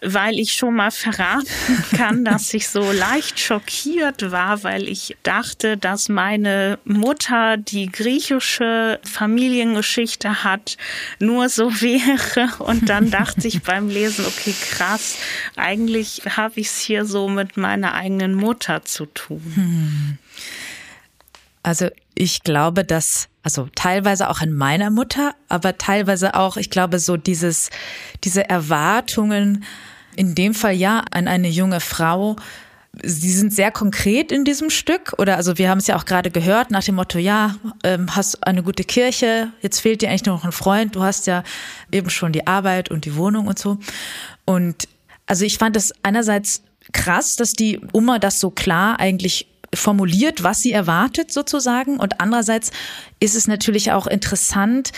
weil 0.05 0.39
ich 0.39 0.53
schon 0.53 0.75
mal 0.75 0.91
verraten 0.91 1.47
kann, 1.95 2.23
dass 2.25 2.53
ich 2.53 2.69
so 2.69 2.91
leicht 2.91 3.39
schockiert 3.39 4.31
war, 4.31 4.63
weil 4.63 4.87
ich 4.87 5.17
dachte, 5.23 5.77
dass 5.77 6.09
meine 6.09 6.79
Mutter 6.85 7.57
die 7.57 7.87
griechische 7.87 8.99
Familiengeschichte 9.03 10.43
hat, 10.43 10.77
nur 11.19 11.49
so 11.49 11.71
wäre. 11.81 12.63
Und 12.63 12.89
dann 12.89 13.09
dachte 13.11 13.47
ich 13.47 13.63
beim 13.63 13.89
Lesen, 13.89 14.25
okay, 14.25 14.53
krass, 14.71 15.17
eigentlich 15.55 16.21
habe 16.37 16.59
ich 16.59 16.67
es 16.67 16.79
hier 16.79 17.05
so 17.05 17.27
mit 17.27 17.57
meiner 17.57 17.93
eigenen 17.93 18.35
Mutter 18.35 18.85
zu 18.85 19.05
tun. 19.07 19.41
Hm. 19.55 20.17
Also 21.63 21.89
ich 22.13 22.43
glaube, 22.43 22.83
dass 22.83 23.27
also 23.45 23.69
teilweise 23.75 24.31
auch 24.31 24.41
an 24.41 24.53
meiner 24.53 24.89
Mutter, 24.89 25.35
aber 25.49 25.77
teilweise 25.77 26.33
auch, 26.33 26.57
ich 26.57 26.71
glaube, 26.71 26.97
so 26.97 27.15
dieses, 27.15 27.69
diese 28.23 28.49
Erwartungen, 28.49 29.63
in 30.15 30.35
dem 30.35 30.53
Fall 30.53 30.73
ja, 30.73 31.03
an 31.11 31.27
eine 31.27 31.49
junge 31.49 31.79
Frau, 31.79 32.35
Sie 33.03 33.31
sind 33.31 33.53
sehr 33.53 33.71
konkret 33.71 34.31
in 34.31 34.45
diesem 34.45 34.69
Stück 34.69 35.13
oder 35.17 35.35
also 35.35 35.57
wir 35.57 35.69
haben 35.69 35.79
es 35.79 35.87
ja 35.87 35.97
auch 35.97 36.05
gerade 36.05 36.31
gehört 36.31 36.71
nach 36.71 36.83
dem 36.83 36.95
Motto, 36.95 37.19
ja, 37.19 37.55
ähm, 37.83 38.15
hast 38.15 38.47
eine 38.47 38.63
gute 38.63 38.83
Kirche, 38.83 39.51
jetzt 39.61 39.79
fehlt 39.79 40.01
dir 40.01 40.09
eigentlich 40.09 40.25
nur 40.25 40.35
noch 40.35 40.45
ein 40.45 40.51
Freund, 40.51 40.95
du 40.95 41.03
hast 41.03 41.27
ja 41.27 41.43
eben 41.91 42.09
schon 42.09 42.31
die 42.31 42.47
Arbeit 42.47 42.91
und 42.91 43.05
die 43.05 43.15
Wohnung 43.15 43.47
und 43.47 43.59
so. 43.59 43.79
Und 44.45 44.87
also 45.25 45.43
ich 45.43 45.57
fand 45.57 45.75
es 45.75 45.93
einerseits 46.03 46.63
krass, 46.93 47.35
dass 47.35 47.53
die 47.53 47.81
Oma 47.91 48.19
das 48.19 48.39
so 48.39 48.49
klar 48.49 48.99
eigentlich 48.99 49.47
formuliert, 49.73 50.43
was 50.43 50.61
sie 50.61 50.71
erwartet 50.71 51.33
sozusagen. 51.33 51.97
Und 51.97 52.21
andererseits 52.21 52.71
ist 53.19 53.35
es 53.35 53.47
natürlich 53.47 53.91
auch 53.91 54.07
interessant, 54.07 54.91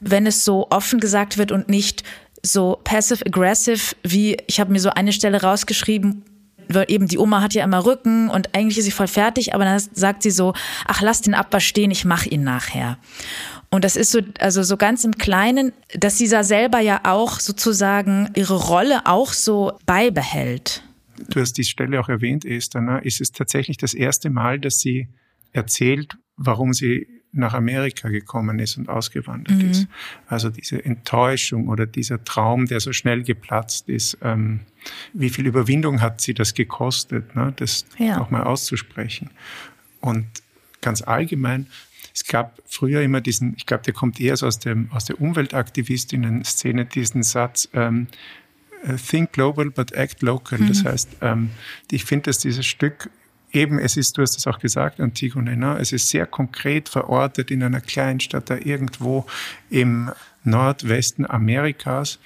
wenn 0.00 0.26
es 0.26 0.44
so 0.44 0.68
offen 0.70 1.00
gesagt 1.00 1.38
wird 1.38 1.52
und 1.52 1.68
nicht 1.68 2.02
so 2.46 2.80
passive-aggressive, 2.84 3.96
wie 4.02 4.36
ich 4.46 4.60
habe 4.60 4.72
mir 4.72 4.80
so 4.80 4.90
eine 4.90 5.12
Stelle 5.12 5.42
rausgeschrieben, 5.42 6.24
weil 6.68 6.86
eben 6.88 7.06
die 7.06 7.18
Oma 7.18 7.42
hat 7.42 7.54
ja 7.54 7.64
immer 7.64 7.84
Rücken 7.84 8.28
und 8.28 8.54
eigentlich 8.54 8.78
ist 8.78 8.84
sie 8.84 8.90
voll 8.90 9.06
fertig, 9.06 9.54
aber 9.54 9.64
dann 9.64 9.80
sagt 9.92 10.22
sie 10.22 10.30
so, 10.30 10.52
ach, 10.86 11.00
lass 11.00 11.22
den 11.22 11.34
Abwasch 11.34 11.66
stehen, 11.66 11.90
ich 11.90 12.04
mach 12.04 12.26
ihn 12.26 12.42
nachher. 12.42 12.98
Und 13.70 13.84
das 13.84 13.96
ist 13.96 14.12
so, 14.12 14.20
also 14.38 14.62
so 14.62 14.76
ganz 14.76 15.04
im 15.04 15.18
Kleinen, 15.18 15.72
dass 15.94 16.18
sie 16.18 16.28
da 16.28 16.44
selber 16.44 16.80
ja 16.80 17.00
auch 17.04 17.40
sozusagen 17.40 18.30
ihre 18.34 18.56
Rolle 18.56 19.06
auch 19.06 19.32
so 19.32 19.72
beibehält 19.86 20.82
du 21.28 21.40
hast 21.40 21.54
die 21.54 21.64
Stelle 21.64 22.00
auch 22.00 22.08
erwähnt, 22.08 22.44
Esther, 22.44 22.80
ne, 22.80 23.00
ist 23.02 23.20
es 23.20 23.32
tatsächlich 23.32 23.76
das 23.76 23.94
erste 23.94 24.30
Mal, 24.30 24.60
dass 24.60 24.78
sie 24.78 25.08
erzählt, 25.52 26.16
warum 26.36 26.72
sie 26.72 27.06
nach 27.32 27.54
Amerika 27.54 28.08
gekommen 28.08 28.58
ist 28.58 28.76
und 28.78 28.88
ausgewandert 28.88 29.58
mhm. 29.58 29.70
ist. 29.70 29.88
Also 30.26 30.48
diese 30.48 30.82
Enttäuschung 30.84 31.68
oder 31.68 31.86
dieser 31.86 32.24
Traum, 32.24 32.66
der 32.66 32.80
so 32.80 32.92
schnell 32.92 33.22
geplatzt 33.22 33.88
ist. 33.88 34.18
Ähm, 34.22 34.60
wie 35.12 35.28
viel 35.30 35.46
Überwindung 35.46 36.00
hat 36.00 36.20
sie 36.20 36.34
das 36.34 36.54
gekostet, 36.54 37.36
ne, 37.36 37.52
das 37.56 37.84
ja. 37.98 38.20
auch 38.20 38.30
mal 38.30 38.44
auszusprechen? 38.44 39.30
Und 40.00 40.26
ganz 40.80 41.02
allgemein, 41.02 41.66
es 42.14 42.24
gab 42.24 42.62
früher 42.64 43.02
immer 43.02 43.20
diesen, 43.20 43.54
ich 43.56 43.66
glaube, 43.66 43.82
der 43.82 43.92
kommt 43.92 44.18
eher 44.18 44.36
so 44.36 44.46
aus, 44.46 44.58
dem, 44.58 44.90
aus 44.92 45.04
der 45.04 45.20
Umweltaktivistinnen-Szene, 45.20 46.86
diesen 46.86 47.22
Satz, 47.22 47.68
ähm, 47.74 48.06
äh, 48.84 48.94
think 48.94 49.32
global 49.32 49.70
but 49.70 49.92
act 49.92 50.22
local. 50.22 50.58
Mhm. 50.58 50.68
Das 50.68 50.84
heißt, 50.84 51.16
ähm, 51.20 51.50
ich 51.90 52.04
finde, 52.06 52.30
dass 52.30 52.38
dieses 52.38 52.64
Stück 52.64 53.10
eben, 53.52 53.78
es 53.78 53.96
ist, 53.96 54.16
du 54.18 54.22
hast 54.22 54.36
es 54.36 54.46
auch 54.46 54.58
gesagt, 54.58 55.00
Antigone, 55.00 55.56
ne? 55.56 55.78
es 55.80 55.92
ist 55.92 56.08
sehr 56.08 56.26
konkret 56.26 56.88
verortet 56.88 57.50
in 57.50 57.62
einer 57.62 57.80
Kleinstadt 57.80 58.50
da 58.50 58.56
irgendwo 58.56 59.26
im 59.70 60.10
Nordwesten 60.46 61.28
Amerikas 61.28 62.20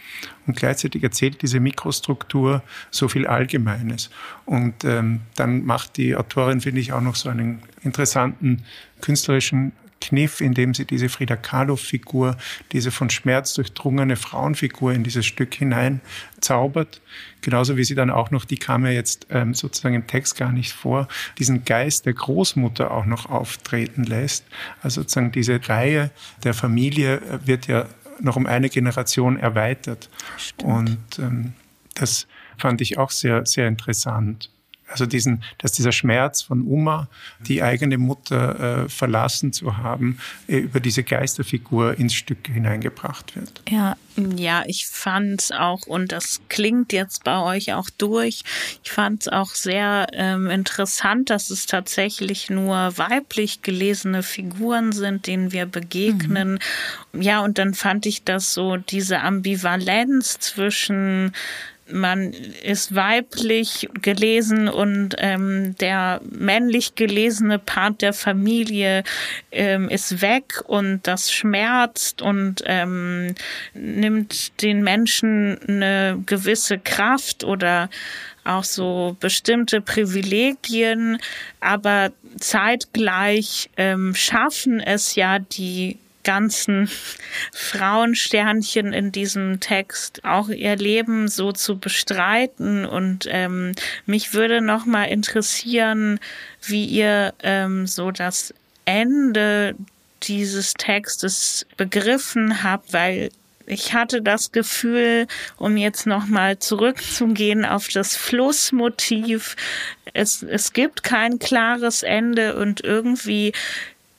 und 0.46 0.56
gleichzeitig 0.56 1.02
erzählt 1.02 1.40
diese 1.42 1.58
Mikrostruktur 1.58 2.62
so 2.90 3.08
viel 3.08 3.26
Allgemeines. 3.26 4.10
Und 4.44 4.84
ähm, 4.84 5.20
dann 5.36 5.64
macht 5.64 5.96
die 5.96 6.14
Autorin, 6.14 6.60
finde 6.60 6.80
ich, 6.80 6.92
auch 6.92 7.00
noch 7.00 7.16
so 7.16 7.30
einen 7.30 7.62
interessanten 7.82 8.62
künstlerischen 9.00 9.72
Kniff, 10.00 10.40
indem 10.40 10.74
sie 10.74 10.84
diese 10.84 11.08
Frida 11.08 11.36
Kahlo-Figur, 11.36 12.36
diese 12.72 12.90
von 12.90 13.10
Schmerz 13.10 13.54
durchdrungene 13.54 14.16
Frauenfigur 14.16 14.92
in 14.92 15.04
dieses 15.04 15.26
Stück 15.26 15.54
hinein 15.54 16.00
zaubert. 16.40 17.00
Genauso 17.42 17.76
wie 17.76 17.84
sie 17.84 17.94
dann 17.94 18.10
auch 18.10 18.30
noch, 18.30 18.44
die 18.44 18.56
kam 18.56 18.84
ja 18.84 18.92
jetzt 18.92 19.26
ähm, 19.30 19.54
sozusagen 19.54 19.94
im 19.94 20.06
Text 20.06 20.36
gar 20.36 20.52
nicht 20.52 20.72
vor, 20.72 21.08
diesen 21.38 21.64
Geist 21.64 22.06
der 22.06 22.14
Großmutter 22.14 22.90
auch 22.90 23.06
noch 23.06 23.30
auftreten 23.30 24.04
lässt. 24.04 24.44
Also 24.82 25.02
sozusagen 25.02 25.32
diese 25.32 25.60
Reihe 25.68 26.10
der 26.44 26.54
Familie 26.54 27.16
äh, 27.16 27.46
wird 27.46 27.66
ja 27.66 27.86
noch 28.20 28.36
um 28.36 28.46
eine 28.46 28.68
Generation 28.68 29.38
erweitert. 29.38 30.08
Stimmt. 30.36 30.64
Und 30.64 31.18
ähm, 31.18 31.52
das 31.94 32.26
fand 32.58 32.80
ich 32.80 32.98
auch 32.98 33.10
sehr, 33.10 33.46
sehr 33.46 33.68
interessant. 33.68 34.50
Also 34.90 35.06
diesen, 35.06 35.42
dass 35.58 35.72
dieser 35.72 35.92
Schmerz 35.92 36.42
von 36.42 36.62
Uma, 36.62 37.08
die 37.40 37.62
eigene 37.62 37.98
Mutter 37.98 38.84
äh, 38.84 38.88
verlassen 38.88 39.52
zu 39.52 39.76
haben, 39.76 40.18
äh, 40.48 40.58
über 40.58 40.80
diese 40.80 41.02
Geisterfigur 41.02 41.98
ins 41.98 42.14
Stück 42.14 42.48
hineingebracht 42.48 43.36
wird. 43.36 43.62
Ja, 43.68 43.96
ja, 44.36 44.64
ich 44.66 44.86
fand 44.86 45.40
es 45.40 45.52
auch, 45.52 45.86
und 45.86 46.12
das 46.12 46.40
klingt 46.48 46.92
jetzt 46.92 47.24
bei 47.24 47.40
euch 47.40 47.72
auch 47.72 47.88
durch, 47.90 48.42
ich 48.82 48.90
fand 48.90 49.22
es 49.22 49.28
auch 49.28 49.50
sehr 49.50 50.08
ähm, 50.12 50.48
interessant, 50.48 51.30
dass 51.30 51.50
es 51.50 51.66
tatsächlich 51.66 52.50
nur 52.50 52.98
weiblich 52.98 53.62
gelesene 53.62 54.22
Figuren 54.22 54.92
sind, 54.92 55.26
denen 55.26 55.52
wir 55.52 55.66
begegnen. 55.66 56.58
Mhm. 57.12 57.22
Ja, 57.22 57.40
und 57.40 57.58
dann 57.58 57.74
fand 57.74 58.06
ich 58.06 58.24
das 58.24 58.52
so, 58.52 58.76
diese 58.76 59.20
Ambivalenz 59.20 60.38
zwischen 60.40 61.32
man 61.92 62.32
ist 62.32 62.94
weiblich 62.94 63.88
gelesen 64.00 64.68
und 64.68 65.16
ähm, 65.18 65.74
der 65.80 66.20
männlich 66.30 66.94
gelesene 66.94 67.58
Part 67.58 68.02
der 68.02 68.12
Familie 68.12 69.04
ähm, 69.50 69.88
ist 69.88 70.22
weg 70.22 70.62
und 70.66 71.06
das 71.06 71.32
schmerzt 71.32 72.22
und 72.22 72.62
ähm, 72.66 73.34
nimmt 73.74 74.62
den 74.62 74.82
Menschen 74.82 75.58
eine 75.66 76.22
gewisse 76.26 76.78
Kraft 76.78 77.44
oder 77.44 77.88
auch 78.44 78.64
so 78.64 79.16
bestimmte 79.20 79.80
Privilegien, 79.80 81.18
aber 81.60 82.10
zeitgleich 82.38 83.70
ähm, 83.76 84.14
schaffen 84.14 84.80
es 84.80 85.14
ja 85.14 85.38
die 85.38 85.98
ganzen 86.30 86.88
Frauensternchen 87.52 88.92
in 88.92 89.10
diesem 89.10 89.58
Text 89.58 90.24
auch 90.24 90.48
ihr 90.48 90.76
Leben 90.76 91.26
so 91.26 91.50
zu 91.50 91.76
bestreiten. 91.76 92.86
Und 92.86 93.26
ähm, 93.28 93.72
mich 94.06 94.32
würde 94.32 94.60
noch 94.60 94.86
mal 94.86 95.06
interessieren, 95.06 96.20
wie 96.62 96.84
ihr 96.84 97.34
ähm, 97.42 97.88
so 97.88 98.12
das 98.12 98.54
Ende 98.84 99.74
dieses 100.22 100.74
Textes 100.74 101.66
begriffen 101.76 102.62
habt, 102.62 102.92
weil 102.92 103.30
ich 103.66 103.92
hatte 103.92 104.22
das 104.22 104.52
Gefühl, 104.52 105.26
um 105.56 105.76
jetzt 105.76 106.06
nochmal 106.06 106.60
zurückzugehen 106.60 107.64
auf 107.64 107.88
das 107.88 108.14
Flussmotiv, 108.14 109.56
es, 110.14 110.44
es 110.44 110.72
gibt 110.72 111.02
kein 111.02 111.40
klares 111.40 112.04
Ende 112.04 112.54
und 112.54 112.82
irgendwie 112.82 113.52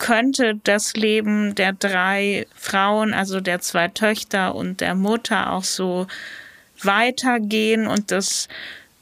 könnte 0.01 0.59
das 0.63 0.95
Leben 0.95 1.53
der 1.53 1.73
drei 1.73 2.47
Frauen, 2.55 3.13
also 3.13 3.39
der 3.39 3.61
zwei 3.61 3.87
Töchter 3.87 4.55
und 4.55 4.81
der 4.81 4.95
Mutter 4.95 5.53
auch 5.53 5.63
so 5.63 6.07
weitergehen? 6.81 7.85
Und 7.85 8.09
das 8.09 8.47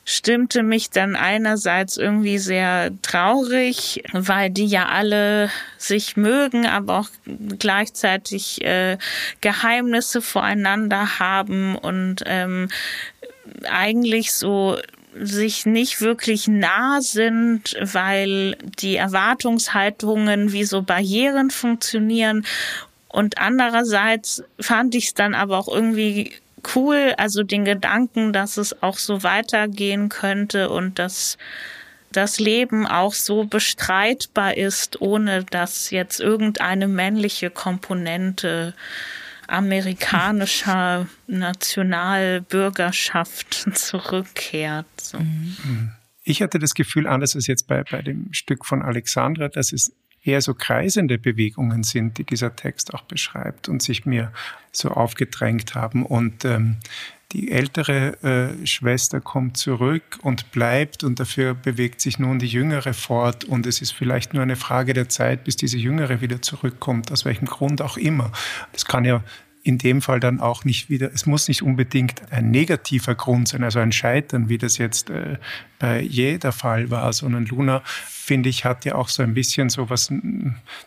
stimmte 0.03 0.61
mich 0.61 0.89
dann 0.89 1.15
einerseits 1.15 1.95
irgendwie 1.95 2.37
sehr 2.37 2.91
traurig, 3.01 4.03
weil 4.11 4.49
die 4.49 4.65
ja 4.65 4.87
alle 4.89 5.49
sich 5.77 6.17
mögen, 6.17 6.65
aber 6.65 6.99
auch 6.99 7.09
gleichzeitig 7.57 8.61
äh, 8.65 8.97
Geheimnisse 9.39 10.21
voreinander 10.21 11.19
haben 11.19 11.77
und 11.77 12.23
ähm, 12.25 12.67
eigentlich 13.69 14.33
so 14.33 14.77
sich 15.19 15.65
nicht 15.65 16.01
wirklich 16.01 16.47
nah 16.47 17.01
sind, 17.01 17.75
weil 17.81 18.55
die 18.79 18.95
Erwartungshaltungen 18.95 20.51
wie 20.51 20.63
so 20.63 20.81
Barrieren 20.81 21.51
funktionieren. 21.51 22.45
Und 23.07 23.37
andererseits 23.37 24.43
fand 24.59 24.95
ich 24.95 25.07
es 25.07 25.13
dann 25.13 25.33
aber 25.35 25.57
auch 25.57 25.67
irgendwie 25.67 26.33
cool, 26.75 27.13
also 27.17 27.43
den 27.43 27.65
Gedanken, 27.65 28.33
dass 28.33 28.57
es 28.57 28.81
auch 28.83 28.97
so 28.97 29.23
weitergehen 29.23 30.09
könnte 30.09 30.69
und 30.69 30.99
dass 30.99 31.37
das 32.11 32.39
Leben 32.39 32.87
auch 32.87 33.13
so 33.13 33.43
bestreitbar 33.43 34.57
ist, 34.57 35.01
ohne 35.01 35.43
dass 35.43 35.91
jetzt 35.91 36.19
irgendeine 36.19 36.87
männliche 36.87 37.49
Komponente 37.49 38.73
amerikanischer 39.49 41.07
Nationalbürgerschaft 41.27 43.67
zurückkehrt. 43.73 44.85
So. 45.01 45.19
Mhm. 45.19 45.91
Ich 46.23 46.41
hatte 46.41 46.59
das 46.59 46.73
Gefühl, 46.73 47.07
anders 47.07 47.35
als 47.35 47.47
jetzt 47.47 47.67
bei, 47.67 47.83
bei 47.83 48.01
dem 48.01 48.33
Stück 48.33 48.65
von 48.65 48.81
Alexandra, 48.81 49.47
dass 49.47 49.71
es 49.73 49.93
eher 50.23 50.41
so 50.41 50.53
kreisende 50.53 51.17
Bewegungen 51.17 51.83
sind, 51.83 52.17
die 52.17 52.23
dieser 52.23 52.55
Text 52.55 52.93
auch 52.93 53.03
beschreibt 53.03 53.69
und 53.69 53.81
sich 53.81 54.05
mir 54.05 54.31
so 54.71 54.89
aufgedrängt 54.89 55.75
haben. 55.75 56.05
Und 56.05 56.45
ähm, 56.45 56.77
die 57.31 57.51
ältere 57.51 58.23
äh, 58.23 58.65
Schwester 58.65 59.21
kommt 59.21 59.57
zurück 59.57 60.17
und 60.23 60.51
bleibt 60.51 61.03
und 61.03 61.19
dafür 61.19 61.53
bewegt 61.53 62.01
sich 62.01 62.17
nun 62.17 62.39
die 62.39 62.47
jüngere 62.47 62.93
fort 62.93 63.43
und 63.43 63.67
es 63.67 63.81
ist 63.81 63.91
vielleicht 63.91 64.33
nur 64.33 64.41
eine 64.41 64.55
Frage 64.55 64.93
der 64.93 65.09
Zeit, 65.09 65.43
bis 65.43 65.55
diese 65.55 65.77
jüngere 65.77 66.21
wieder 66.21 66.41
zurückkommt, 66.41 67.11
aus 67.11 67.25
welchem 67.25 67.45
Grund 67.45 67.81
auch 67.81 67.97
immer. 67.97 68.31
Das 68.71 68.85
kann 68.85 69.05
ja 69.05 69.23
in 69.61 69.77
dem 69.77 70.01
Fall 70.01 70.19
dann 70.19 70.39
auch 70.39 70.63
nicht 70.63 70.89
wieder, 70.89 71.11
es 71.13 71.25
muss 71.25 71.47
nicht 71.47 71.61
unbedingt 71.61 72.31
ein 72.31 72.49
negativer 72.49 73.15
Grund 73.15 73.49
sein, 73.49 73.63
also 73.63 73.79
ein 73.79 73.91
Scheitern, 73.91 74.47
wie 74.47 74.57
das 74.57 74.77
jetzt 74.77 75.09
äh, 75.09 75.37
bei 75.79 76.01
jeder 76.01 76.51
Fall 76.51 76.89
war, 76.89 77.11
sondern 77.11 77.45
Luna, 77.45 77.81
finde 77.85 78.49
ich, 78.49 78.63
hat 78.63 78.85
ja 78.85 78.95
auch 78.95 79.09
so 79.09 79.21
ein 79.21 79.33
bisschen 79.33 79.69
so 79.69 79.89
was, 79.89 80.13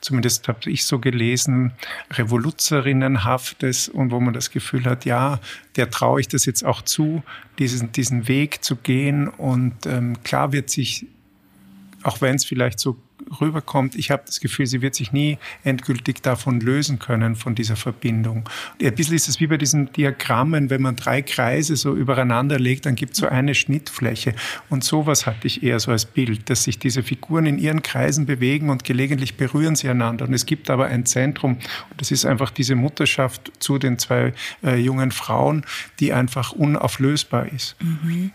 zumindest 0.00 0.48
habe 0.48 0.70
ich 0.70 0.86
so 0.86 0.98
gelesen, 0.98 1.72
Revoluzerinnenhaftes 2.12 3.88
und 3.88 4.10
wo 4.10 4.20
man 4.20 4.32
das 4.32 4.50
Gefühl 4.50 4.84
hat, 4.84 5.04
ja, 5.04 5.40
der 5.76 5.90
traue 5.90 6.20
ich 6.20 6.28
das 6.28 6.46
jetzt 6.46 6.64
auch 6.64 6.82
zu, 6.82 7.22
diesen, 7.58 7.92
diesen 7.92 8.26
Weg 8.26 8.64
zu 8.64 8.76
gehen 8.76 9.28
und 9.28 9.86
ähm, 9.86 10.22
klar 10.22 10.52
wird 10.52 10.70
sich, 10.70 11.06
auch 12.02 12.20
wenn 12.20 12.36
es 12.36 12.44
vielleicht 12.44 12.78
so 12.78 12.96
rüberkommt, 13.40 13.94
ich 13.94 14.10
habe 14.10 14.22
das 14.26 14.40
Gefühl, 14.40 14.66
sie 14.66 14.82
wird 14.82 14.94
sich 14.94 15.12
nie 15.12 15.38
endgültig 15.64 16.22
davon 16.22 16.60
lösen 16.60 16.98
können, 16.98 17.36
von 17.36 17.54
dieser 17.54 17.76
Verbindung. 17.76 18.48
Ein 18.80 18.94
bisschen 18.94 19.16
ist 19.16 19.28
es 19.28 19.40
wie 19.40 19.46
bei 19.46 19.56
diesen 19.56 19.92
Diagrammen, 19.92 20.70
wenn 20.70 20.82
man 20.82 20.96
drei 20.96 21.22
Kreise 21.22 21.76
so 21.76 21.94
übereinander 21.94 22.58
legt, 22.58 22.86
dann 22.86 22.94
gibt 22.94 23.12
es 23.12 23.18
so 23.18 23.26
eine 23.26 23.54
Schnittfläche. 23.54 24.34
Und 24.68 24.84
sowas 24.84 25.26
hatte 25.26 25.46
ich 25.46 25.62
eher 25.62 25.80
so 25.80 25.90
als 25.90 26.04
Bild, 26.04 26.50
dass 26.50 26.64
sich 26.64 26.78
diese 26.78 27.02
Figuren 27.02 27.46
in 27.46 27.58
ihren 27.58 27.82
Kreisen 27.82 28.26
bewegen 28.26 28.70
und 28.70 28.84
gelegentlich 28.84 29.36
berühren 29.36 29.76
sie 29.76 29.88
einander. 29.88 30.26
Und 30.26 30.34
es 30.34 30.46
gibt 30.46 30.70
aber 30.70 30.86
ein 30.86 31.06
Zentrum, 31.06 31.52
und 31.90 32.00
das 32.00 32.10
ist 32.10 32.24
einfach 32.24 32.50
diese 32.50 32.74
Mutterschaft 32.74 33.52
zu 33.58 33.78
den 33.78 33.98
zwei 33.98 34.32
äh, 34.62 34.76
jungen 34.76 35.10
Frauen, 35.10 35.64
die 36.00 36.12
einfach 36.12 36.52
unauflösbar 36.52 37.48
ist. 37.52 37.76
Mhm. 37.80 38.32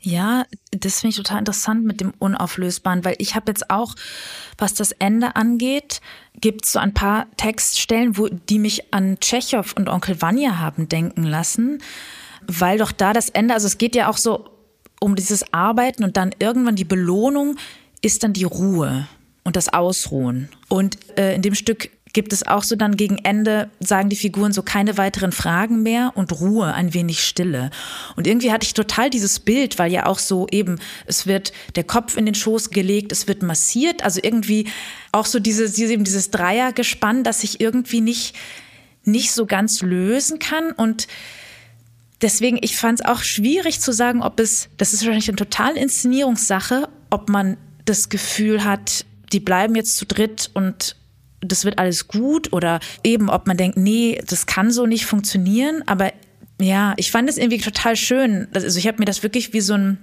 Ja, 0.00 0.44
das 0.70 1.00
finde 1.00 1.10
ich 1.10 1.16
total 1.16 1.40
interessant 1.40 1.84
mit 1.84 2.00
dem 2.00 2.12
Unauflösbaren, 2.18 3.04
weil 3.04 3.16
ich 3.18 3.34
habe 3.34 3.50
jetzt 3.50 3.70
auch, 3.70 3.94
was 4.56 4.74
das 4.74 4.92
Ende 4.92 5.34
angeht, 5.36 6.00
gibt 6.40 6.64
es 6.64 6.72
so 6.72 6.78
ein 6.78 6.94
paar 6.94 7.26
Textstellen, 7.36 8.16
wo 8.16 8.28
die 8.28 8.58
mich 8.58 8.92
an 8.92 9.18
Tschechow 9.18 9.74
und 9.74 9.88
Onkel 9.88 10.20
Vanya 10.20 10.58
haben 10.58 10.88
denken 10.88 11.24
lassen, 11.24 11.82
weil 12.46 12.78
doch 12.78 12.92
da 12.92 13.12
das 13.12 13.30
Ende, 13.30 13.54
also 13.54 13.66
es 13.66 13.78
geht 13.78 13.96
ja 13.96 14.08
auch 14.08 14.18
so 14.18 14.48
um 15.00 15.16
dieses 15.16 15.52
Arbeiten 15.52 16.04
und 16.04 16.16
dann 16.16 16.34
irgendwann 16.38 16.76
die 16.76 16.84
Belohnung 16.84 17.56
ist 18.02 18.22
dann 18.22 18.32
die 18.32 18.44
Ruhe 18.44 19.08
und 19.44 19.56
das 19.56 19.72
Ausruhen. 19.72 20.48
Und 20.68 20.98
äh, 21.18 21.34
in 21.34 21.42
dem 21.42 21.54
Stück 21.54 21.90
gibt 22.16 22.32
es 22.32 22.46
auch 22.46 22.62
so 22.62 22.76
dann 22.76 22.96
gegen 22.96 23.18
Ende, 23.18 23.68
sagen 23.78 24.08
die 24.08 24.16
Figuren 24.16 24.50
so 24.50 24.62
keine 24.62 24.96
weiteren 24.96 25.32
Fragen 25.32 25.82
mehr 25.82 26.12
und 26.14 26.32
Ruhe, 26.40 26.72
ein 26.72 26.94
wenig 26.94 27.22
Stille. 27.22 27.68
Und 28.16 28.26
irgendwie 28.26 28.50
hatte 28.52 28.64
ich 28.64 28.72
total 28.72 29.10
dieses 29.10 29.38
Bild, 29.38 29.78
weil 29.78 29.92
ja 29.92 30.06
auch 30.06 30.18
so 30.18 30.46
eben, 30.50 30.78
es 31.04 31.26
wird 31.26 31.52
der 31.74 31.84
Kopf 31.84 32.16
in 32.16 32.24
den 32.24 32.34
Schoß 32.34 32.70
gelegt, 32.70 33.12
es 33.12 33.28
wird 33.28 33.42
massiert, 33.42 34.02
also 34.02 34.18
irgendwie 34.22 34.66
auch 35.12 35.26
so 35.26 35.40
dieses, 35.40 35.78
eben 35.78 36.04
dieses 36.04 36.30
Dreiergespann, 36.30 37.22
das 37.22 37.42
sich 37.42 37.60
irgendwie 37.60 38.00
nicht, 38.00 38.34
nicht 39.04 39.32
so 39.32 39.44
ganz 39.44 39.82
lösen 39.82 40.38
kann 40.38 40.72
und 40.72 41.08
Deswegen, 42.22 42.58
ich 42.62 42.78
fand 42.78 43.00
es 43.00 43.04
auch 43.04 43.20
schwierig 43.20 43.78
zu 43.82 43.92
sagen, 43.92 44.22
ob 44.22 44.40
es, 44.40 44.70
das 44.78 44.94
ist 44.94 45.02
wahrscheinlich 45.02 45.28
eine 45.28 45.36
total 45.36 45.76
Inszenierungssache, 45.76 46.88
ob 47.10 47.28
man 47.28 47.58
das 47.84 48.08
Gefühl 48.08 48.64
hat, 48.64 49.04
die 49.34 49.40
bleiben 49.40 49.74
jetzt 49.74 49.98
zu 49.98 50.06
dritt 50.06 50.50
und 50.54 50.95
das 51.40 51.64
wird 51.64 51.78
alles 51.78 52.08
gut 52.08 52.52
oder 52.52 52.80
eben, 53.04 53.28
ob 53.30 53.46
man 53.46 53.56
denkt, 53.56 53.76
nee, 53.76 54.20
das 54.26 54.46
kann 54.46 54.70
so 54.70 54.86
nicht 54.86 55.06
funktionieren. 55.06 55.82
Aber 55.86 56.12
ja, 56.60 56.94
ich 56.96 57.10
fand 57.10 57.28
es 57.28 57.36
irgendwie 57.36 57.58
total 57.58 57.96
schön. 57.96 58.48
Also 58.54 58.78
ich 58.78 58.86
habe 58.86 58.98
mir 58.98 59.04
das 59.04 59.22
wirklich 59.22 59.52
wie 59.52 59.60
so 59.60 59.74
ein 59.74 59.98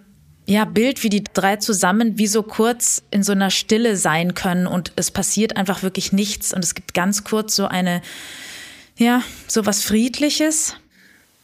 ja, 0.46 0.66
Bild, 0.66 1.04
wie 1.04 1.10
die 1.10 1.24
drei 1.24 1.56
zusammen 1.56 2.18
wie 2.18 2.28
so 2.28 2.44
kurz 2.44 3.04
in 3.12 3.24
so 3.24 3.32
einer 3.32 3.50
Stille 3.50 3.96
sein 3.96 4.34
können 4.34 4.68
und 4.68 4.92
es 4.98 5.10
passiert 5.10 5.56
einfach 5.56 5.84
wirklich 5.84 6.12
nichts 6.12 6.54
und 6.54 6.64
es 6.64 6.76
gibt 6.76 6.94
ganz 6.94 7.24
kurz 7.24 7.56
so 7.56 7.68
eine, 7.68 8.02
ja, 8.98 9.24
so 9.48 9.66
was 9.66 9.84
Friedliches 9.84 10.76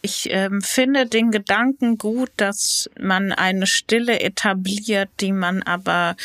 ich 0.02 0.30
ähm, 0.32 0.62
finde 0.62 1.06
den 1.06 1.32
Gedanken 1.32 1.98
gut, 1.98 2.32
dass 2.38 2.90
man 3.00 3.34
eine 3.34 3.68
Stille 3.68 4.22
etabliert, 4.22 5.10
die 5.20 5.34
man 5.34 5.62
aber 5.64 6.16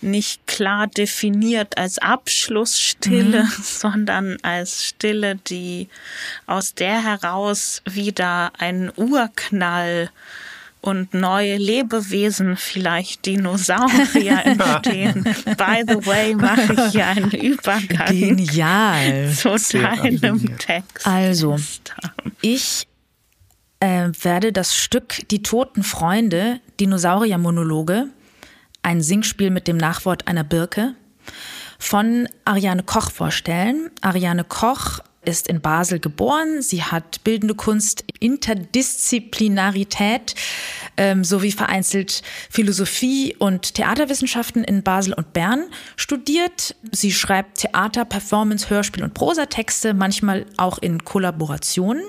nicht 0.00 0.46
klar 0.46 0.86
definiert 0.86 1.76
als 1.76 1.98
Abschlussstille, 1.98 3.44
mhm. 3.44 3.52
sondern 3.62 4.36
als 4.42 4.84
Stille, 4.84 5.36
die 5.36 5.88
aus 6.46 6.74
der 6.74 7.02
heraus 7.04 7.82
wieder 7.84 8.52
ein 8.58 8.90
Urknall 8.96 10.10
und 10.80 11.12
neue 11.12 11.56
Lebewesen, 11.56 12.56
vielleicht 12.56 13.26
Dinosaurier 13.26 14.42
entstehen. 14.44 15.24
By 15.24 15.82
the 15.86 16.06
way, 16.06 16.34
mache 16.34 16.72
ich 16.72 16.92
hier 16.92 17.06
einen 17.08 17.32
Übergang 17.32 18.16
Genial. 18.16 19.30
zu 19.36 19.56
deinem 19.78 20.56
Text. 20.58 21.06
Also, 21.06 21.56
ich 22.40 22.86
äh, 23.80 24.08
werde 24.22 24.52
das 24.52 24.74
Stück 24.74 25.28
Die 25.30 25.42
toten 25.42 25.82
Freunde, 25.82 26.60
Dinosaurier-Monologe, 26.80 28.08
ein 28.82 29.00
Singspiel 29.00 29.50
mit 29.50 29.68
dem 29.68 29.76
Nachwort 29.76 30.28
einer 30.28 30.44
Birke, 30.44 30.94
von 31.78 32.28
Ariane 32.44 32.82
Koch 32.82 33.10
vorstellen. 33.10 33.90
Ariane 34.00 34.44
Koch 34.44 35.00
ist 35.24 35.48
in 35.48 35.60
Basel 35.60 36.00
geboren. 36.00 36.62
Sie 36.62 36.82
hat 36.82 37.22
bildende 37.22 37.54
Kunst, 37.54 38.02
Interdisziplinarität 38.18 40.34
ähm, 40.96 41.22
sowie 41.22 41.52
vereinzelt 41.52 42.22
Philosophie 42.50 43.36
und 43.38 43.74
Theaterwissenschaften 43.74 44.64
in 44.64 44.82
Basel 44.82 45.12
und 45.12 45.32
Bern 45.32 45.66
studiert. 45.96 46.74
Sie 46.90 47.12
schreibt 47.12 47.58
Theater, 47.58 48.04
Performance, 48.04 48.68
Hörspiel 48.70 49.04
und 49.04 49.14
Prosatexte, 49.14 49.94
manchmal 49.94 50.46
auch 50.56 50.78
in 50.78 51.04
Kollaborationen. 51.04 52.02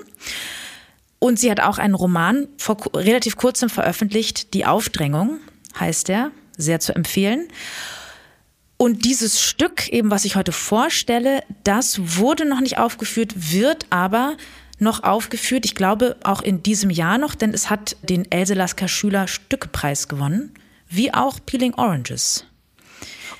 Und 1.20 1.38
sie 1.38 1.50
hat 1.50 1.60
auch 1.60 1.78
einen 1.78 1.94
Roman 1.94 2.48
vor 2.56 2.78
relativ 2.94 3.36
kurzem 3.36 3.68
veröffentlicht, 3.68 4.54
Die 4.54 4.66
Aufdrängung 4.66 5.38
heißt 5.78 6.08
er, 6.08 6.32
sehr 6.56 6.80
zu 6.80 6.94
empfehlen. 6.94 7.46
Und 8.76 9.04
dieses 9.04 9.42
Stück, 9.42 9.88
eben 9.88 10.10
was 10.10 10.24
ich 10.24 10.34
heute 10.34 10.52
vorstelle, 10.52 11.42
das 11.62 12.16
wurde 12.18 12.46
noch 12.46 12.60
nicht 12.60 12.78
aufgeführt, 12.78 13.52
wird 13.52 13.86
aber 13.90 14.38
noch 14.78 15.02
aufgeführt. 15.02 15.66
Ich 15.66 15.74
glaube 15.74 16.16
auch 16.24 16.40
in 16.40 16.62
diesem 16.62 16.88
Jahr 16.88 17.18
noch, 17.18 17.34
denn 17.34 17.52
es 17.52 17.68
hat 17.68 17.96
den 18.02 18.32
Else 18.32 18.54
Lasker 18.54 18.88
Schüler 18.88 19.28
Stückpreis 19.28 20.08
gewonnen, 20.08 20.54
wie 20.88 21.12
auch 21.12 21.38
Peeling 21.44 21.74
Oranges. 21.74 22.46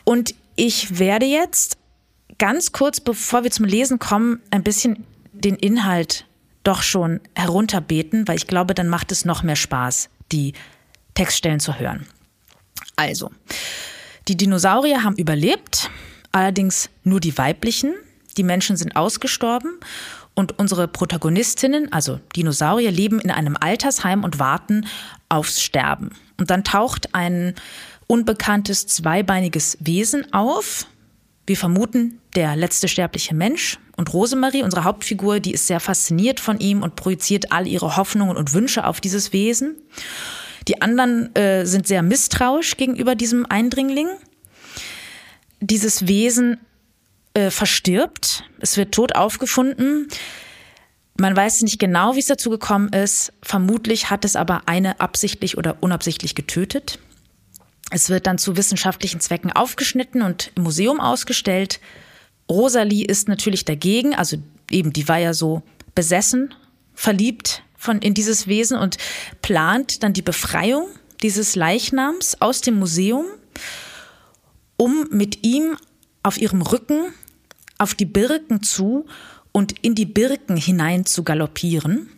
Und 0.05 0.35
ich 0.57 0.99
werde 0.99 1.24
jetzt 1.24 1.78
ganz 2.39 2.72
kurz, 2.72 3.01
bevor 3.01 3.43
wir 3.43 3.51
zum 3.51 3.64
Lesen 3.64 3.99
kommen, 3.99 4.43
ein 4.51 4.62
bisschen 4.62 5.07
den 5.33 5.57
Inhalt 5.57 6.26
doch 6.62 6.82
schon 6.82 7.20
herunterbeten, 7.34 8.28
weil 8.28 8.36
ich 8.36 8.46
glaube, 8.46 8.74
dann 8.74 8.88
macht 8.88 9.12
es 9.12 9.24
noch 9.24 9.42
mehr 9.42 9.56
Spaß, 9.56 10.11
die 10.32 10.52
Textstellen 11.14 11.61
zu 11.61 11.78
hören. 11.78 12.06
Also, 12.96 13.30
die 14.28 14.36
Dinosaurier 14.36 15.02
haben 15.02 15.16
überlebt, 15.16 15.90
allerdings 16.32 16.90
nur 17.02 17.20
die 17.20 17.36
weiblichen. 17.38 17.94
Die 18.36 18.42
Menschen 18.42 18.76
sind 18.76 18.94
ausgestorben 18.94 19.80
und 20.34 20.58
unsere 20.58 20.86
Protagonistinnen, 20.86 21.92
also 21.92 22.20
Dinosaurier, 22.36 22.90
leben 22.90 23.20
in 23.20 23.30
einem 23.30 23.56
Altersheim 23.58 24.24
und 24.24 24.38
warten 24.38 24.86
aufs 25.28 25.61
Sterben. 25.61 26.11
Und 26.38 26.50
dann 26.50 26.64
taucht 26.64 27.14
ein 27.14 27.54
unbekanntes 28.06 28.86
zweibeiniges 28.86 29.78
Wesen 29.80 30.32
auf. 30.32 30.86
Wir 31.51 31.57
vermuten 31.57 32.20
der 32.36 32.55
letzte 32.55 32.86
sterbliche 32.86 33.34
Mensch. 33.34 33.80
Und 33.96 34.14
Rosemarie, 34.14 34.62
unsere 34.62 34.84
Hauptfigur, 34.84 35.40
die 35.40 35.51
ist 35.51 35.66
sehr 35.66 35.80
fasziniert 35.80 36.38
von 36.38 36.61
ihm 36.61 36.84
und 36.84 36.94
projiziert 36.94 37.51
all 37.51 37.66
ihre 37.66 37.96
Hoffnungen 37.96 38.36
und 38.36 38.55
Wünsche 38.55 38.86
auf 38.86 39.01
dieses 39.01 39.32
Wesen. 39.32 39.74
Die 40.68 40.80
anderen 40.80 41.34
äh, 41.34 41.66
sind 41.66 41.88
sehr 41.88 42.03
misstrauisch 42.03 42.76
gegenüber 42.76 43.16
diesem 43.16 43.46
Eindringling. 43.46 44.07
Dieses 45.59 46.07
Wesen 46.07 46.61
äh, 47.34 47.51
verstirbt, 47.51 48.44
es 48.61 48.76
wird 48.76 48.92
tot 48.92 49.16
aufgefunden. 49.16 50.07
Man 51.18 51.34
weiß 51.34 51.62
nicht 51.62 51.80
genau, 51.80 52.14
wie 52.14 52.20
es 52.20 52.26
dazu 52.26 52.51
gekommen 52.51 52.90
ist. 52.90 53.32
Vermutlich 53.42 54.09
hat 54.09 54.24
es 54.24 54.36
aber 54.36 54.68
eine 54.68 55.01
absichtlich 55.01 55.59
oder 55.59 55.78
unabsichtlich 55.80 56.36
getötet. 56.36 57.01
Es 57.91 58.09
wird 58.09 58.26
dann 58.26 58.38
zu 58.38 58.57
wissenschaftlichen 58.57 59.20
Zwecken 59.20 59.53
aufgeschnitten 59.53 60.22
und 60.22 60.53
im 60.55 60.62
Museum 60.62 61.01
ausgestellt. 61.01 61.80
Rosalie 62.49 63.05
ist 63.05 63.28
natürlich 63.28 63.64
dagegen, 63.64 64.14
also 64.14 64.36
eben, 64.70 64.93
die 64.93 65.09
war 65.09 65.18
ja 65.18 65.34
so 65.34 65.62
besessen, 65.95 66.55
verliebt 66.95 67.62
von, 67.76 67.99
in 68.01 68.14
dieses 68.14 68.47
Wesen 68.47 68.78
und 68.78 68.97
plant 69.43 70.03
dann 70.03 70.12
die 70.12 70.22
Befreiung 70.22 70.86
dieses 71.22 71.57
Leichnams 71.57 72.41
aus 72.41 72.61
dem 72.61 72.78
Museum, 72.78 73.26
um 74.76 75.07
mit 75.11 75.45
ihm 75.45 75.76
auf 76.22 76.38
ihrem 76.38 76.62
Rücken 76.62 77.12
auf 77.78 77.95
die 77.95 78.07
Birken 78.07 78.62
zu 78.62 79.07
und 79.53 79.74
in 79.80 79.95
die 79.95 80.07
Birken 80.07 80.57
hinein 80.57 81.07
zu 81.07 81.24
galoppieren. 81.24 82.09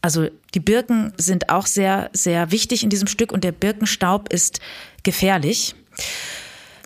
Also 0.00 0.28
die 0.54 0.60
Birken 0.60 1.12
sind 1.16 1.48
auch 1.48 1.66
sehr, 1.66 2.10
sehr 2.12 2.50
wichtig 2.50 2.84
in 2.84 2.90
diesem 2.90 3.08
Stück 3.08 3.32
und 3.32 3.42
der 3.42 3.52
Birkenstaub 3.52 4.32
ist 4.32 4.60
gefährlich. 5.08 5.74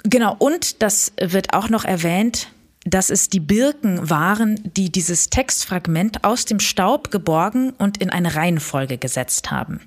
Genau, 0.05 0.37
und 0.39 0.81
das 0.81 1.13
wird 1.21 1.55
auch 1.55 1.69
noch 1.69 1.85
erwähnt, 1.85 2.47
dass 2.85 3.11
es 3.11 3.29
die 3.29 3.41
Birken 3.41 4.09
waren, 4.09 4.61
die 4.77 4.93
dieses 4.93 5.29
Textfragment 5.29 6.23
aus 6.23 6.45
dem 6.45 6.61
Staub 6.61 7.11
geborgen 7.11 7.71
und 7.79 7.99
in 7.99 8.11
eine 8.11 8.37
Reihenfolge 8.37 8.97
gesetzt 8.97 9.51
haben. 9.51 9.81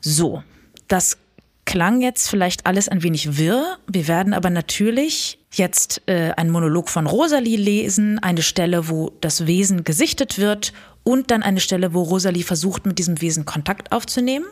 So, 0.00 0.42
das 0.88 1.18
klang 1.66 2.00
jetzt 2.00 2.30
vielleicht 2.30 2.64
alles 2.64 2.88
ein 2.88 3.02
wenig 3.02 3.36
wirr. 3.36 3.76
Wir 3.86 4.08
werden 4.08 4.32
aber 4.32 4.48
natürlich 4.48 5.38
jetzt 5.52 6.00
äh, 6.06 6.32
einen 6.34 6.48
Monolog 6.48 6.88
von 6.88 7.06
Rosalie 7.06 7.58
lesen, 7.58 8.18
eine 8.20 8.40
Stelle, 8.40 8.88
wo 8.88 9.12
das 9.20 9.46
Wesen 9.46 9.84
gesichtet 9.84 10.38
wird 10.38 10.72
und 11.04 11.30
dann 11.30 11.42
eine 11.42 11.60
Stelle, 11.60 11.92
wo 11.92 12.04
Rosalie 12.04 12.42
versucht, 12.42 12.86
mit 12.86 12.98
diesem 12.98 13.20
Wesen 13.20 13.44
Kontakt 13.44 13.92
aufzunehmen. 13.92 14.46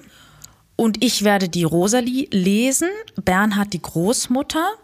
Und 0.77 1.03
ich 1.03 1.25
werde 1.25 1.49
die 1.49 1.65
Rosalie 1.65 2.29
lesen, 2.31 2.89
Bernhard 3.25 3.73
die 3.73 3.81
Großmutter, 3.81 4.75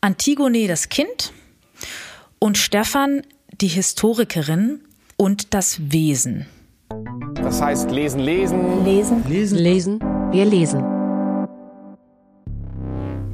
Antigone 0.00 0.66
das 0.66 0.88
Kind 0.88 1.32
und 2.38 2.56
Stefan 2.56 3.22
die 3.60 3.68
Historikerin 3.68 4.80
und 5.16 5.52
das 5.52 5.92
Wesen. 5.92 6.46
Das 7.34 7.60
heißt 7.60 7.90
lesen, 7.90 8.20
lesen. 8.20 8.84
Lesen. 8.84 9.24
Lesen. 9.28 9.58
Lesen. 9.58 10.00
Wir 10.32 10.44
lesen. 10.46 10.82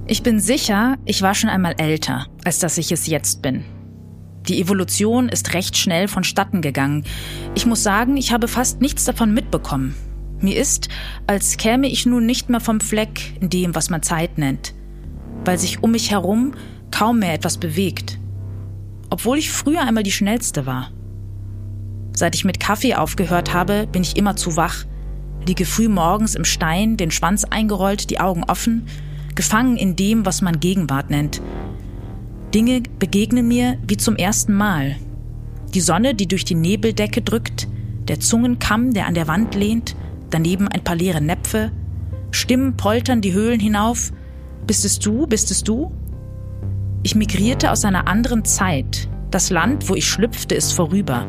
Ich 0.07 0.23
bin 0.23 0.41
sicher, 0.41 0.97
ich 1.05 1.23
war 1.23 1.35
schon 1.35 1.51
einmal 1.51 1.75
älter, 1.79 2.27
als 2.45 2.59
dass 2.59 2.79
ich 2.79 2.91
es 2.91 3.07
jetzt 3.07 3.43
bin. 3.43 3.65
Die 4.49 4.61
Evolution 4.61 5.29
ist 5.29 5.55
recht 5.55 5.77
schnell 5.77 6.09
vonstatten 6.09 6.63
gegangen. 6.63 7.05
Ich 7.55 7.65
muss 7.65 7.85
sagen, 7.85 8.17
ich 8.17 8.33
habe 8.33 8.49
fast 8.49 8.81
nichts 8.81 9.05
davon 9.05 9.33
mitbekommen. 9.33 9.95
Mir 10.43 10.57
ist, 10.57 10.89
als 11.27 11.57
käme 11.57 11.89
ich 11.89 12.05
nun 12.05 12.27
nicht 12.27 12.51
mehr 12.51 12.61
vom 12.61 12.81
Fleck 12.81 13.41
in 13.41 13.49
dem, 13.49 13.75
was 13.75 13.91
man 13.91 14.03
Zeit 14.03 14.39
nennt, 14.39 14.75
weil 15.45 15.59
sich 15.59 15.83
um 15.83 15.93
mich 15.93 16.11
herum 16.11 16.53
kaum 16.91 17.21
mehr 17.21 17.33
etwas 17.33 17.59
bewegt 17.59 18.19
obwohl 19.13 19.37
ich 19.37 19.51
früher 19.51 19.83
einmal 19.83 20.05
die 20.05 20.11
schnellste 20.11 20.65
war. 20.65 20.91
Seit 22.15 22.35
ich 22.35 22.47
mit 22.47 22.61
Kaffee 22.61 22.95
aufgehört 22.95 23.53
habe, 23.53 23.87
bin 23.87 24.01
ich 24.01 24.17
immer 24.17 24.37
zu 24.37 24.57
wach, 24.57 24.87
liege 25.47 25.67
früh 25.67 25.89
morgens 25.89 26.35
im 26.35 26.47
Stein, 26.47 26.97
den 26.97 27.11
Schwanz 27.11 27.45
eingerollt, 27.45 28.09
die 28.09 28.21
Augen 28.21 28.43
offen, 28.45 28.87
gefangen 29.35 29.77
in 29.77 29.97
dem, 29.97 30.25
was 30.25 30.41
man 30.41 30.61
Gegenwart 30.61 31.11
nennt. 31.11 31.43
Dinge 32.55 32.85
begegnen 32.99 33.47
mir 33.47 33.77
wie 33.87 33.99
zum 33.99 34.17
ersten 34.17 34.55
Mal. 34.55 34.97
Die 35.75 35.83
Sonne, 35.83 36.15
die 36.15 36.27
durch 36.27 36.47
die 36.47 36.55
Nebeldecke 36.55 37.21
drückt, 37.21 37.69
der 38.09 38.19
Zungenkamm, 38.19 38.95
der 38.95 39.07
an 39.07 39.15
der 39.15 39.29
Wand 39.29 39.55
lehnt, 39.55 39.95
daneben 40.33 40.69
ein 40.69 40.83
paar 40.83 40.97
leere 40.97 41.21
Näpfe, 41.21 41.71
Stimmen 42.33 42.77
poltern 42.77 43.21
die 43.21 43.35
Höhlen 43.35 43.61
hinauf. 43.61 44.11
Bist 44.67 44.85
es 44.85 44.99
du? 44.99 45.27
Bist 45.27 45.51
es 45.51 45.63
du? 45.63 45.93
Ich 47.03 47.15
migrierte 47.15 47.71
aus 47.71 47.85
einer 47.85 48.09
anderen 48.09 48.45
Zeit. 48.45 49.09
Das 49.31 49.51
Land, 49.51 49.89
wo 49.89 49.95
ich 49.95 50.09
schlüpfte, 50.09 50.55
ist 50.55 50.73
vorüber. 50.73 51.27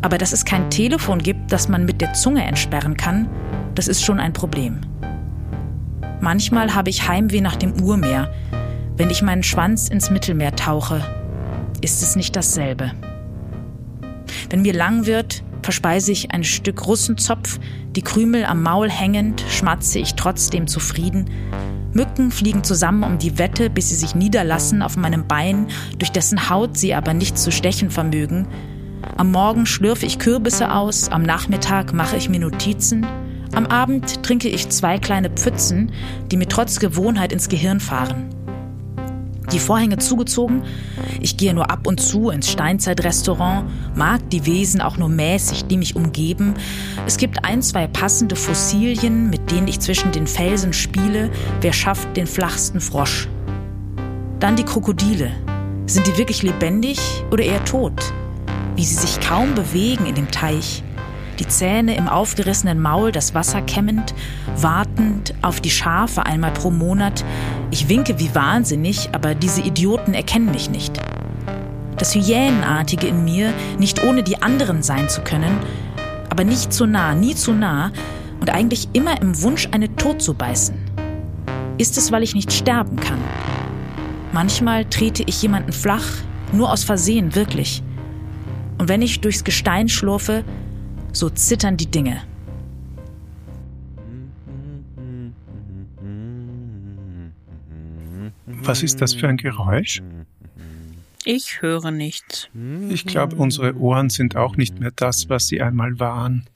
Aber 0.00 0.18
dass 0.18 0.32
es 0.32 0.44
kein 0.44 0.70
Telefon 0.70 1.18
gibt, 1.18 1.52
das 1.52 1.68
man 1.68 1.84
mit 1.84 2.00
der 2.00 2.12
Zunge 2.12 2.44
entsperren 2.44 2.96
kann, 2.96 3.28
das 3.74 3.88
ist 3.88 4.04
schon 4.04 4.20
ein 4.20 4.32
Problem. 4.32 4.80
Manchmal 6.20 6.74
habe 6.74 6.90
ich 6.90 7.08
Heimweh 7.08 7.40
nach 7.40 7.56
dem 7.56 7.80
Urmeer. 7.82 8.32
Wenn 8.96 9.10
ich 9.10 9.22
meinen 9.22 9.42
Schwanz 9.42 9.88
ins 9.88 10.10
Mittelmeer 10.10 10.54
tauche, 10.54 11.04
ist 11.80 12.02
es 12.02 12.14
nicht 12.14 12.36
dasselbe. 12.36 12.92
Wenn 14.50 14.62
mir 14.62 14.72
lang 14.72 15.06
wird, 15.06 15.42
verspeise 15.62 16.12
ich 16.12 16.32
ein 16.32 16.44
Stück 16.44 16.86
Russenzopf, 16.86 17.58
die 17.94 18.02
Krümel 18.02 18.44
am 18.44 18.62
Maul 18.62 18.90
hängend, 18.90 19.44
schmatze 19.48 19.98
ich 19.98 20.14
trotzdem 20.14 20.66
zufrieden, 20.66 21.26
Mücken 21.94 22.30
fliegen 22.30 22.64
zusammen 22.64 23.02
um 23.02 23.18
die 23.18 23.38
Wette, 23.38 23.68
bis 23.68 23.90
sie 23.90 23.96
sich 23.96 24.14
niederlassen 24.14 24.80
auf 24.80 24.96
meinem 24.96 25.26
Bein, 25.26 25.66
durch 25.98 26.10
dessen 26.10 26.48
Haut 26.48 26.78
sie 26.78 26.94
aber 26.94 27.12
nicht 27.12 27.36
zu 27.36 27.52
stechen 27.52 27.90
vermögen. 27.90 28.48
Am 29.16 29.30
Morgen 29.30 29.66
schlürfe 29.66 30.06
ich 30.06 30.18
Kürbisse 30.18 30.72
aus, 30.72 31.10
am 31.10 31.22
Nachmittag 31.22 31.92
mache 31.92 32.16
ich 32.16 32.30
mir 32.30 32.40
Notizen, 32.40 33.06
am 33.54 33.66
Abend 33.66 34.22
trinke 34.22 34.48
ich 34.48 34.70
zwei 34.70 34.98
kleine 34.98 35.28
Pfützen, 35.28 35.92
die 36.30 36.38
mir 36.38 36.48
trotz 36.48 36.80
Gewohnheit 36.80 37.32
ins 37.32 37.50
Gehirn 37.50 37.80
fahren 37.80 38.30
die 39.52 39.58
Vorhänge 39.58 39.98
zugezogen. 39.98 40.62
Ich 41.20 41.36
gehe 41.36 41.54
nur 41.54 41.70
ab 41.70 41.86
und 41.86 42.00
zu 42.00 42.30
ins 42.30 42.50
Steinzeitrestaurant, 42.50 43.68
mag 43.94 44.28
die 44.30 44.46
Wesen 44.46 44.80
auch 44.80 44.96
nur 44.96 45.08
mäßig, 45.08 45.66
die 45.66 45.76
mich 45.76 45.94
umgeben. 45.96 46.54
Es 47.06 47.16
gibt 47.16 47.44
ein, 47.44 47.62
zwei 47.62 47.86
passende 47.86 48.36
Fossilien, 48.36 49.30
mit 49.30 49.50
denen 49.50 49.68
ich 49.68 49.80
zwischen 49.80 50.12
den 50.12 50.26
Felsen 50.26 50.72
spiele. 50.72 51.30
Wer 51.60 51.72
schafft 51.72 52.16
den 52.16 52.26
flachsten 52.26 52.80
Frosch? 52.80 53.28
Dann 54.40 54.56
die 54.56 54.64
Krokodile. 54.64 55.30
Sind 55.86 56.06
die 56.06 56.16
wirklich 56.16 56.42
lebendig 56.42 56.98
oder 57.30 57.44
eher 57.44 57.64
tot? 57.64 58.12
Wie 58.76 58.84
sie 58.84 58.94
sich 58.94 59.20
kaum 59.20 59.54
bewegen 59.54 60.06
in 60.06 60.14
dem 60.14 60.30
Teich 60.30 60.82
die 61.38 61.48
Zähne 61.48 61.96
im 61.96 62.08
aufgerissenen 62.08 62.80
Maul 62.80 63.10
das 63.10 63.34
Wasser 63.34 63.62
kämmend, 63.62 64.14
wartend 64.56 65.34
auf 65.42 65.60
die 65.60 65.70
Schafe 65.70 66.24
einmal 66.24 66.52
pro 66.52 66.70
Monat. 66.70 67.24
Ich 67.72 67.88
winke 67.88 68.18
wie 68.18 68.34
wahnsinnig, 68.34 69.08
aber 69.12 69.34
diese 69.34 69.62
Idioten 69.62 70.12
erkennen 70.12 70.50
mich 70.50 70.68
nicht. 70.68 71.00
Das 71.96 72.14
Hyänenartige 72.14 73.06
in 73.06 73.24
mir, 73.24 73.50
nicht 73.78 74.04
ohne 74.04 74.22
die 74.22 74.42
anderen 74.42 74.82
sein 74.82 75.08
zu 75.08 75.22
können, 75.22 75.58
aber 76.28 76.44
nicht 76.44 76.70
zu 76.74 76.84
nah, 76.84 77.14
nie 77.14 77.34
zu 77.34 77.54
nah 77.54 77.90
und 78.40 78.50
eigentlich 78.50 78.90
immer 78.92 79.22
im 79.22 79.40
Wunsch, 79.40 79.68
eine 79.72 79.96
tot 79.96 80.20
zu 80.20 80.34
beißen. 80.34 80.74
Ist 81.78 81.96
es, 81.96 82.12
weil 82.12 82.22
ich 82.22 82.34
nicht 82.34 82.52
sterben 82.52 82.96
kann? 82.96 83.20
Manchmal 84.32 84.84
trete 84.84 85.22
ich 85.24 85.40
jemanden 85.40 85.72
flach, 85.72 86.04
nur 86.52 86.70
aus 86.70 86.84
Versehen, 86.84 87.34
wirklich. 87.34 87.82
Und 88.76 88.90
wenn 88.90 89.00
ich 89.00 89.22
durchs 89.22 89.44
Gestein 89.44 89.88
schlurfe, 89.88 90.44
so 91.14 91.30
zittern 91.30 91.78
die 91.78 91.90
Dinge. 91.90 92.20
Was 98.64 98.82
ist 98.82 99.00
das 99.00 99.14
für 99.14 99.28
ein 99.28 99.36
Geräusch? 99.36 100.02
Ich 101.24 101.62
höre 101.62 101.90
nichts. 101.90 102.48
Ich 102.88 103.04
glaube, 103.06 103.36
unsere 103.36 103.76
Ohren 103.76 104.10
sind 104.10 104.36
auch 104.36 104.56
nicht 104.56 104.80
mehr 104.80 104.92
das, 104.94 105.28
was 105.28 105.48
sie 105.48 105.62
einmal 105.62 105.98
waren. 106.00 106.46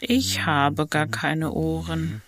Ich 0.00 0.44
habe 0.44 0.86
gar 0.86 1.06
keine 1.06 1.52
Ohren. 1.52 2.22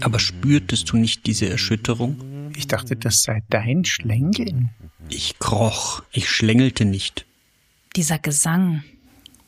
Aber 0.00 0.18
spürtest 0.18 0.90
du 0.90 0.96
nicht 0.96 1.26
diese 1.26 1.48
Erschütterung? 1.48 2.50
Ich 2.56 2.66
dachte, 2.66 2.96
das 2.96 3.22
sei 3.22 3.42
dein 3.50 3.84
Schlängeln. 3.84 4.70
Ich 5.08 5.38
kroch, 5.38 6.02
ich 6.12 6.28
schlängelte 6.28 6.84
nicht. 6.84 7.26
Dieser 7.96 8.18
Gesang. 8.18 8.82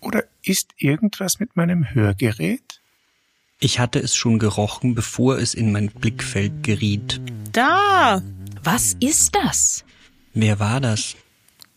Oder 0.00 0.24
ist 0.42 0.70
irgendwas 0.76 1.40
mit 1.40 1.56
meinem 1.56 1.94
Hörgerät? 1.94 2.80
Ich 3.60 3.78
hatte 3.78 4.00
es 4.00 4.16
schon 4.16 4.38
gerochen, 4.38 4.94
bevor 4.94 5.38
es 5.38 5.54
in 5.54 5.72
mein 5.72 5.88
Blickfeld 5.88 6.62
geriet. 6.62 7.20
Da! 7.52 8.22
Was 8.64 8.94
ist 9.00 9.34
das? 9.34 9.84
Wer 10.34 10.60
war 10.60 10.80
das? 10.80 11.16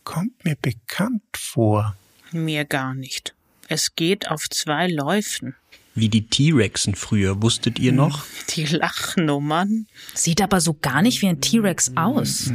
Kommt 0.04 0.44
mir 0.44 0.54
bekannt 0.54 1.22
vor. 1.36 1.96
Mir 2.30 2.64
gar 2.64 2.94
nicht. 2.94 3.34
Es 3.66 3.96
geht 3.96 4.30
auf 4.30 4.48
zwei 4.48 4.86
Läufen. 4.86 5.56
Wie 5.96 6.08
die 6.08 6.26
T-Rexen 6.28 6.94
früher, 6.94 7.42
wusstet 7.42 7.80
ihr 7.80 7.90
noch? 7.90 8.24
Die 8.50 8.66
Lachnummern. 8.66 9.88
Sieht 10.14 10.40
aber 10.40 10.60
so 10.60 10.74
gar 10.74 11.02
nicht 11.02 11.22
wie 11.22 11.26
ein 11.26 11.40
T-Rex 11.40 11.92
aus. 11.96 12.52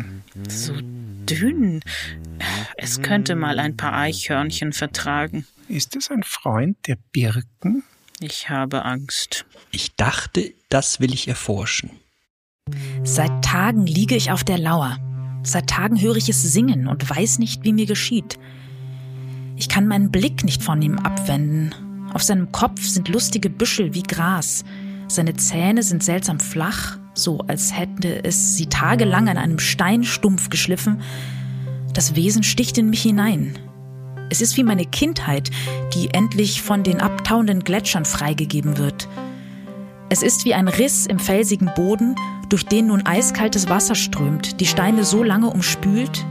So 0.48 0.76
dünn. 0.80 1.82
Es 2.78 3.02
könnte 3.02 3.36
mal 3.36 3.60
ein 3.60 3.76
paar 3.76 3.94
Eichhörnchen 3.94 4.72
vertragen. 4.72 5.46
Ist 5.68 5.96
es 5.98 6.10
ein 6.10 6.24
Freund 6.24 6.78
der 6.88 6.98
Birken? 7.12 7.84
Ich 8.22 8.50
habe 8.50 8.86
Angst. 8.86 9.46
Ich 9.72 9.96
dachte, 9.96 10.54
das 10.70 11.00
will 11.02 11.14
ich 11.14 11.28
erforschen. 11.28 12.01
Seit 13.04 13.44
Tagen 13.44 13.86
liege 13.86 14.16
ich 14.16 14.32
auf 14.32 14.44
der 14.44 14.58
Lauer. 14.58 14.98
Seit 15.44 15.68
Tagen 15.68 16.00
höre 16.00 16.18
ich 16.18 16.30
es 16.30 16.42
singen 16.42 16.88
und 16.88 17.10
weiß 17.10 17.40
nicht, 17.40 17.64
wie 17.64 17.74
mir 17.74 17.86
geschieht. 17.86 18.38
Ich 19.56 19.70
kann 19.70 19.88
meinen 19.88 20.12
Blick 20.12 20.44
nicht 20.44 20.64
von 20.64 20.82
ihm 20.82 20.98
abwenden. 21.00 21.74
Auf 22.14 22.24
seinem 22.24 22.52
Kopf 22.52 22.84
sind 22.84 23.10
lustige 23.10 23.50
Büschel 23.50 23.94
wie 23.94 24.04
Gras. 24.04 24.64
Seine 25.08 25.36
Zähne 25.36 25.84
sind 25.84 26.04
seltsam 26.04 26.40
flach, 26.40 26.98
so 27.14 27.40
als 27.48 27.78
hätte 27.78 28.24
es 28.24 28.56
sie 28.56 28.68
tagelang 28.68 29.30
an 29.30 29.38
einem 29.38 29.60
Steinstumpf 29.60 30.50
geschliffen. 30.50 31.02
Das 31.94 32.16
Wesen 32.16 32.44
sticht 32.44 32.78
in 32.78 32.90
mich 32.90 33.02
hinein. 33.02 33.58
Es 34.30 34.40
ist 34.42 34.56
wie 34.56 34.64
meine 34.64 34.86
Kindheit, 34.86 35.52
die 35.94 36.14
endlich 36.14 36.62
von 36.62 36.84
den 36.84 37.02
abtauenden 37.02 37.64
Gletschern 37.64 38.06
freigegeben 38.06 38.78
wird. 38.78 39.10
Es 40.12 40.24
ist 40.24 40.43
wie 40.43 40.53
ein 40.53 40.68
Riss 40.68 41.05
im 41.05 41.20
felsigen 41.20 41.72
Boden, 41.74 42.18
durch 42.49 42.66
den 42.66 42.88
nun 42.88 43.05
eiskaltes 43.05 43.70
Wasser 43.70 43.95
strömt, 43.95 44.59
die 44.59 44.66
Steine 44.66 45.05
so 45.05 45.24
lange 45.24 45.49
umspült, 45.49 46.26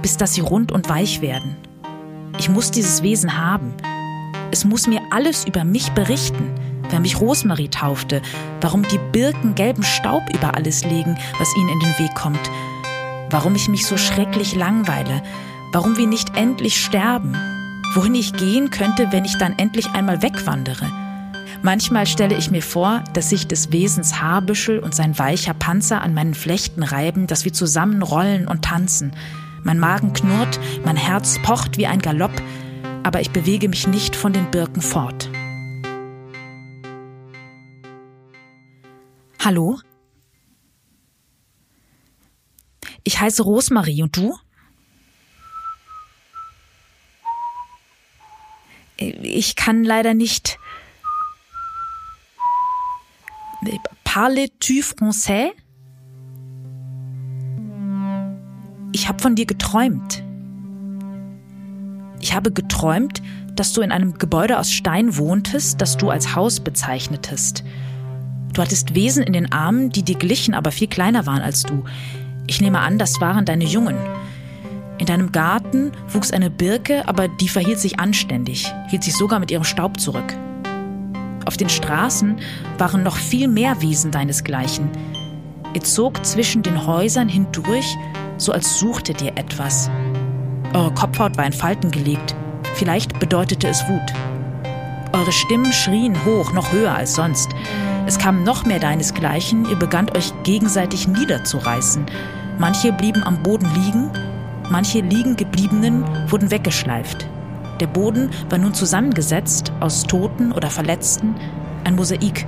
bis 0.00 0.16
dass 0.16 0.32
sie 0.32 0.40
rund 0.40 0.72
und 0.72 0.88
weich 0.88 1.20
werden. 1.20 1.54
Ich 2.38 2.48
muss 2.48 2.70
dieses 2.70 3.02
Wesen 3.02 3.36
haben. 3.36 3.74
Es 4.50 4.64
muss 4.64 4.86
mir 4.86 5.02
alles 5.10 5.44
über 5.44 5.64
mich 5.64 5.90
berichten, 5.90 6.54
wer 6.88 7.00
mich 7.00 7.20
Rosmarie 7.20 7.68
taufte, 7.68 8.22
warum 8.62 8.88
die 8.88 9.00
Birken 9.12 9.54
gelben 9.54 9.82
Staub 9.82 10.22
über 10.32 10.54
alles 10.54 10.82
legen, 10.86 11.18
was 11.38 11.54
ihnen 11.54 11.68
in 11.68 11.80
den 11.80 11.98
Weg 11.98 12.14
kommt, 12.14 12.50
warum 13.28 13.54
ich 13.56 13.68
mich 13.68 13.84
so 13.84 13.98
schrecklich 13.98 14.54
langweile, 14.54 15.22
warum 15.74 15.98
wir 15.98 16.06
nicht 16.06 16.34
endlich 16.34 16.82
sterben, 16.82 17.36
wohin 17.92 18.14
ich 18.14 18.32
gehen 18.32 18.70
könnte, 18.70 19.12
wenn 19.12 19.26
ich 19.26 19.36
dann 19.36 19.52
endlich 19.58 19.90
einmal 19.90 20.22
wegwandere. 20.22 21.07
Manchmal 21.62 22.06
stelle 22.06 22.36
ich 22.36 22.52
mir 22.52 22.62
vor, 22.62 23.02
dass 23.14 23.30
sich 23.30 23.48
des 23.48 23.72
Wesens 23.72 24.20
Haarbüschel 24.20 24.78
und 24.78 24.94
sein 24.94 25.18
weicher 25.18 25.54
Panzer 25.54 26.02
an 26.02 26.14
meinen 26.14 26.34
Flechten 26.34 26.84
reiben, 26.84 27.26
dass 27.26 27.44
wir 27.44 27.52
zusammen 27.52 28.02
rollen 28.02 28.46
und 28.46 28.64
tanzen. 28.64 29.12
Mein 29.64 29.80
Magen 29.80 30.12
knurrt, 30.12 30.60
mein 30.84 30.96
Herz 30.96 31.36
pocht 31.42 31.76
wie 31.76 31.88
ein 31.88 31.98
Galopp, 31.98 32.30
aber 33.02 33.20
ich 33.20 33.30
bewege 33.32 33.68
mich 33.68 33.88
nicht 33.88 34.14
von 34.14 34.32
den 34.32 34.50
Birken 34.52 34.80
fort. 34.80 35.28
Hallo? 39.44 39.80
Ich 43.02 43.20
heiße 43.20 43.42
Rosmarie 43.42 44.02
und 44.02 44.16
du? 44.16 44.38
Ich 48.96 49.56
kann 49.56 49.82
leider 49.82 50.14
nicht. 50.14 50.58
Parles-tu 54.04 54.82
français? 54.82 55.50
Ich 58.92 59.08
habe 59.08 59.20
von 59.20 59.34
dir 59.34 59.46
geträumt. 59.46 60.22
Ich 62.20 62.34
habe 62.34 62.50
geträumt, 62.50 63.22
dass 63.54 63.72
du 63.72 63.80
in 63.80 63.92
einem 63.92 64.14
Gebäude 64.14 64.58
aus 64.58 64.70
Stein 64.70 65.16
wohntest, 65.16 65.80
das 65.80 65.96
du 65.96 66.10
als 66.10 66.34
Haus 66.34 66.60
bezeichnetest. 66.60 67.64
Du 68.52 68.62
hattest 68.62 68.94
Wesen 68.94 69.22
in 69.22 69.32
den 69.32 69.52
Armen, 69.52 69.90
die 69.90 70.02
dir 70.02 70.16
glichen, 70.16 70.54
aber 70.54 70.72
viel 70.72 70.88
kleiner 70.88 71.26
waren 71.26 71.42
als 71.42 71.62
du. 71.62 71.84
Ich 72.46 72.60
nehme 72.60 72.80
an, 72.80 72.98
das 72.98 73.20
waren 73.20 73.44
deine 73.44 73.64
Jungen. 73.64 73.96
In 74.98 75.06
deinem 75.06 75.30
Garten 75.30 75.92
wuchs 76.08 76.32
eine 76.32 76.50
Birke, 76.50 77.06
aber 77.06 77.28
die 77.28 77.48
verhielt 77.48 77.78
sich 77.78 78.00
anständig, 78.00 78.72
hielt 78.88 79.04
sich 79.04 79.14
sogar 79.14 79.38
mit 79.38 79.50
ihrem 79.50 79.64
Staub 79.64 80.00
zurück. 80.00 80.36
Auf 81.48 81.56
den 81.56 81.70
Straßen 81.70 82.36
waren 82.76 83.02
noch 83.02 83.16
viel 83.16 83.48
mehr 83.48 83.80
Wesen 83.80 84.10
deinesgleichen. 84.10 84.90
Ihr 85.72 85.80
zog 85.80 86.22
zwischen 86.26 86.62
den 86.62 86.86
Häusern 86.86 87.26
hindurch, 87.26 87.96
so 88.36 88.52
als 88.52 88.78
suchtet 88.78 89.22
ihr 89.22 89.32
etwas. 89.34 89.90
Eure 90.74 90.92
Kopfhaut 90.92 91.38
war 91.38 91.46
in 91.46 91.54
Falten 91.54 91.90
gelegt. 91.90 92.36
Vielleicht 92.74 93.18
bedeutete 93.18 93.66
es 93.66 93.82
Wut. 93.88 94.12
Eure 95.14 95.32
Stimmen 95.32 95.72
schrien 95.72 96.22
hoch, 96.26 96.52
noch 96.52 96.70
höher 96.70 96.94
als 96.94 97.14
sonst. 97.14 97.48
Es 98.04 98.18
kam 98.18 98.44
noch 98.44 98.66
mehr 98.66 98.78
deinesgleichen, 98.78 99.66
ihr 99.70 99.76
begannt 99.76 100.14
euch 100.18 100.34
gegenseitig 100.42 101.08
niederzureißen. 101.08 102.04
Manche 102.58 102.92
blieben 102.92 103.22
am 103.22 103.42
Boden 103.42 103.70
liegen, 103.74 104.10
manche 104.68 105.00
liegen 105.00 105.34
gebliebenen 105.34 106.04
wurden 106.30 106.50
weggeschleift. 106.50 107.26
Der 107.80 107.86
Boden 107.86 108.30
war 108.50 108.58
nun 108.58 108.74
zusammengesetzt 108.74 109.72
aus 109.80 110.02
Toten 110.02 110.50
oder 110.52 110.68
Verletzten, 110.68 111.34
ein 111.84 111.94
Mosaik. 111.94 112.46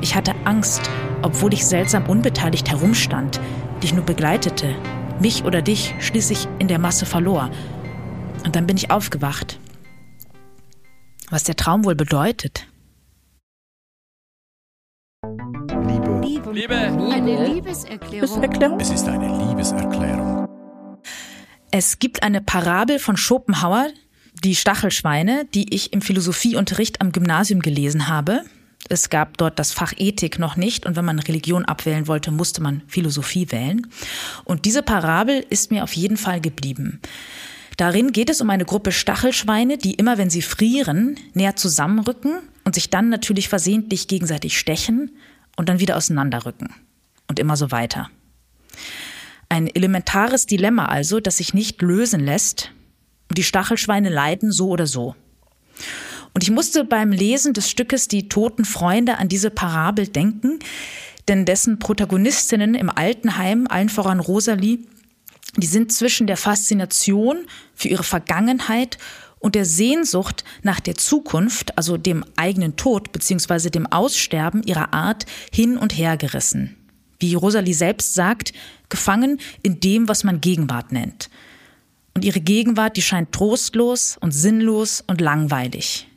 Ich 0.00 0.14
hatte 0.14 0.34
Angst, 0.44 0.88
obwohl 1.22 1.52
ich 1.52 1.66
seltsam 1.66 2.06
unbeteiligt 2.06 2.70
herumstand, 2.70 3.40
dich 3.82 3.92
nur 3.92 4.04
begleitete, 4.04 4.74
mich 5.20 5.44
oder 5.44 5.60
dich 5.60 5.94
schließlich 6.00 6.48
in 6.58 6.68
der 6.68 6.78
Masse 6.78 7.04
verlor. 7.04 7.50
Und 8.44 8.56
dann 8.56 8.66
bin 8.66 8.76
ich 8.76 8.90
aufgewacht. 8.90 9.58
Was 11.30 11.44
der 11.44 11.56
Traum 11.56 11.84
wohl 11.84 11.94
bedeutet? 11.94 12.66
Liebe. 15.22 16.20
Liebe. 16.22 16.52
Liebe. 16.52 16.74
Eine 16.74 17.48
Liebeserklärung. 17.48 18.80
Es 18.80 18.90
ist 18.90 19.08
eine 19.08 19.46
Liebeserklärung. 19.48 20.46
Es 21.70 21.98
gibt 21.98 22.22
eine 22.22 22.40
Parabel 22.40 22.98
von 22.98 23.18
Schopenhauer, 23.18 23.88
die 24.44 24.54
Stachelschweine, 24.54 25.46
die 25.54 25.74
ich 25.74 25.92
im 25.92 26.00
Philosophieunterricht 26.00 27.00
am 27.00 27.12
Gymnasium 27.12 27.60
gelesen 27.60 28.08
habe. 28.08 28.42
Es 28.88 29.10
gab 29.10 29.36
dort 29.36 29.58
das 29.58 29.72
Fach 29.72 29.92
Ethik 29.96 30.38
noch 30.38 30.56
nicht 30.56 30.86
und 30.86 30.96
wenn 30.96 31.04
man 31.04 31.18
Religion 31.18 31.64
abwählen 31.64 32.06
wollte, 32.06 32.30
musste 32.30 32.62
man 32.62 32.82
Philosophie 32.86 33.50
wählen. 33.50 33.86
Und 34.44 34.64
diese 34.64 34.82
Parabel 34.82 35.44
ist 35.50 35.70
mir 35.70 35.84
auf 35.84 35.92
jeden 35.94 36.16
Fall 36.16 36.40
geblieben. 36.40 37.00
Darin 37.76 38.12
geht 38.12 38.30
es 38.30 38.40
um 38.40 38.50
eine 38.50 38.64
Gruppe 38.64 38.90
Stachelschweine, 38.90 39.78
die 39.78 39.94
immer, 39.94 40.18
wenn 40.18 40.30
sie 40.30 40.42
frieren, 40.42 41.16
näher 41.34 41.54
zusammenrücken 41.54 42.40
und 42.64 42.74
sich 42.74 42.90
dann 42.90 43.08
natürlich 43.08 43.48
versehentlich 43.48 44.08
gegenseitig 44.08 44.58
stechen 44.58 45.12
und 45.56 45.68
dann 45.68 45.80
wieder 45.80 45.96
auseinanderrücken. 45.96 46.74
Und 47.28 47.38
immer 47.38 47.56
so 47.56 47.70
weiter. 47.70 48.10
Ein 49.48 49.68
elementares 49.68 50.46
Dilemma 50.46 50.86
also, 50.86 51.20
das 51.20 51.36
sich 51.36 51.54
nicht 51.54 51.80
lösen 51.82 52.20
lässt. 52.20 52.72
Die 53.36 53.42
Stachelschweine 53.42 54.08
leiden 54.08 54.50
so 54.50 54.68
oder 54.68 54.86
so. 54.86 55.14
Und 56.34 56.42
ich 56.42 56.50
musste 56.50 56.84
beim 56.84 57.12
Lesen 57.12 57.52
des 57.52 57.70
Stückes 57.70 58.08
Die 58.08 58.28
toten 58.28 58.64
Freunde 58.64 59.18
an 59.18 59.28
diese 59.28 59.50
Parabel 59.50 60.08
denken, 60.08 60.58
denn 61.26 61.44
dessen 61.44 61.78
Protagonistinnen 61.78 62.74
im 62.74 62.90
Altenheim, 62.90 63.66
allen 63.68 63.88
voran 63.88 64.20
Rosalie, 64.20 64.80
die 65.56 65.66
sind 65.66 65.92
zwischen 65.92 66.26
der 66.26 66.36
Faszination 66.36 67.46
für 67.74 67.88
ihre 67.88 68.04
Vergangenheit 68.04 68.98
und 69.40 69.54
der 69.54 69.64
Sehnsucht 69.64 70.44
nach 70.62 70.80
der 70.80 70.94
Zukunft, 70.96 71.76
also 71.76 71.96
dem 71.96 72.24
eigenen 72.36 72.76
Tod 72.76 73.12
bzw. 73.12 73.70
dem 73.70 73.86
Aussterben 73.86 74.62
ihrer 74.62 74.92
Art, 74.92 75.26
hin 75.52 75.76
und 75.76 75.96
her 75.96 76.16
gerissen. 76.16 76.76
Wie 77.20 77.34
Rosalie 77.34 77.74
selbst 77.74 78.14
sagt, 78.14 78.52
gefangen 78.88 79.40
in 79.62 79.80
dem, 79.80 80.08
was 80.08 80.24
man 80.24 80.40
Gegenwart 80.40 80.92
nennt. 80.92 81.30
Und 82.18 82.24
ihre 82.24 82.40
Gegenwart, 82.40 82.96
die 82.96 83.02
scheint 83.02 83.30
trostlos 83.30 84.16
und 84.18 84.32
sinnlos 84.32 85.04
und 85.06 85.20
langweilig. 85.20 86.08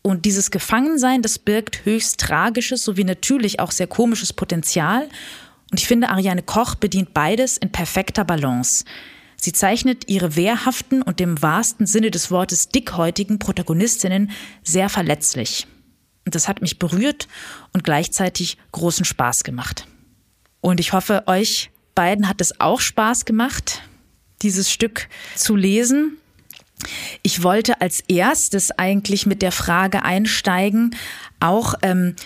Und 0.00 0.24
dieses 0.24 0.50
Gefangensein, 0.50 1.20
das 1.20 1.38
birgt 1.38 1.84
höchst 1.84 2.18
tragisches 2.20 2.84
sowie 2.84 3.04
natürlich 3.04 3.60
auch 3.60 3.70
sehr 3.70 3.86
komisches 3.86 4.32
Potenzial. 4.32 5.10
Und 5.70 5.78
ich 5.78 5.86
finde, 5.86 6.08
Ariane 6.08 6.42
Koch 6.42 6.74
bedient 6.74 7.12
beides 7.12 7.58
in 7.58 7.70
perfekter 7.70 8.24
Balance. 8.24 8.86
Sie 9.36 9.52
zeichnet 9.52 10.08
ihre 10.08 10.36
wehrhaften 10.36 11.02
und 11.02 11.20
im 11.20 11.42
wahrsten 11.42 11.84
Sinne 11.84 12.10
des 12.10 12.30
Wortes 12.30 12.70
dickhäutigen 12.70 13.38
Protagonistinnen 13.38 14.30
sehr 14.62 14.88
verletzlich. 14.88 15.66
Und 16.24 16.34
das 16.34 16.48
hat 16.48 16.62
mich 16.62 16.78
berührt 16.78 17.28
und 17.74 17.84
gleichzeitig 17.84 18.56
großen 18.72 19.04
Spaß 19.04 19.44
gemacht. 19.44 19.86
Und 20.62 20.80
ich 20.80 20.94
hoffe, 20.94 21.24
euch 21.26 21.70
beiden 21.94 22.26
hat 22.26 22.40
es 22.40 22.58
auch 22.58 22.80
Spaß 22.80 23.26
gemacht, 23.26 23.82
dieses 24.42 24.70
Stück 24.70 25.08
zu 25.34 25.56
lesen. 25.56 26.18
Ich 27.22 27.42
wollte 27.42 27.80
als 27.80 28.00
erstes 28.08 28.70
eigentlich 28.72 29.26
mit 29.26 29.42
der 29.42 29.52
Frage 29.52 30.04
einsteigen, 30.04 30.96
auch 31.40 31.74
ähm, 31.82 32.16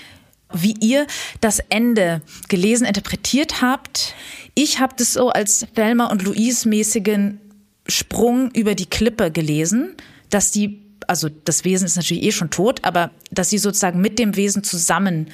wie 0.52 0.74
ihr 0.80 1.06
das 1.40 1.58
Ende 1.68 2.22
gelesen, 2.48 2.86
interpretiert 2.86 3.60
habt. 3.60 4.14
Ich 4.54 4.78
habe 4.78 4.94
das 4.96 5.12
so 5.12 5.30
als 5.30 5.66
Velma 5.74 6.06
und 6.06 6.22
Louise 6.22 6.68
mäßigen 6.68 7.40
Sprung 7.86 8.50
über 8.52 8.74
die 8.74 8.86
Klippe 8.86 9.30
gelesen, 9.30 9.94
dass 10.30 10.50
die, 10.50 10.82
also 11.06 11.28
das 11.28 11.64
Wesen 11.64 11.86
ist 11.86 11.96
natürlich 11.96 12.24
eh 12.24 12.32
schon 12.32 12.50
tot, 12.50 12.80
aber 12.84 13.10
dass 13.30 13.50
sie 13.50 13.58
sozusagen 13.58 14.00
mit 14.00 14.18
dem 14.18 14.36
Wesen 14.36 14.64
zusammen 14.64 15.28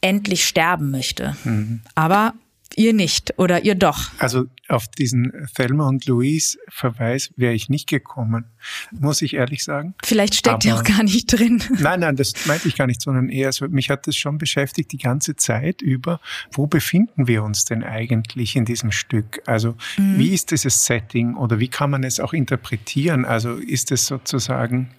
endlich 0.00 0.44
sterben 0.44 0.90
möchte. 0.90 1.36
Mhm. 1.44 1.80
Aber 1.94 2.34
Ihr 2.76 2.92
nicht 2.92 3.38
oder 3.38 3.64
ihr 3.64 3.74
doch? 3.74 4.10
Also 4.18 4.44
auf 4.68 4.88
diesen 4.88 5.48
Thelma 5.54 5.88
und 5.88 6.06
Louise 6.06 6.58
Verweis 6.68 7.32
wäre 7.36 7.52
ich 7.52 7.68
nicht 7.68 7.88
gekommen, 7.88 8.46
muss 8.90 9.22
ich 9.22 9.34
ehrlich 9.34 9.64
sagen. 9.64 9.94
Vielleicht 10.04 10.34
steckt 10.34 10.64
ihr 10.64 10.74
auch 10.74 10.84
gar 10.84 11.02
nicht 11.02 11.26
drin. 11.26 11.62
Nein, 11.78 12.00
nein, 12.00 12.16
das 12.16 12.46
meinte 12.46 12.68
ich 12.68 12.76
gar 12.76 12.86
nicht, 12.86 13.00
sondern 13.00 13.28
eher 13.28 13.52
so, 13.52 13.66
mich 13.68 13.90
hat 13.90 14.06
das 14.06 14.16
schon 14.16 14.38
beschäftigt 14.38 14.92
die 14.92 14.98
ganze 14.98 15.36
Zeit 15.36 15.82
über, 15.82 16.20
wo 16.52 16.66
befinden 16.66 17.26
wir 17.26 17.42
uns 17.42 17.64
denn 17.64 17.82
eigentlich 17.82 18.56
in 18.56 18.64
diesem 18.64 18.92
Stück? 18.92 19.42
Also 19.46 19.76
mhm. 19.96 20.18
wie 20.18 20.34
ist 20.34 20.50
dieses 20.50 20.84
Setting 20.84 21.34
oder 21.34 21.58
wie 21.58 21.68
kann 21.68 21.90
man 21.90 22.04
es 22.04 22.20
auch 22.20 22.32
interpretieren? 22.32 23.24
Also 23.24 23.54
ist 23.54 23.92
es 23.92 24.06
sozusagen 24.06 24.90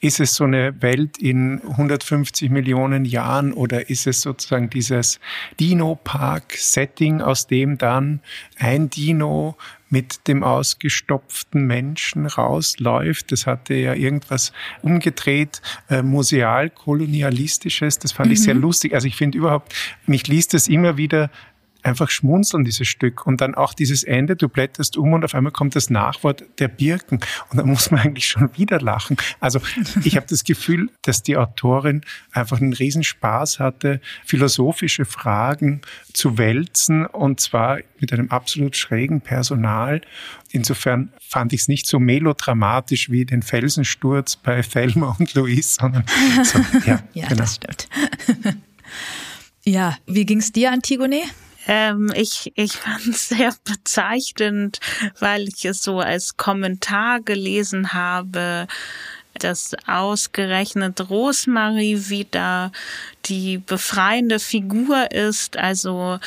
ist 0.00 0.18
es 0.18 0.34
so 0.34 0.44
eine 0.44 0.80
Welt 0.80 1.18
in 1.18 1.60
150 1.62 2.50
Millionen 2.50 3.04
Jahren 3.04 3.52
oder 3.52 3.90
ist 3.90 4.06
es 4.06 4.22
sozusagen 4.22 4.70
dieses 4.70 5.20
Dino-Park-Setting, 5.60 7.20
aus 7.20 7.46
dem 7.46 7.76
dann 7.76 8.20
ein 8.58 8.88
Dino 8.88 9.56
mit 9.90 10.28
dem 10.28 10.42
ausgestopften 10.42 11.66
Menschen 11.66 12.26
rausläuft. 12.26 13.32
Das 13.32 13.46
hatte 13.46 13.74
ja 13.74 13.94
irgendwas 13.94 14.52
umgedreht, 14.82 15.60
äh, 15.88 16.02
museal-kolonialistisches. 16.02 17.98
Das 17.98 18.12
fand 18.12 18.28
mhm. 18.28 18.32
ich 18.32 18.42
sehr 18.42 18.54
mhm. 18.54 18.62
lustig. 18.62 18.94
Also 18.94 19.08
ich 19.08 19.16
finde 19.16 19.36
überhaupt, 19.36 19.74
mich 20.06 20.28
liest 20.28 20.54
das 20.54 20.68
immer 20.68 20.96
wieder 20.96 21.30
einfach 21.82 22.10
schmunzeln, 22.10 22.64
dieses 22.64 22.88
Stück. 22.88 23.26
Und 23.26 23.40
dann 23.40 23.54
auch 23.54 23.74
dieses 23.74 24.02
Ende, 24.04 24.36
du 24.36 24.48
blätterst 24.48 24.96
um 24.96 25.12
und 25.12 25.24
auf 25.24 25.34
einmal 25.34 25.52
kommt 25.52 25.76
das 25.76 25.90
Nachwort 25.90 26.44
der 26.58 26.68
Birken. 26.68 27.20
Und 27.50 27.58
dann 27.58 27.66
muss 27.66 27.90
man 27.90 28.00
eigentlich 28.00 28.26
schon 28.26 28.56
wieder 28.56 28.80
lachen. 28.80 29.16
Also 29.40 29.60
ich 30.04 30.16
habe 30.16 30.26
das 30.28 30.44
Gefühl, 30.44 30.90
dass 31.02 31.22
die 31.22 31.36
Autorin 31.36 32.02
einfach 32.32 32.60
einen 32.60 32.72
Riesenspaß 32.72 33.58
hatte, 33.58 34.00
philosophische 34.24 35.04
Fragen 35.04 35.80
zu 36.12 36.38
wälzen 36.38 37.06
und 37.06 37.40
zwar 37.40 37.78
mit 37.98 38.12
einem 38.12 38.30
absolut 38.30 38.76
schrägen 38.76 39.20
Personal. 39.20 40.00
Insofern 40.50 41.12
fand 41.20 41.52
ich 41.52 41.62
es 41.62 41.68
nicht 41.68 41.86
so 41.86 41.98
melodramatisch 41.98 43.10
wie 43.10 43.24
den 43.24 43.42
Felsensturz 43.42 44.36
bei 44.36 44.62
Thelma 44.62 45.16
und 45.18 45.34
Louise, 45.34 45.76
sondern 45.80 46.04
so, 46.42 46.58
ja, 46.86 47.02
ja 47.14 47.28
genau. 47.28 47.40
das 47.40 47.56
stimmt. 47.56 47.88
ja, 49.64 49.96
wie 50.06 50.24
ging's 50.24 50.52
dir, 50.52 50.72
Antigone? 50.72 51.22
Ähm, 51.66 52.12
ich 52.14 52.52
ich 52.54 52.72
fand 52.72 53.06
es 53.06 53.28
sehr 53.30 53.54
bezeichnend, 53.64 54.80
weil 55.18 55.48
ich 55.48 55.64
es 55.64 55.82
so 55.82 56.00
als 56.00 56.36
Kommentar 56.36 57.20
gelesen 57.20 57.92
habe, 57.92 58.66
dass 59.34 59.74
ausgerechnet 59.86 61.08
Rosemarie 61.08 62.08
wieder 62.08 62.72
die 63.26 63.58
befreiende 63.58 64.38
Figur 64.38 65.12
ist, 65.12 65.56
also 65.56 66.18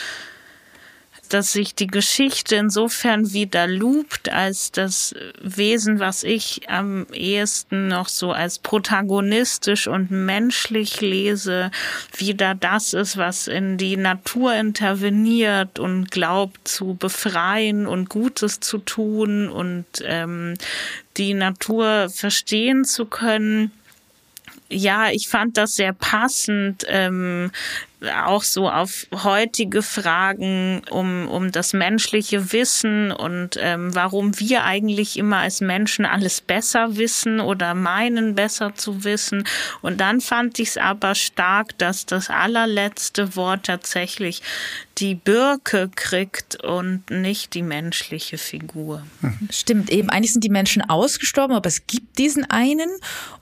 dass 1.33 1.51
sich 1.51 1.73
die 1.73 1.87
Geschichte 1.87 2.55
insofern 2.55 3.33
wieder 3.33 3.65
loopt, 3.65 4.29
als 4.29 4.71
das 4.71 5.15
Wesen, 5.41 5.99
was 5.99 6.23
ich 6.23 6.69
am 6.69 7.07
ehesten 7.11 7.87
noch 7.87 8.07
so 8.07 8.31
als 8.31 8.59
protagonistisch 8.59 9.87
und 9.87 10.11
menschlich 10.11 11.01
lese, 11.01 11.71
wieder 12.15 12.53
das 12.53 12.93
ist, 12.93 13.17
was 13.17 13.47
in 13.47 13.77
die 13.77 13.97
Natur 13.97 14.53
interveniert 14.53 15.79
und 15.79 16.11
glaubt 16.11 16.67
zu 16.67 16.93
befreien 16.93 17.87
und 17.87 18.09
Gutes 18.09 18.59
zu 18.59 18.77
tun 18.77 19.49
und 19.49 19.85
ähm, 20.03 20.53
die 21.17 21.33
Natur 21.33 22.09
verstehen 22.09 22.85
zu 22.85 23.05
können 23.05 23.71
ja, 24.73 25.09
ich 25.11 25.27
fand 25.27 25.57
das 25.57 25.75
sehr 25.75 25.93
passend, 25.93 26.85
ähm, 26.87 27.51
auch 28.25 28.43
so 28.43 28.69
auf 28.69 29.07
heutige 29.13 29.81
Fragen 29.81 30.81
um, 30.89 31.27
um 31.27 31.51
das 31.51 31.73
menschliche 31.73 32.51
Wissen 32.51 33.11
und 33.11 33.57
ähm, 33.59 33.95
warum 33.95 34.39
wir 34.39 34.63
eigentlich 34.65 35.17
immer 35.17 35.37
als 35.37 35.61
Menschen 35.61 36.05
alles 36.05 36.41
besser 36.41 36.97
wissen 36.97 37.39
oder 37.39 37.73
meinen 37.73 38.35
besser 38.35 38.75
zu 38.75 39.03
wissen. 39.03 39.45
Und 39.81 40.01
dann 40.01 40.21
fand 40.21 40.59
ich 40.59 40.69
es 40.69 40.77
aber 40.77 41.15
stark, 41.15 41.77
dass 41.77 42.05
das 42.05 42.29
allerletzte 42.29 43.35
Wort 43.35 43.67
tatsächlich 43.67 44.41
die 44.97 45.15
Birke 45.15 45.89
kriegt 45.95 46.63
und 46.63 47.09
nicht 47.09 47.53
die 47.53 47.63
menschliche 47.63 48.37
Figur. 48.37 49.03
Stimmt, 49.49 49.89
eben 49.89 50.09
eigentlich 50.09 50.33
sind 50.33 50.43
die 50.43 50.49
Menschen 50.49 50.81
ausgestorben, 50.87 51.55
aber 51.55 51.67
es 51.67 51.87
gibt 51.87 52.17
diesen 52.19 52.49
einen 52.49 52.89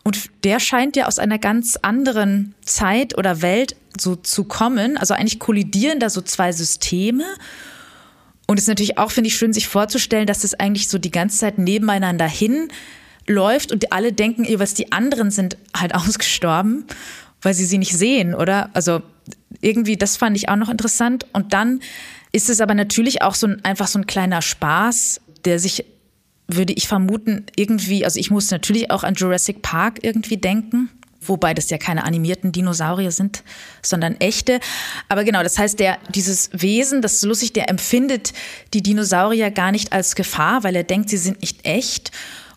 und 0.03 0.29
der 0.43 0.59
scheint 0.59 0.95
ja 0.95 1.07
aus 1.07 1.19
einer 1.19 1.37
ganz 1.37 1.77
anderen 1.81 2.55
Zeit 2.65 3.17
oder 3.17 3.41
Welt 3.41 3.75
so 3.99 4.15
zu 4.15 4.45
kommen. 4.45 4.97
Also 4.97 5.13
eigentlich 5.13 5.39
kollidieren 5.39 5.99
da 5.99 6.09
so 6.09 6.21
zwei 6.21 6.51
Systeme. 6.51 7.25
Und 8.47 8.57
es 8.57 8.63
ist 8.63 8.69
natürlich 8.69 8.97
auch, 8.97 9.11
finde 9.11 9.27
ich, 9.29 9.35
schön, 9.35 9.53
sich 9.53 9.67
vorzustellen, 9.67 10.25
dass 10.25 10.41
das 10.41 10.55
eigentlich 10.55 10.87
so 10.87 10.97
die 10.97 11.11
ganze 11.11 11.37
Zeit 11.37 11.57
nebeneinander 11.57 12.27
hinläuft 12.27 13.71
und 13.71 13.93
alle 13.93 14.11
denken, 14.11 14.47
was 14.59 14.73
die 14.73 14.91
anderen 14.91 15.29
sind 15.29 15.57
halt 15.75 15.93
ausgestorben, 15.95 16.85
weil 17.41 17.53
sie 17.53 17.65
sie 17.65 17.77
nicht 17.77 17.95
sehen, 17.95 18.33
oder? 18.33 18.71
Also 18.73 19.01
irgendwie, 19.61 19.97
das 19.97 20.17
fand 20.17 20.35
ich 20.35 20.49
auch 20.49 20.55
noch 20.55 20.69
interessant. 20.69 21.27
Und 21.33 21.53
dann 21.53 21.81
ist 22.31 22.49
es 22.49 22.59
aber 22.59 22.73
natürlich 22.73 23.21
auch 23.21 23.35
so 23.35 23.47
ein, 23.47 23.63
einfach 23.63 23.87
so 23.87 23.99
ein 23.99 24.07
kleiner 24.07 24.41
Spaß, 24.41 25.21
der 25.45 25.59
sich, 25.59 25.85
würde 26.55 26.73
ich 26.73 26.87
vermuten, 26.87 27.45
irgendwie, 27.55 28.05
also 28.05 28.19
ich 28.19 28.31
muss 28.31 28.51
natürlich 28.51 28.91
auch 28.91 29.03
an 29.03 29.15
Jurassic 29.15 29.61
Park 29.61 29.99
irgendwie 30.03 30.37
denken 30.37 30.89
wobei 31.21 31.53
das 31.53 31.69
ja 31.69 31.77
keine 31.77 32.03
animierten 32.03 32.51
Dinosaurier 32.51 33.11
sind, 33.11 33.43
sondern 33.81 34.15
echte. 34.19 34.59
Aber 35.07 35.23
genau, 35.23 35.43
das 35.43 35.57
heißt, 35.57 35.79
der, 35.79 35.99
dieses 36.09 36.49
Wesen, 36.51 37.01
das 37.01 37.15
ist 37.15 37.23
lustig, 37.23 37.53
der 37.53 37.69
empfindet 37.69 38.33
die 38.73 38.81
Dinosaurier 38.81 39.51
gar 39.51 39.71
nicht 39.71 39.93
als 39.93 40.15
Gefahr, 40.15 40.63
weil 40.63 40.75
er 40.75 40.83
denkt, 40.83 41.09
sie 41.09 41.17
sind 41.17 41.41
nicht 41.41 41.65
echt 41.65 42.11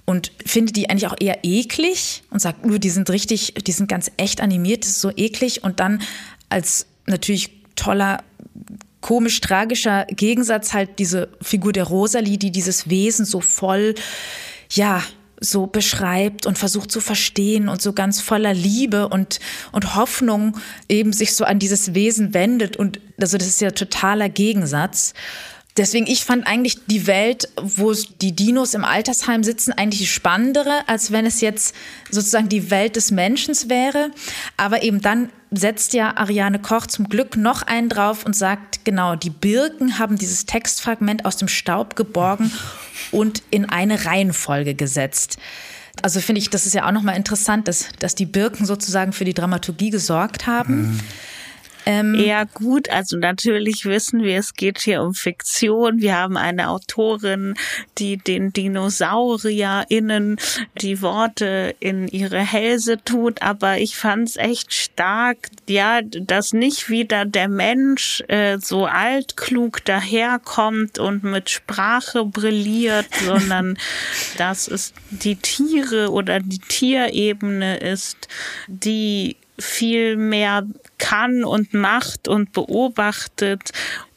und 0.07 0.32
findet 0.45 0.76
die 0.76 0.88
eigentlich 0.88 1.07
auch 1.07 1.16
eher 1.18 1.38
eklig 1.42 2.22
und 2.30 2.40
sagt, 2.40 2.64
uh, 2.64 2.78
die 2.78 2.90
sind 2.90 3.11
richtig, 3.11 3.55
die 3.55 3.72
sind 3.72 3.88
ganz 3.88 4.11
echt 4.16 4.40
animiert, 4.40 4.84
das 4.84 4.92
ist 4.92 5.01
so 5.01 5.11
eklig. 5.14 5.62
Und 5.62 5.80
dann 5.80 6.03
als 6.49 6.86
natürlich 7.07 7.51
toller 7.76 8.22
komisch 9.05 9.43
tragischer 9.43 10.07
Gegensatz 10.07 10.73
halt 10.73 10.99
diese 10.99 11.29
Figur 11.43 11.75
der 11.75 11.85
Rosalie, 11.85 12.39
die 12.39 12.51
dieses 12.51 12.89
Wesen 12.89 13.27
so 13.27 13.43
voll, 13.43 13.95
ja, 14.71 15.03
so 15.39 15.67
beschreibt 15.67 16.47
und 16.47 16.57
versucht 16.57 16.91
zu 16.91 17.03
verstehen 17.03 17.69
und 17.69 17.83
so 17.83 17.93
ganz 17.93 18.23
voller 18.23 18.55
Liebe 18.55 19.09
und, 19.09 19.41
und 19.73 19.95
Hoffnung 19.95 20.57
eben 20.89 21.13
sich 21.13 21.35
so 21.35 21.45
an 21.45 21.59
dieses 21.59 21.93
Wesen 21.93 22.33
wendet. 22.33 22.79
Und 22.79 22.99
also 23.21 23.37
das 23.37 23.47
ist 23.47 23.61
ja 23.61 23.73
totaler 23.73 24.31
Gegensatz. 24.31 25.13
Deswegen, 25.77 26.07
ich 26.07 26.25
fand 26.25 26.47
eigentlich 26.47 26.87
die 26.87 27.09
Welt, 27.09 27.49
wo 27.61 27.93
die 27.93 28.35
Dinos 28.35 28.75
im 28.75 28.85
Altersheim 28.85 29.43
sitzen, 29.43 29.72
eigentlich 29.72 30.01
die 30.01 30.07
spannendere, 30.07 30.87
als 30.87 31.11
wenn 31.11 31.27
es 31.27 31.41
jetzt 31.41 31.75
sozusagen 32.11 32.49
die 32.49 32.70
Welt 32.70 32.95
des 32.95 33.11
Menschen 33.11 33.55
wäre. 33.68 34.11
Aber 34.57 34.85
eben 34.85 35.01
dann 35.01 35.31
setzt 35.51 35.93
ja 35.93 36.16
Ariane 36.16 36.61
Koch 36.61 36.87
zum 36.87 37.09
Glück 37.09 37.37
noch 37.37 37.62
einen 37.62 37.89
drauf 37.89 38.25
und 38.25 38.37
sagt, 38.37 38.85
genau, 38.85 39.16
die 39.16 39.31
Birken 39.31 39.99
haben 39.99 40.16
dieses 40.16 40.47
Textfragment 40.47 41.25
aus 41.25 41.37
dem 41.37 41.49
Staub 41.49 41.97
geborgen 41.97 42.53
und 43.11 43.43
in 43.51 43.68
eine 43.68 44.05
Reihenfolge 44.05 44.75
gesetzt. 44.75 45.39
Also 46.03 46.20
finde 46.20 46.41
ich, 46.41 46.51
das 46.51 46.66
ist 46.66 46.75
ja 46.75 46.87
auch 46.87 46.93
nochmal 46.93 47.16
interessant, 47.16 47.68
dass, 47.68 47.89
dass 47.99 48.14
die 48.14 48.27
Birken 48.27 48.66
sozusagen 48.66 49.12
für 49.12 49.25
die 49.25 49.35
Dramaturgie 49.35 49.91
gesorgt 49.91 50.47
haben. 50.47 50.93
Mhm. 50.93 51.01
Ähm, 51.87 52.14
ja, 52.14 52.45
gut. 52.45 52.89
Also 52.91 53.16
natürlich 53.16 53.85
wissen 53.85 54.22
wir, 54.22 54.39
es 54.39 54.55
geht 54.55 54.80
hier 54.80 55.03
um 55.03 55.14
Fiktion. 55.14 56.01
Wir 56.01 56.16
haben 56.16 56.37
eine 56.37 56.70
Autorin, 56.70 57.55
die 57.99 58.16
den 58.16 58.53
DinosaurierInnen 58.53 60.39
die 60.80 61.03
Worte 61.03 61.74
in 61.80 62.09
ihre 62.09 62.41
Hälse 62.41 62.99
tut. 63.05 63.43
Aber 63.43 63.78
ich 63.78 63.97
fand 63.97 64.28
es 64.28 64.37
echt 64.37 64.72
stark, 64.72 65.51
ja, 65.68 66.01
dass 66.03 66.53
nicht 66.53 66.89
wieder 66.89 67.24
der 67.24 67.49
Mensch 67.49 68.22
äh, 68.28 68.59
so 68.59 68.87
altklug 68.87 69.85
daherkommt 69.85 70.99
und 70.99 71.24
mit 71.24 71.51
Sprache 71.51 72.24
brilliert, 72.24 73.07
sondern 73.24 73.78
dass 74.39 74.68
es 74.68 74.95
die 75.11 75.37
Tiere 75.37 76.11
oder 76.11 76.41
die 76.41 76.59
Tierebene 76.59 77.78
ist, 77.78 78.28
die 78.68 79.37
viel 79.59 80.17
mehr 80.17 80.67
kann 80.99 81.45
und 81.45 81.75
macht 81.75 82.29
und 82.29 82.53
beobachtet 82.53 83.71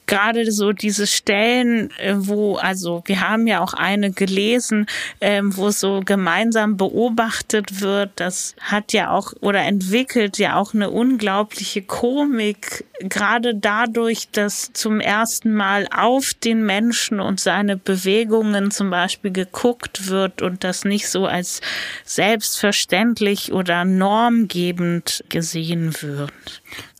gerade 0.07 0.51
so 0.51 0.71
diese 0.71 1.05
Stellen, 1.05 1.91
äh, 1.99 2.15
wo, 2.15 2.55
also 2.55 3.03
wir 3.05 3.27
haben 3.27 3.45
ja 3.45 3.61
auch 3.61 3.73
eine 3.73 4.11
gelesen, 4.11 4.87
ähm, 5.21 5.55
wo 5.55 5.69
so 5.69 6.01
gemeinsam 6.03 6.77
beobachtet 6.77 7.81
wird, 7.81 8.11
das 8.15 8.55
hat 8.61 8.93
ja 8.93 9.11
auch 9.11 9.33
oder 9.41 9.61
entwickelt 9.61 10.37
ja 10.37 10.55
auch 10.55 10.73
eine 10.73 10.89
unglaubliche 10.89 11.81
Komik, 11.81 12.85
gerade 12.99 13.53
dadurch, 13.55 14.29
dass 14.31 14.71
zum 14.73 14.99
ersten 14.99 15.53
Mal 15.53 15.87
auf 15.95 16.33
den 16.33 16.65
Menschen 16.65 17.19
und 17.19 17.39
seine 17.39 17.77
Bewegungen 17.77 18.71
zum 18.71 18.89
Beispiel 18.89 19.31
geguckt 19.31 20.07
wird 20.07 20.41
und 20.41 20.63
das 20.63 20.85
nicht 20.85 21.09
so 21.09 21.25
als 21.25 21.61
selbstverständlich 22.03 23.51
oder 23.51 23.85
normgebend 23.85 25.23
gesehen 25.29 25.93
wird. 26.01 26.31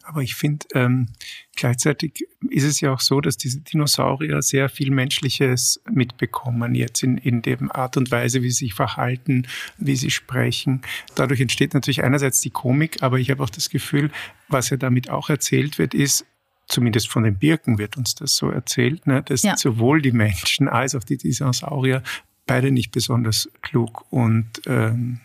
Aber 0.04 0.22
ich 0.22 0.36
finde, 0.36 0.66
ähm, 0.74 1.10
gleichzeitig 1.58 2.26
ist 2.50 2.64
es 2.64 2.80
ja 2.80 2.94
auch 2.94 3.02
so, 3.02 3.20
dass 3.20 3.36
diese 3.36 3.60
Dinosaurier 3.60 4.42
sehr 4.42 4.70
viel 4.70 4.92
Menschliches 4.92 5.82
mitbekommen, 5.92 6.74
jetzt 6.76 7.04
in, 7.04 7.18
in 7.18 7.42
der 7.42 7.58
Art 7.76 7.98
und 7.98 8.10
Weise, 8.12 8.42
wie 8.44 8.50
sie 8.52 8.66
sich 8.66 8.74
verhalten, 8.74 9.48
wie 9.78 9.98
sie 9.98 10.12
sprechen. 10.12 10.82
Dadurch 11.16 11.42
entsteht 11.42 11.74
natürlich 11.74 12.04
einerseits 12.04 12.40
die 12.40 12.52
Komik, 12.52 13.04
aber 13.04 13.20
ich 13.20 13.30
habe 13.30 13.44
auch 13.44 13.50
das 13.50 13.70
Gefühl, 13.70 14.12
was 14.48 14.70
ja 14.70 14.78
damit 14.78 15.10
auch 15.10 15.30
erzählt 15.30 15.78
wird, 15.78 15.94
ist, 15.94 16.26
zumindest 16.68 17.10
von 17.10 17.24
den 17.24 17.38
Birken 17.38 17.78
wird 17.78 17.98
uns 17.98 18.16
das 18.16 18.36
so 18.36 18.50
erzählt, 18.50 19.08
ne, 19.08 19.24
dass 19.24 19.44
ja. 19.44 19.58
sowohl 19.58 20.02
die 20.02 20.12
Menschen 20.12 20.70
als 20.70 20.96
auch 20.96 21.04
die 21.04 21.18
Dinosaurier 21.18 22.04
beide 22.46 22.72
nicht 22.72 22.92
besonders 22.92 23.50
klug 23.62 24.06
und 24.12 24.62
ähm, 24.66 25.20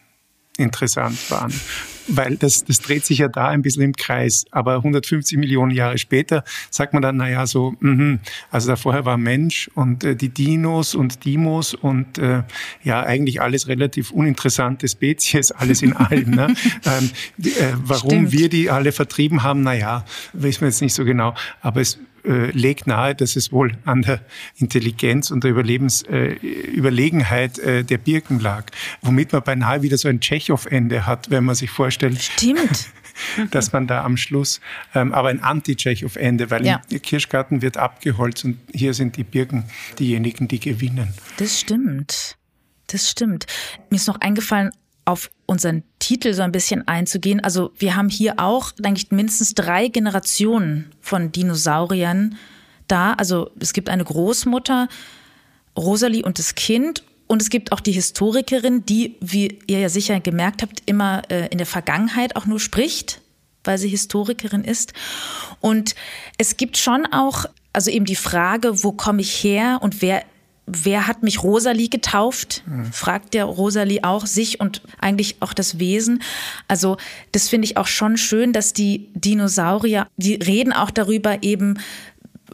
interessant 0.63 1.31
waren. 1.31 1.53
Weil 2.09 2.37
das, 2.37 2.65
das 2.65 2.81
dreht 2.81 3.05
sich 3.05 3.19
ja 3.19 3.29
da 3.29 3.49
ein 3.49 3.63
bisschen 3.63 3.83
im 3.83 3.95
Kreis. 3.95 4.45
Aber 4.51 4.77
150 4.77 5.39
Millionen 5.39 5.71
Jahre 5.71 5.99
später 5.99 6.43
sagt 6.69 6.95
man 6.95 7.03
dann, 7.03 7.17
naja, 7.17 7.47
so, 7.47 7.75
mh, 7.79 8.19
also 8.51 8.69
da 8.69 8.77
vorher 8.77 9.05
war 9.05 9.17
Mensch 9.17 9.71
und 9.75 10.03
äh, 10.03 10.17
die 10.17 10.29
Dinos 10.29 10.97
und 10.97 11.25
Dimos 11.25 11.75
und 11.75 12.19
äh, 12.19 12.43
ja, 12.83 13.03
eigentlich 13.05 13.41
alles 13.41 13.69
relativ 13.69 14.11
uninteressante 14.11 14.89
Spezies, 14.89 15.53
alles 15.53 15.83
in 15.83 15.93
allem. 15.93 16.31
ne? 16.31 16.55
ähm, 16.85 17.11
äh, 17.39 17.73
warum 17.85 18.11
Stimmt. 18.11 18.33
wir 18.33 18.49
die 18.49 18.71
alle 18.71 18.91
vertrieben 18.91 19.45
haben, 19.45 19.63
naja, 19.63 20.05
wissen 20.33 20.63
wir 20.63 20.69
jetzt 20.69 20.83
nicht 20.83 20.95
so 20.95 21.05
genau. 21.05 21.35
Aber 21.61 21.81
es 21.81 21.99
äh, 22.25 22.51
legt 22.51 22.87
nahe, 22.87 23.15
dass 23.15 23.37
es 23.37 23.53
wohl 23.53 23.73
an 23.85 24.03
der 24.03 24.21
Intelligenz 24.57 25.31
und 25.31 25.45
der 25.45 25.51
Überlebens, 25.51 26.03
äh, 26.03 26.33
Überlegenheit 26.33 27.59
äh, 27.59 27.85
der 27.85 27.99
Birken 27.99 28.41
lag. 28.41 28.67
Womit 29.01 29.33
man 29.33 29.43
beinahe 29.43 29.83
wieder 29.83 29.99
so 29.99 30.09
ein 30.09 30.21
Tschechow-Ende 30.21 31.07
hat, 31.07 31.31
wenn 31.31 31.45
man 31.45 31.55
sich 31.55 31.71
vorstellt. 31.71 32.21
Stimmt. 32.21 32.89
dass 33.51 33.73
man 33.73 33.87
da 33.87 34.05
am 34.05 34.17
Schluss, 34.17 34.61
ähm, 34.95 35.13
aber 35.13 35.29
ein 35.29 35.43
Anti-Tschechow-Ende, 35.43 36.51
weil 36.51 36.65
ja. 36.65 36.81
im 36.89 37.03
Kirschgarten 37.03 37.61
wird 37.61 37.77
abgeholzt 37.77 38.45
und 38.45 38.59
hier 38.73 38.95
sind 38.95 39.17
die 39.17 39.25
Birken 39.25 39.65
diejenigen, 39.99 40.49
die 40.49 40.61
gewinnen. 40.61 41.13
Das 41.37 41.61
stimmt. 41.61 42.37
Das 42.87 43.11
stimmt. 43.11 43.47
Mir 43.91 43.97
ist 43.97 44.09
noch 44.09 44.21
eingefallen, 44.21 44.71
auf 45.05 45.31
unseren 45.47 45.83
Titel 45.99 46.33
so 46.33 46.43
ein 46.43 46.53
bisschen 46.53 46.87
einzugehen. 46.87 47.41
Also 47.41 47.73
wir 47.77 47.97
haben 47.97 48.09
hier 48.09 48.39
auch, 48.39 48.73
denke 48.73 49.01
ich, 49.01 49.11
mindestens 49.11 49.55
drei 49.55 49.89
Generationen 49.89 50.93
von 51.01 51.33
Dinosauriern 51.33 52.37
da. 52.89 53.15
Also 53.15 53.51
es 53.59 53.73
gibt 53.73 53.89
eine 53.89 54.05
Großmutter, 54.05 54.89
Rosalie 55.77 56.25
und 56.25 56.39
das 56.39 56.55
Kind. 56.55 57.03
Und 57.27 57.41
es 57.41 57.51
gibt 57.51 57.73
auch 57.73 57.81
die 57.81 57.93
Historikerin, 57.93 58.85
die, 58.85 59.17
wie 59.21 59.59
ihr 59.67 59.81
ja 59.81 59.89
sicher 59.89 60.21
gemerkt 60.21 60.63
habt, 60.63 60.83
immer 60.87 61.23
äh, 61.31 61.49
in 61.49 61.59
der 61.59 61.67
Vergangenheit 61.67 62.37
auch 62.37 62.47
nur 62.47 62.61
spricht, 62.61 63.23
weil 63.65 63.79
sie 63.79 63.89
Historikerin 63.89 64.65
ist. 64.65 64.93
Und 65.61 65.95
es 66.37 66.57
gibt 66.57 66.77
schon 66.77 67.07
auch, 67.07 67.47
also 67.73 67.91
eben 67.91 68.05
die 68.05 68.17
Frage, 68.17 68.85
wo 68.85 68.93
komme 68.93 69.23
ich 69.23 69.43
her 69.43 69.79
und 69.81 70.03
wer 70.03 70.25
wer 70.67 71.07
hat 71.07 71.23
mich 71.23 71.43
Rosalie 71.43 71.89
getauft? 71.89 72.63
Mhm. 72.67 72.93
Fragt 72.93 73.35
der 73.35 73.45
Rosalie 73.45 74.05
auch 74.05 74.27
sich 74.27 74.61
und 74.61 74.83
eigentlich 74.99 75.37
auch 75.41 75.53
das 75.53 75.79
Wesen. 75.79 76.23
Also 76.69 76.97
das 77.33 77.49
finde 77.49 77.67
ich 77.67 77.77
auch 77.77 77.87
schon 77.87 78.17
schön, 78.17 78.53
dass 78.53 78.73
die 78.73 79.09
Dinosaurier, 79.15 80.07
die 80.17 80.35
reden 80.35 80.73
auch 80.73 80.91
darüber 80.91 81.43
eben, 81.43 81.79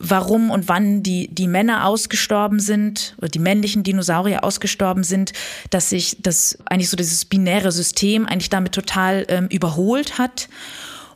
warum 0.01 0.51
und 0.51 0.69
wann 0.69 1.03
die, 1.03 1.29
die 1.29 1.49
Männer 1.49 1.87
ausgestorben 1.87 2.61
sind 2.61 3.17
oder 3.19 3.29
die 3.29 3.41
männlichen 3.41 3.83
Dinosaurier 3.83 4.45
ausgestorben 4.45 5.03
sind, 5.03 5.33
dass 5.71 5.91
sich 5.91 6.19
das 6.23 6.59
eigentlich 6.67 6.89
so 6.89 6.97
dieses 6.97 7.25
binäre 7.25 7.73
System 7.73 8.27
eigentlich 8.27 8.51
damit 8.51 8.73
total 8.73 9.27
ähm, 9.29 9.49
überholt 9.49 10.19
hat. 10.19 10.49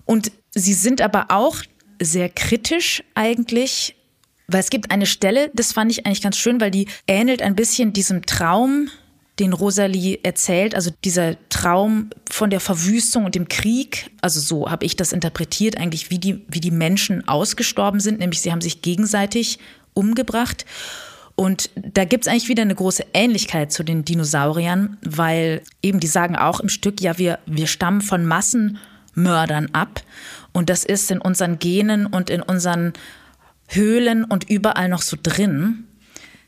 Und 0.04 0.32
sie 0.54 0.74
sind 0.74 1.00
aber 1.00 1.26
auch 1.28 1.58
sehr 2.00 2.28
kritisch 2.28 3.04
eigentlich 3.14 3.94
weil 4.52 4.60
es 4.60 4.70
gibt 4.70 4.90
eine 4.90 5.06
Stelle, 5.06 5.50
das 5.54 5.72
fand 5.72 5.90
ich 5.90 6.06
eigentlich 6.06 6.22
ganz 6.22 6.36
schön, 6.36 6.60
weil 6.60 6.70
die 6.70 6.86
ähnelt 7.06 7.42
ein 7.42 7.54
bisschen 7.54 7.92
diesem 7.92 8.26
Traum, 8.26 8.88
den 9.38 9.52
Rosalie 9.54 10.18
erzählt, 10.22 10.74
also 10.74 10.90
dieser 11.04 11.36
Traum 11.48 12.10
von 12.30 12.50
der 12.50 12.60
Verwüstung 12.60 13.24
und 13.24 13.34
dem 13.34 13.48
Krieg, 13.48 14.10
also 14.20 14.40
so 14.40 14.70
habe 14.70 14.84
ich 14.84 14.94
das 14.94 15.12
interpretiert, 15.12 15.78
eigentlich 15.78 16.10
wie 16.10 16.18
die, 16.18 16.44
wie 16.48 16.60
die 16.60 16.70
Menschen 16.70 17.26
ausgestorben 17.26 17.98
sind, 17.98 18.18
nämlich 18.18 18.42
sie 18.42 18.52
haben 18.52 18.60
sich 18.60 18.82
gegenseitig 18.82 19.58
umgebracht. 19.94 20.66
Und 21.34 21.70
da 21.76 22.04
gibt 22.04 22.24
es 22.24 22.28
eigentlich 22.28 22.48
wieder 22.48 22.62
eine 22.62 22.74
große 22.74 23.06
Ähnlichkeit 23.14 23.72
zu 23.72 23.82
den 23.82 24.04
Dinosauriern, 24.04 24.98
weil 25.02 25.62
eben 25.82 25.98
die 25.98 26.06
sagen 26.06 26.36
auch 26.36 26.60
im 26.60 26.68
Stück, 26.68 27.00
ja, 27.00 27.16
wir, 27.16 27.38
wir 27.46 27.66
stammen 27.66 28.02
von 28.02 28.26
Massenmördern 28.26 29.70
ab. 29.72 30.02
Und 30.52 30.68
das 30.68 30.84
ist 30.84 31.10
in 31.10 31.22
unseren 31.22 31.58
Genen 31.58 32.04
und 32.04 32.28
in 32.28 32.42
unseren 32.42 32.92
Höhlen 33.68 34.24
und 34.24 34.48
überall 34.50 34.88
noch 34.88 35.02
so 35.02 35.16
drin. 35.20 35.84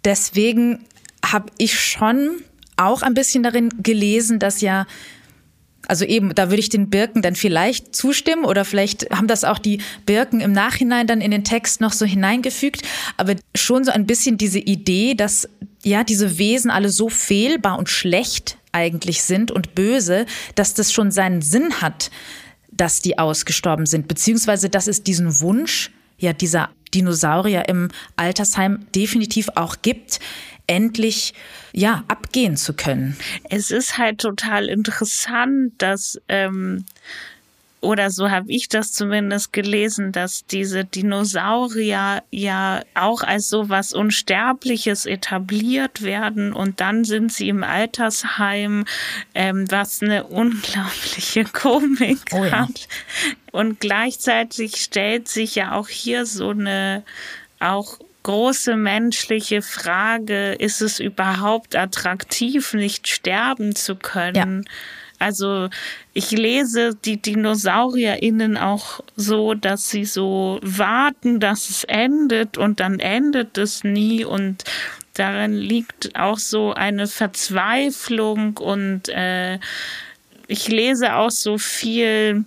Deswegen 0.04 0.84
habe 1.24 1.50
ich 1.58 1.78
schon 1.78 2.42
auch 2.76 3.02
ein 3.02 3.14
bisschen 3.14 3.42
darin 3.42 3.70
gelesen, 3.82 4.38
dass 4.38 4.60
ja, 4.60 4.86
also 5.86 6.04
eben, 6.04 6.34
da 6.34 6.50
würde 6.50 6.60
ich 6.60 6.68
den 6.68 6.90
Birken 6.90 7.22
dann 7.22 7.36
vielleicht 7.36 7.94
zustimmen 7.94 8.44
oder 8.44 8.64
vielleicht 8.64 9.10
haben 9.10 9.28
das 9.28 9.44
auch 9.44 9.58
die 9.58 9.80
Birken 10.06 10.40
im 10.40 10.52
Nachhinein 10.52 11.06
dann 11.06 11.20
in 11.20 11.30
den 11.30 11.44
Text 11.44 11.80
noch 11.80 11.92
so 11.92 12.04
hineingefügt, 12.04 12.82
aber 13.16 13.36
schon 13.54 13.84
so 13.84 13.92
ein 13.92 14.06
bisschen 14.06 14.38
diese 14.38 14.58
Idee, 14.58 15.14
dass 15.14 15.48
ja 15.82 16.04
diese 16.04 16.38
Wesen 16.38 16.70
alle 16.70 16.88
so 16.88 17.08
fehlbar 17.08 17.78
und 17.78 17.88
schlecht 17.88 18.58
eigentlich 18.72 19.22
sind 19.22 19.50
und 19.50 19.74
böse, 19.74 20.26
dass 20.54 20.74
das 20.74 20.92
schon 20.92 21.10
seinen 21.10 21.42
Sinn 21.42 21.80
hat, 21.80 22.10
dass 22.72 23.00
die 23.00 23.18
ausgestorben 23.18 23.86
sind, 23.86 24.08
beziehungsweise 24.08 24.68
dass 24.68 24.88
es 24.88 25.02
diesen 25.02 25.40
Wunsch 25.40 25.90
ja 26.18 26.32
dieser 26.32 26.70
Dinosaurier 26.94 27.68
im 27.68 27.88
Altersheim 28.16 28.86
definitiv 28.94 29.48
auch 29.54 29.76
gibt, 29.82 30.20
endlich 30.66 31.34
ja 31.72 32.04
abgehen 32.08 32.56
zu 32.56 32.74
können. 32.74 33.16
Es 33.50 33.70
ist 33.70 33.98
halt 33.98 34.20
total 34.20 34.68
interessant, 34.68 35.74
dass 35.78 36.20
ähm, 36.28 36.84
oder 37.84 38.10
so 38.10 38.30
habe 38.30 38.50
ich 38.50 38.68
das 38.68 38.92
zumindest 38.92 39.52
gelesen, 39.52 40.10
dass 40.10 40.46
diese 40.46 40.84
Dinosaurier 40.84 42.22
ja 42.30 42.82
auch 42.94 43.22
als 43.22 43.48
so 43.48 43.68
was 43.68 43.92
Unsterbliches 43.92 45.06
etabliert 45.06 46.02
werden 46.02 46.52
und 46.52 46.80
dann 46.80 47.04
sind 47.04 47.32
sie 47.32 47.48
im 47.48 47.62
Altersheim, 47.62 48.84
ähm, 49.34 49.70
was 49.70 50.02
eine 50.02 50.24
unglaubliche 50.24 51.44
Komik 51.52 52.18
oh 52.32 52.44
ja. 52.44 52.60
hat. 52.60 52.88
Und 53.52 53.80
gleichzeitig 53.80 54.76
stellt 54.76 55.28
sich 55.28 55.54
ja 55.54 55.72
auch 55.72 55.88
hier 55.88 56.26
so 56.26 56.50
eine 56.50 57.04
auch 57.60 57.98
große 58.24 58.74
menschliche 58.74 59.62
Frage, 59.62 60.52
ist 60.54 60.80
es 60.80 60.98
überhaupt 60.98 61.76
attraktiv, 61.76 62.74
nicht 62.74 63.06
sterben 63.06 63.76
zu 63.76 63.94
können? 63.94 64.64
Ja. 64.66 64.72
Also 65.18 65.68
ich 66.12 66.30
lese 66.30 66.94
die 67.04 67.20
DinosaurierInnen 67.20 68.56
auch 68.56 69.00
so, 69.16 69.54
dass 69.54 69.90
sie 69.90 70.04
so 70.04 70.58
warten, 70.62 71.40
dass 71.40 71.70
es 71.70 71.84
endet 71.84 72.58
und 72.58 72.80
dann 72.80 73.00
endet 73.00 73.56
es 73.58 73.84
nie. 73.84 74.24
Und 74.24 74.64
darin 75.14 75.54
liegt 75.54 76.16
auch 76.16 76.38
so 76.38 76.72
eine 76.72 77.06
Verzweiflung 77.06 78.56
und 78.58 79.08
äh, 79.08 79.58
ich 80.46 80.68
lese 80.68 81.14
auch 81.14 81.30
so 81.30 81.58
viel 81.58 82.44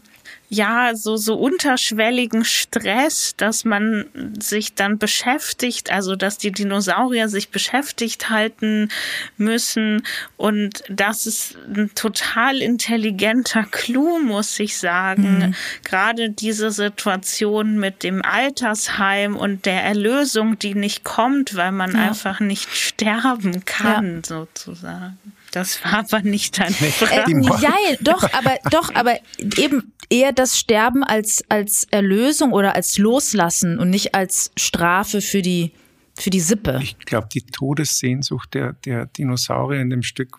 ja, 0.50 0.96
so, 0.96 1.18
so 1.18 1.36
unterschwelligen 1.36 2.46
Stress, 2.46 3.36
dass 3.36 3.66
man 3.66 4.06
sich 4.40 4.76
dann 4.76 4.98
beschäftigt, 4.98 5.92
also 5.92 6.16
dass 6.16 6.38
die 6.38 6.52
Dinosaurier 6.52 7.28
sich 7.28 7.50
beschäftigt 7.50 8.30
halten 8.30 8.90
müssen 9.38 10.04
und 10.38 10.84
das 10.90 11.28
ist 11.28 11.58
ein 11.68 11.92
total 11.96 12.62
intelligenter 12.62 13.64
Clou, 13.70 14.20
muss 14.20 14.58
ich 14.60 14.78
sagen. 14.78 15.40
Mhm. 15.40 15.56
Gerade 15.84 16.30
diese 16.30 16.72
Situation 16.72 17.78
mit 17.78 18.04
dem 18.04 18.22
Altersheim 18.24 19.36
und 19.36 19.66
der 19.66 19.84
Erlösung, 19.84 20.58
die 20.58 20.76
nicht 20.76 21.04
kommt, 21.04 21.56
weil 21.56 21.74
man 21.74 21.94
ja. 21.94 22.08
einfach 22.08 22.40
nicht 22.40 22.74
sterben 22.74 23.66
kann, 23.66 24.16
ja. 24.16 24.22
sozusagen. 24.24 25.18
Das 25.58 25.84
war 25.84 26.00
aber 26.00 26.22
nicht 26.22 26.60
deine 26.60 26.74
Frage. 26.74 27.32
Äh, 27.32 27.62
ja, 27.62 27.74
doch, 28.02 28.24
aber 28.34 28.58
doch, 28.70 28.94
aber 28.94 29.18
eben 29.58 29.94
eher 30.10 30.32
das 30.32 30.60
Sterben 30.60 31.04
als 31.04 31.44
als 31.50 31.86
Erlösung 31.92 32.54
oder 32.54 32.76
als 32.76 32.98
Loslassen 32.98 33.80
und 33.80 33.90
nicht 33.90 34.16
als 34.16 34.52
Strafe 34.58 35.22
für 35.22 35.42
die 35.42 35.72
für 36.16 36.30
die 36.30 36.40
Sippe. 36.40 36.80
Ich 36.82 36.98
glaube, 37.00 37.28
die 37.34 37.42
Todessehnsucht 37.42 38.54
der 38.54 38.74
der 38.86 39.08
Dinosaurier 39.08 39.82
in 39.82 39.90
dem 39.90 40.04
Stück 40.04 40.38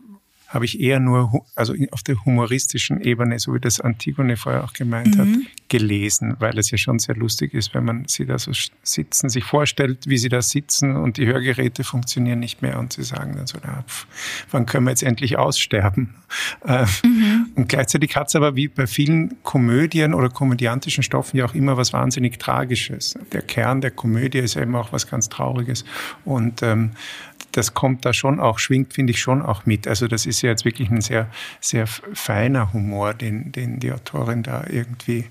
habe 0.49 0.65
ich 0.65 0.81
eher 0.81 0.99
nur, 0.99 1.45
also 1.55 1.75
auf 1.91 2.03
der 2.03 2.25
humoristischen 2.25 3.03
Ebene, 3.03 3.39
so 3.39 3.53
wie 3.53 3.61
das 3.61 3.81
Antigone 3.81 4.39
vorher 4.39 4.65
auch 4.65 4.73
gemeint 4.73 5.17
mhm. 5.17 5.21
hat, 5.21 5.29
gelesen, 5.69 6.37
weil 6.39 6.59
es 6.59 6.71
ja 6.71 6.79
schon 6.79 6.99
sehr 6.99 7.15
lustig 7.15 7.55
ist, 7.55 7.75
wenn 7.75 7.85
man 7.85 8.05
sie 8.07 8.27
da 8.27 8.39
so 8.39 8.53
sitzen, 8.83 9.29
sich 9.29 9.45
vorstellt, 9.45 10.07
wie 10.07 10.19
sie 10.19 10.29
da 10.29 10.43
sitzen 10.43 10.97
und 10.97 11.17
die 11.17 11.27
Hörgeräte 11.27 11.85
funktionieren 11.85 12.41
nicht 12.41 12.63
mehr 12.63 12.79
und 12.79 12.95
sie 12.95 13.03
sagen 13.03 13.35
dann 13.37 13.47
so, 13.47 13.59
na, 13.63 13.85
pf, 13.87 14.07
wann 14.51 14.67
können 14.67 14.87
wir 14.87 14.91
jetzt 14.91 15.03
endlich 15.03 15.39
aussterben? 15.39 16.15
Äh, 16.65 16.87
mhm. 17.05 17.51
Und 17.55 17.69
gleichzeitig 17.69 18.17
hat 18.17 18.29
es 18.29 18.37
aber 18.37 18.57
wie 18.57 18.69
bei 18.69 18.87
vielen 18.87 19.43
Komödien 19.43 20.15
oder 20.15 20.29
komödiantischen 20.29 21.03
Stoffen 21.03 21.37
ja 21.39 21.45
auch 21.45 21.55
immer 21.55 21.77
was 21.77 21.93
wahnsinnig 21.93 22.39
Tragisches. 22.39 23.19
Der 23.33 23.43
Kern 23.43 23.81
der 23.81 23.91
Komödie 23.91 24.39
ist 24.39 24.55
ja 24.55 24.63
immer 24.63 24.81
auch 24.81 24.93
was 24.93 25.07
ganz 25.07 25.29
Trauriges 25.29 25.85
und 26.25 26.63
ähm, 26.63 26.93
das 27.53 27.75
kommt 27.75 28.05
da 28.05 28.13
schon 28.13 28.41
auch, 28.41 28.59
schwingt, 28.59 28.93
finde 28.93 29.13
ich, 29.13 29.21
schon 29.21 29.43
auch 29.43 29.67
mit. 29.67 29.87
Also 29.89 30.07
das 30.07 30.27
ist 30.27 30.43
ja 30.43 30.51
jetzt 30.51 30.65
wirklich 30.65 30.91
ein 30.91 31.01
sehr, 31.01 31.29
sehr 31.61 31.87
feiner 31.87 32.73
Humor, 32.73 33.15
den, 33.15 33.53
den 33.53 33.81
die 33.81 33.93
Autorin 33.93 34.43
da 34.43 34.65
irgendwie 34.69 35.27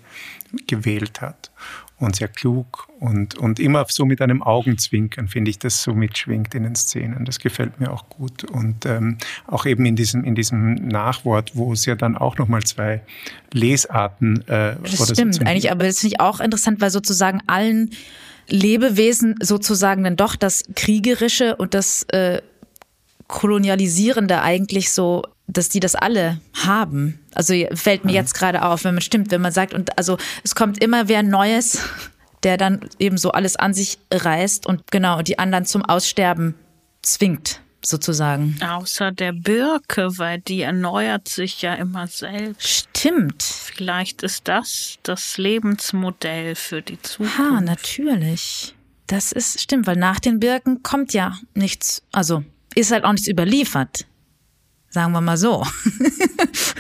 gewählt 0.68 1.22
hat. 1.22 1.52
Und 2.00 2.16
sehr 2.16 2.28
klug 2.28 2.88
und, 3.00 3.40
und 3.40 3.60
immer 3.60 3.84
so 3.90 4.06
mit 4.06 4.22
einem 4.22 4.44
Augenzwinkern, 4.44 5.28
finde 5.28 5.50
ich, 5.50 5.58
das 5.58 5.82
so 5.82 5.96
mitschwingt 5.96 6.54
in 6.54 6.62
den 6.62 6.76
Szenen. 6.76 7.26
Das 7.26 7.40
gefällt 7.40 7.80
mir 7.80 7.92
auch 7.92 8.08
gut. 8.08 8.44
Und 8.44 8.86
ähm, 8.86 9.18
auch 9.48 9.66
eben 9.66 9.84
in 9.88 9.96
diesem, 9.96 10.24
in 10.24 10.36
diesem 10.36 10.76
Nachwort, 10.76 11.56
wo 11.56 11.74
es 11.74 11.88
ja 11.88 11.96
dann 11.96 12.16
auch 12.16 12.38
nochmal 12.38 12.62
zwei 12.62 13.02
Lesarten 13.52 14.48
äh, 14.48 14.76
Das 14.84 15.10
stimmt 15.10 15.42
eigentlich, 15.48 15.72
aber 15.72 15.86
das 15.86 15.98
finde 16.00 16.16
ich 16.16 16.22
auch 16.22 16.40
interessant, 16.40 16.82
weil 16.82 16.92
sozusagen 16.92 17.42
allen 17.48 17.90
Lebewesen 18.48 19.36
sozusagen 19.42 20.04
dann 20.04 20.16
doch 20.16 20.36
das 20.36 20.64
Kriegerische 20.76 21.56
und 21.56 21.74
das 21.74 22.04
äh, 22.10 22.42
Kolonialisierende 23.28 24.42
eigentlich 24.42 24.92
so, 24.92 25.24
dass 25.48 25.70
die 25.70 25.82
das 25.82 25.96
alle 25.96 26.40
haben. 26.54 27.20
Also 27.34 27.54
fällt 27.74 28.06
mir 28.06 28.12
mhm. 28.12 28.16
jetzt 28.16 28.34
gerade 28.34 28.64
auf, 28.64 28.84
wenn 28.84 28.96
man 28.96 29.02
stimmt, 29.02 29.32
wenn 29.32 29.42
man 29.42 29.52
sagt, 29.52 29.74
und 29.74 29.98
also 29.98 30.18
es 30.44 30.56
kommt 30.56 30.82
immer 30.82 31.08
wer 31.08 31.24
Neues, 31.24 31.80
der 32.44 32.58
dann 32.58 32.82
eben 33.00 33.18
so 33.18 33.32
alles 33.32 33.56
an 33.56 33.74
sich 33.74 33.98
reißt 34.12 34.66
und 34.66 34.92
genau 34.92 35.22
die 35.22 35.40
anderen 35.40 35.66
zum 35.66 35.84
Aussterben 35.84 36.56
zwingt 37.02 37.62
sozusagen. 37.90 38.58
Außer 38.62 39.12
der 39.12 39.34
Birke, 39.34 40.18
weil 40.18 40.40
die 40.40 40.62
erneuert 40.62 41.28
sich 41.28 41.62
ja 41.62 41.74
immer 41.76 42.08
selbst. 42.08 42.68
Stimmt. 42.68 43.44
Vielleicht 43.44 44.24
ist 44.24 44.48
das 44.48 44.98
das 45.04 45.38
Lebensmodell 45.38 46.56
für 46.56 46.82
die 46.82 47.02
Zukunft. 47.02 47.38
Ja, 47.38 47.62
natürlich. 47.62 48.76
Das 49.08 49.32
ist 49.32 49.62
stimmt, 49.62 49.88
weil 49.88 49.96
nach 49.96 50.20
den 50.20 50.40
Birken 50.40 50.84
kommt 50.84 51.14
ja 51.14 51.38
nichts, 51.54 52.04
also 52.12 52.44
ist 52.76 52.92
halt 52.92 53.06
auch 53.06 53.14
nichts 53.14 53.28
überliefert. 53.28 54.06
Sagen 54.90 55.14
wir 55.14 55.22
mal 55.22 55.38
so. 55.38 55.66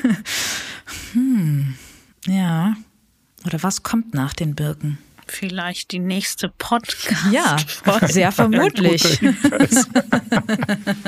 hm. 1.13 1.75
Ja. 2.25 2.75
Oder 3.45 3.63
was 3.63 3.84
kommt 3.84 4.13
nach 4.13 4.34
den 4.34 4.55
Birken? 4.55 4.97
Vielleicht 5.32 5.91
die 5.91 5.99
nächste 5.99 6.49
Podcast. 6.49 7.32
Ja, 7.32 7.58
sehr 8.08 8.32
vermutlich. 8.32 9.04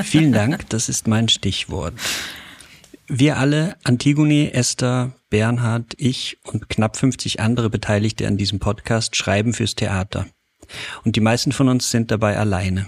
Vielen 0.04 0.32
Dank, 0.34 0.70
das 0.70 0.90
ist 0.90 1.08
mein 1.08 1.30
Stichwort. 1.30 1.94
Wir 3.08 3.38
alle, 3.38 3.76
Antigone, 3.84 4.54
Esther, 4.54 5.14
Bernhard, 5.30 5.94
ich 5.98 6.38
und 6.44 6.70
knapp 6.70 6.96
50 6.96 7.40
andere 7.40 7.70
Beteiligte 7.70 8.28
an 8.28 8.38
diesem 8.38 8.60
Podcast 8.60 9.16
schreiben 9.16 9.54
fürs 9.54 9.76
Theater. 9.76 10.28
Und 11.04 11.16
die 11.16 11.22
meisten 11.22 11.52
von 11.52 11.70
uns 11.70 11.90
sind 11.90 12.12
dabei 12.12 12.38
alleine. 12.38 12.86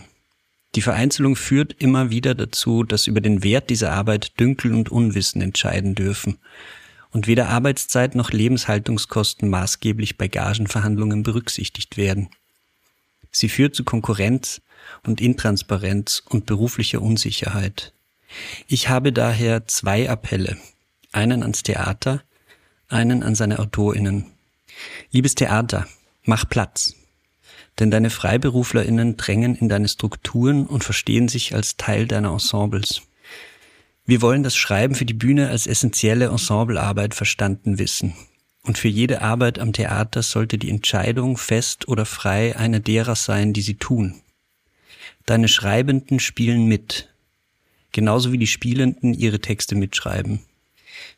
Die 0.76 0.82
Vereinzelung 0.82 1.36
führt 1.36 1.74
immer 1.80 2.12
wieder 2.12 2.36
dazu, 2.36 2.84
dass 2.84 3.08
über 3.08 3.20
den 3.20 3.44
Wert 3.44 3.70
dieser 3.70 3.92
Arbeit 3.92 4.40
Dünkel 4.40 4.74
und 4.74 4.90
Unwissen 4.90 5.42
entscheiden 5.42 5.96
dürfen 5.96 6.38
und 7.12 7.28
weder 7.28 7.50
Arbeitszeit 7.50 8.16
noch 8.16 8.32
Lebenshaltungskosten 8.32 9.50
maßgeblich 9.50 10.18
bei 10.18 10.28
Gagenverhandlungen 10.28 11.24
berücksichtigt 11.24 11.98
werden. 11.98 12.30
Sie 13.32 13.50
führt 13.50 13.76
zu 13.76 13.84
Konkurrenz 13.84 14.62
und 15.06 15.22
Intransparenz 15.22 16.24
und 16.30 16.46
beruflicher 16.46 17.02
Unsicherheit. 17.02 17.94
Ich 18.68 18.90
habe 18.90 19.14
daher 19.14 19.68
zwei 19.68 20.10
Appelle. 20.10 20.58
Einen 21.12 21.44
ans 21.44 21.64
Theater, 21.64 22.24
einen 22.88 23.24
an 23.24 23.36
seine 23.36 23.60
Autorinnen. 23.60 24.26
Liebes 25.12 25.36
Theater, 25.36 25.88
mach 26.24 26.48
Platz. 26.48 26.96
Denn 27.80 27.92
deine 27.92 28.10
Freiberuflerinnen 28.10 29.18
drängen 29.18 29.56
in 29.56 29.70
deine 29.70 29.88
Strukturen 29.88 30.66
und 30.66 30.84
verstehen 30.84 31.28
sich 31.28 31.54
als 31.56 31.78
Teil 31.78 32.08
deiner 32.08 32.32
Ensembles. 32.32 33.02
Wir 34.12 34.22
wollen 34.22 34.44
das 34.44 34.58
Schreiben 34.58 34.94
für 34.94 35.06
die 35.06 35.14
Bühne 35.14 35.48
als 35.48 35.68
essentielle 35.68 36.26
Ensemblearbeit 36.26 37.16
verstanden 37.16 37.80
wissen. 37.80 38.14
Und 38.62 38.78
für 38.78 38.90
jede 38.90 39.22
Arbeit 39.22 39.58
am 39.58 39.72
Theater 39.72 40.22
sollte 40.22 40.58
die 40.58 40.70
Entscheidung, 40.70 41.38
fest 41.38 41.88
oder 41.88 42.06
frei, 42.06 42.58
eine 42.58 42.82
derer 42.82 43.16
sein, 43.16 43.54
die 43.54 43.62
sie 43.62 43.76
tun. 43.76 44.20
Deine 45.26 45.48
Schreibenden 45.48 46.20
spielen 46.20 46.66
mit, 46.66 47.08
genauso 47.94 48.34
wie 48.34 48.38
die 48.38 48.48
Spielenden 48.48 49.14
ihre 49.14 49.40
Texte 49.40 49.76
mitschreiben. 49.76 50.42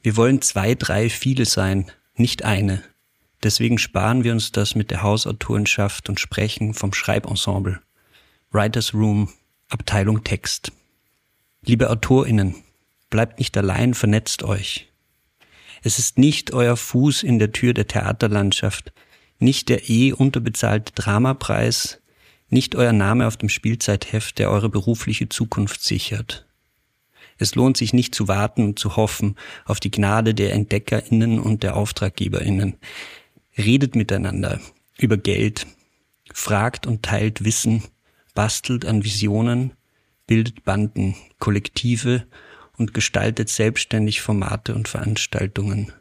Wir 0.04 0.16
wollen 0.16 0.44
zwei, 0.44 0.76
drei, 0.76 1.10
viele 1.10 1.46
sein, 1.46 1.90
nicht 2.16 2.46
eine. 2.46 2.84
Deswegen 3.42 3.80
sparen 3.80 4.24
wir 4.24 4.34
uns 4.34 4.52
das 4.52 4.76
mit 4.76 4.92
der 4.92 5.02
Hausautorenschaft 5.02 6.10
und 6.10 6.20
sprechen 6.20 6.76
vom 6.76 6.94
Schreibensemble. 6.94 7.82
Writers 8.52 8.94
Room, 8.94 9.30
Abteilung 9.70 10.24
Text. 10.24 10.72
Liebe 11.66 11.90
AutorInnen, 11.90 12.54
Bleibt 13.14 13.38
nicht 13.38 13.56
allein, 13.58 13.94
vernetzt 13.94 14.42
euch. 14.42 14.92
Es 15.84 16.00
ist 16.00 16.18
nicht 16.18 16.52
euer 16.52 16.76
Fuß 16.76 17.22
in 17.22 17.38
der 17.38 17.52
Tür 17.52 17.76
der 17.76 17.86
Theaterlandschaft, 17.86 18.92
nicht 19.38 19.70
der 19.70 19.88
eh 19.88 20.14
unterbezahlte 20.14 20.94
Dramapreis, 20.94 22.02
nicht 22.50 22.74
euer 22.74 22.92
Name 22.92 23.28
auf 23.28 23.38
dem 23.38 23.50
Spielzeitheft, 23.50 24.40
der 24.40 24.50
eure 24.50 24.68
berufliche 24.68 25.30
Zukunft 25.30 25.84
sichert. 25.84 26.48
Es 27.38 27.54
lohnt 27.54 27.78
sich 27.78 27.94
nicht 27.94 28.16
zu 28.16 28.28
warten 28.28 28.64
und 28.66 28.80
zu 28.80 28.96
hoffen 28.96 29.36
auf 29.66 29.80
die 29.80 29.92
Gnade 29.92 30.34
der 30.34 30.52
EntdeckerInnen 30.54 31.40
und 31.40 31.62
der 31.62 31.78
AuftraggeberInnen. 31.78 32.78
Redet 33.56 33.96
miteinander 33.96 34.60
über 34.98 35.18
Geld, 35.18 35.68
fragt 36.34 36.88
und 36.88 37.04
teilt 37.04 37.46
Wissen, 37.46 37.84
bastelt 38.34 38.86
an 38.86 39.04
Visionen, 39.04 39.74
bildet 40.26 40.64
Banden, 40.64 41.14
Kollektive 41.38 42.26
und 42.78 42.94
gestaltet 42.94 43.50
selbstständig 43.50 44.22
Formate 44.22 44.74
und 44.76 44.88
Veranstaltungen. 44.88 45.94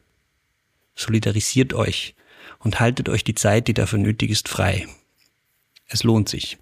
Solidarisiert 0.94 1.74
euch 1.74 2.14
und 2.58 2.80
haltet 2.80 3.08
euch 3.08 3.24
die 3.24 3.34
Zeit, 3.34 3.68
die 3.68 3.74
dafür 3.74 3.98
nötig 3.98 4.30
ist, 4.30 4.48
frei. 4.48 4.86
Es 5.86 6.04
lohnt 6.04 6.28
sich. 6.28 6.58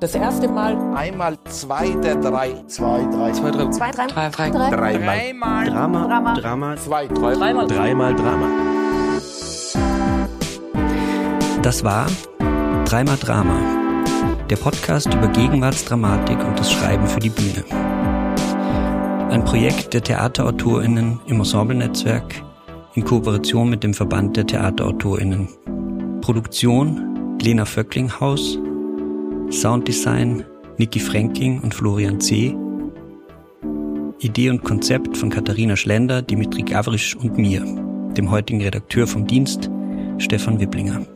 Das 0.00 0.14
erste 0.14 0.48
Mal. 0.48 0.76
Einmal 0.94 1.38
zwei 1.44 1.90
der 1.90 2.16
drei. 2.16 2.54
Zwei, 2.66 3.04
drei. 3.10 3.32
Zwei, 3.32 3.50
drei. 3.50 3.70
Zwei, 3.70 3.90
drei. 3.90 4.06
Drei, 4.06 4.30
drei. 4.30 4.50
drei. 4.50 4.96
Dreimal. 4.96 5.66
Drama. 5.66 6.06
Drama. 6.06 6.34
Drama. 6.34 6.76
Zwei, 6.76 7.06
drei. 7.06 7.34
Dreimal. 7.34 7.66
Dreimal 7.66 8.14
Drama. 8.14 8.48
Das 11.62 11.84
war 11.84 12.06
Dreimal 12.86 13.18
Drama 13.18 13.60
Der 14.48 14.56
Podcast 14.56 15.12
über 15.12 15.28
Gegenwartsdramatik 15.28 16.38
und 16.38 16.58
das 16.58 16.72
Schreiben 16.72 17.06
für 17.06 17.20
die 17.20 17.28
Bühne. 17.28 17.64
Ein 19.30 19.44
Projekt 19.44 19.94
der 19.94 20.02
TheaterautorInnen 20.02 21.20
im 21.28 21.36
Ensemble-Netzwerk 21.36 22.42
in 22.96 23.04
Kooperation 23.04 23.70
mit 23.70 23.84
dem 23.84 23.94
Verband 23.94 24.36
der 24.36 24.44
TheaterautorInnen. 24.44 25.48
Produktion 26.20 27.38
Lena 27.40 27.64
Vöcklinghaus, 27.64 28.58
Sounddesign 29.52 30.44
Niki 30.78 30.98
Fränking 30.98 31.60
und 31.60 31.72
Florian 31.72 32.20
C. 32.20 32.56
Idee 34.18 34.50
und 34.50 34.64
Konzept 34.64 35.16
von 35.16 35.30
Katharina 35.30 35.76
Schlender, 35.76 36.22
Dimitri 36.22 36.62
Gavrisch 36.62 37.14
und 37.14 37.38
mir, 37.38 37.60
dem 38.16 38.32
heutigen 38.32 38.60
Redakteur 38.60 39.06
vom 39.06 39.28
Dienst, 39.28 39.70
Stefan 40.18 40.58
Wipplinger. 40.58 41.06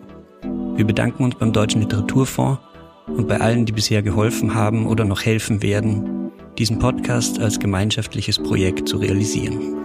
Wir 0.77 0.87
bedanken 0.87 1.25
uns 1.25 1.35
beim 1.35 1.53
Deutschen 1.53 1.81
Literaturfonds 1.81 2.61
und 3.09 3.27
bei 3.27 3.41
allen, 3.41 3.67
die 3.67 3.73
bisher 3.73 4.03
geholfen 4.03 4.55
haben 4.55 4.87
oder 4.87 5.05
noch 5.05 5.23
helfen 5.23 5.63
werden, 5.63 6.31
diesen 6.59 6.79
Podcast 6.79 7.39
als 7.41 7.59
gemeinschaftliches 7.59 8.39
Projekt 8.39 8.89
zu 8.89 8.99
realisieren. 8.99 9.77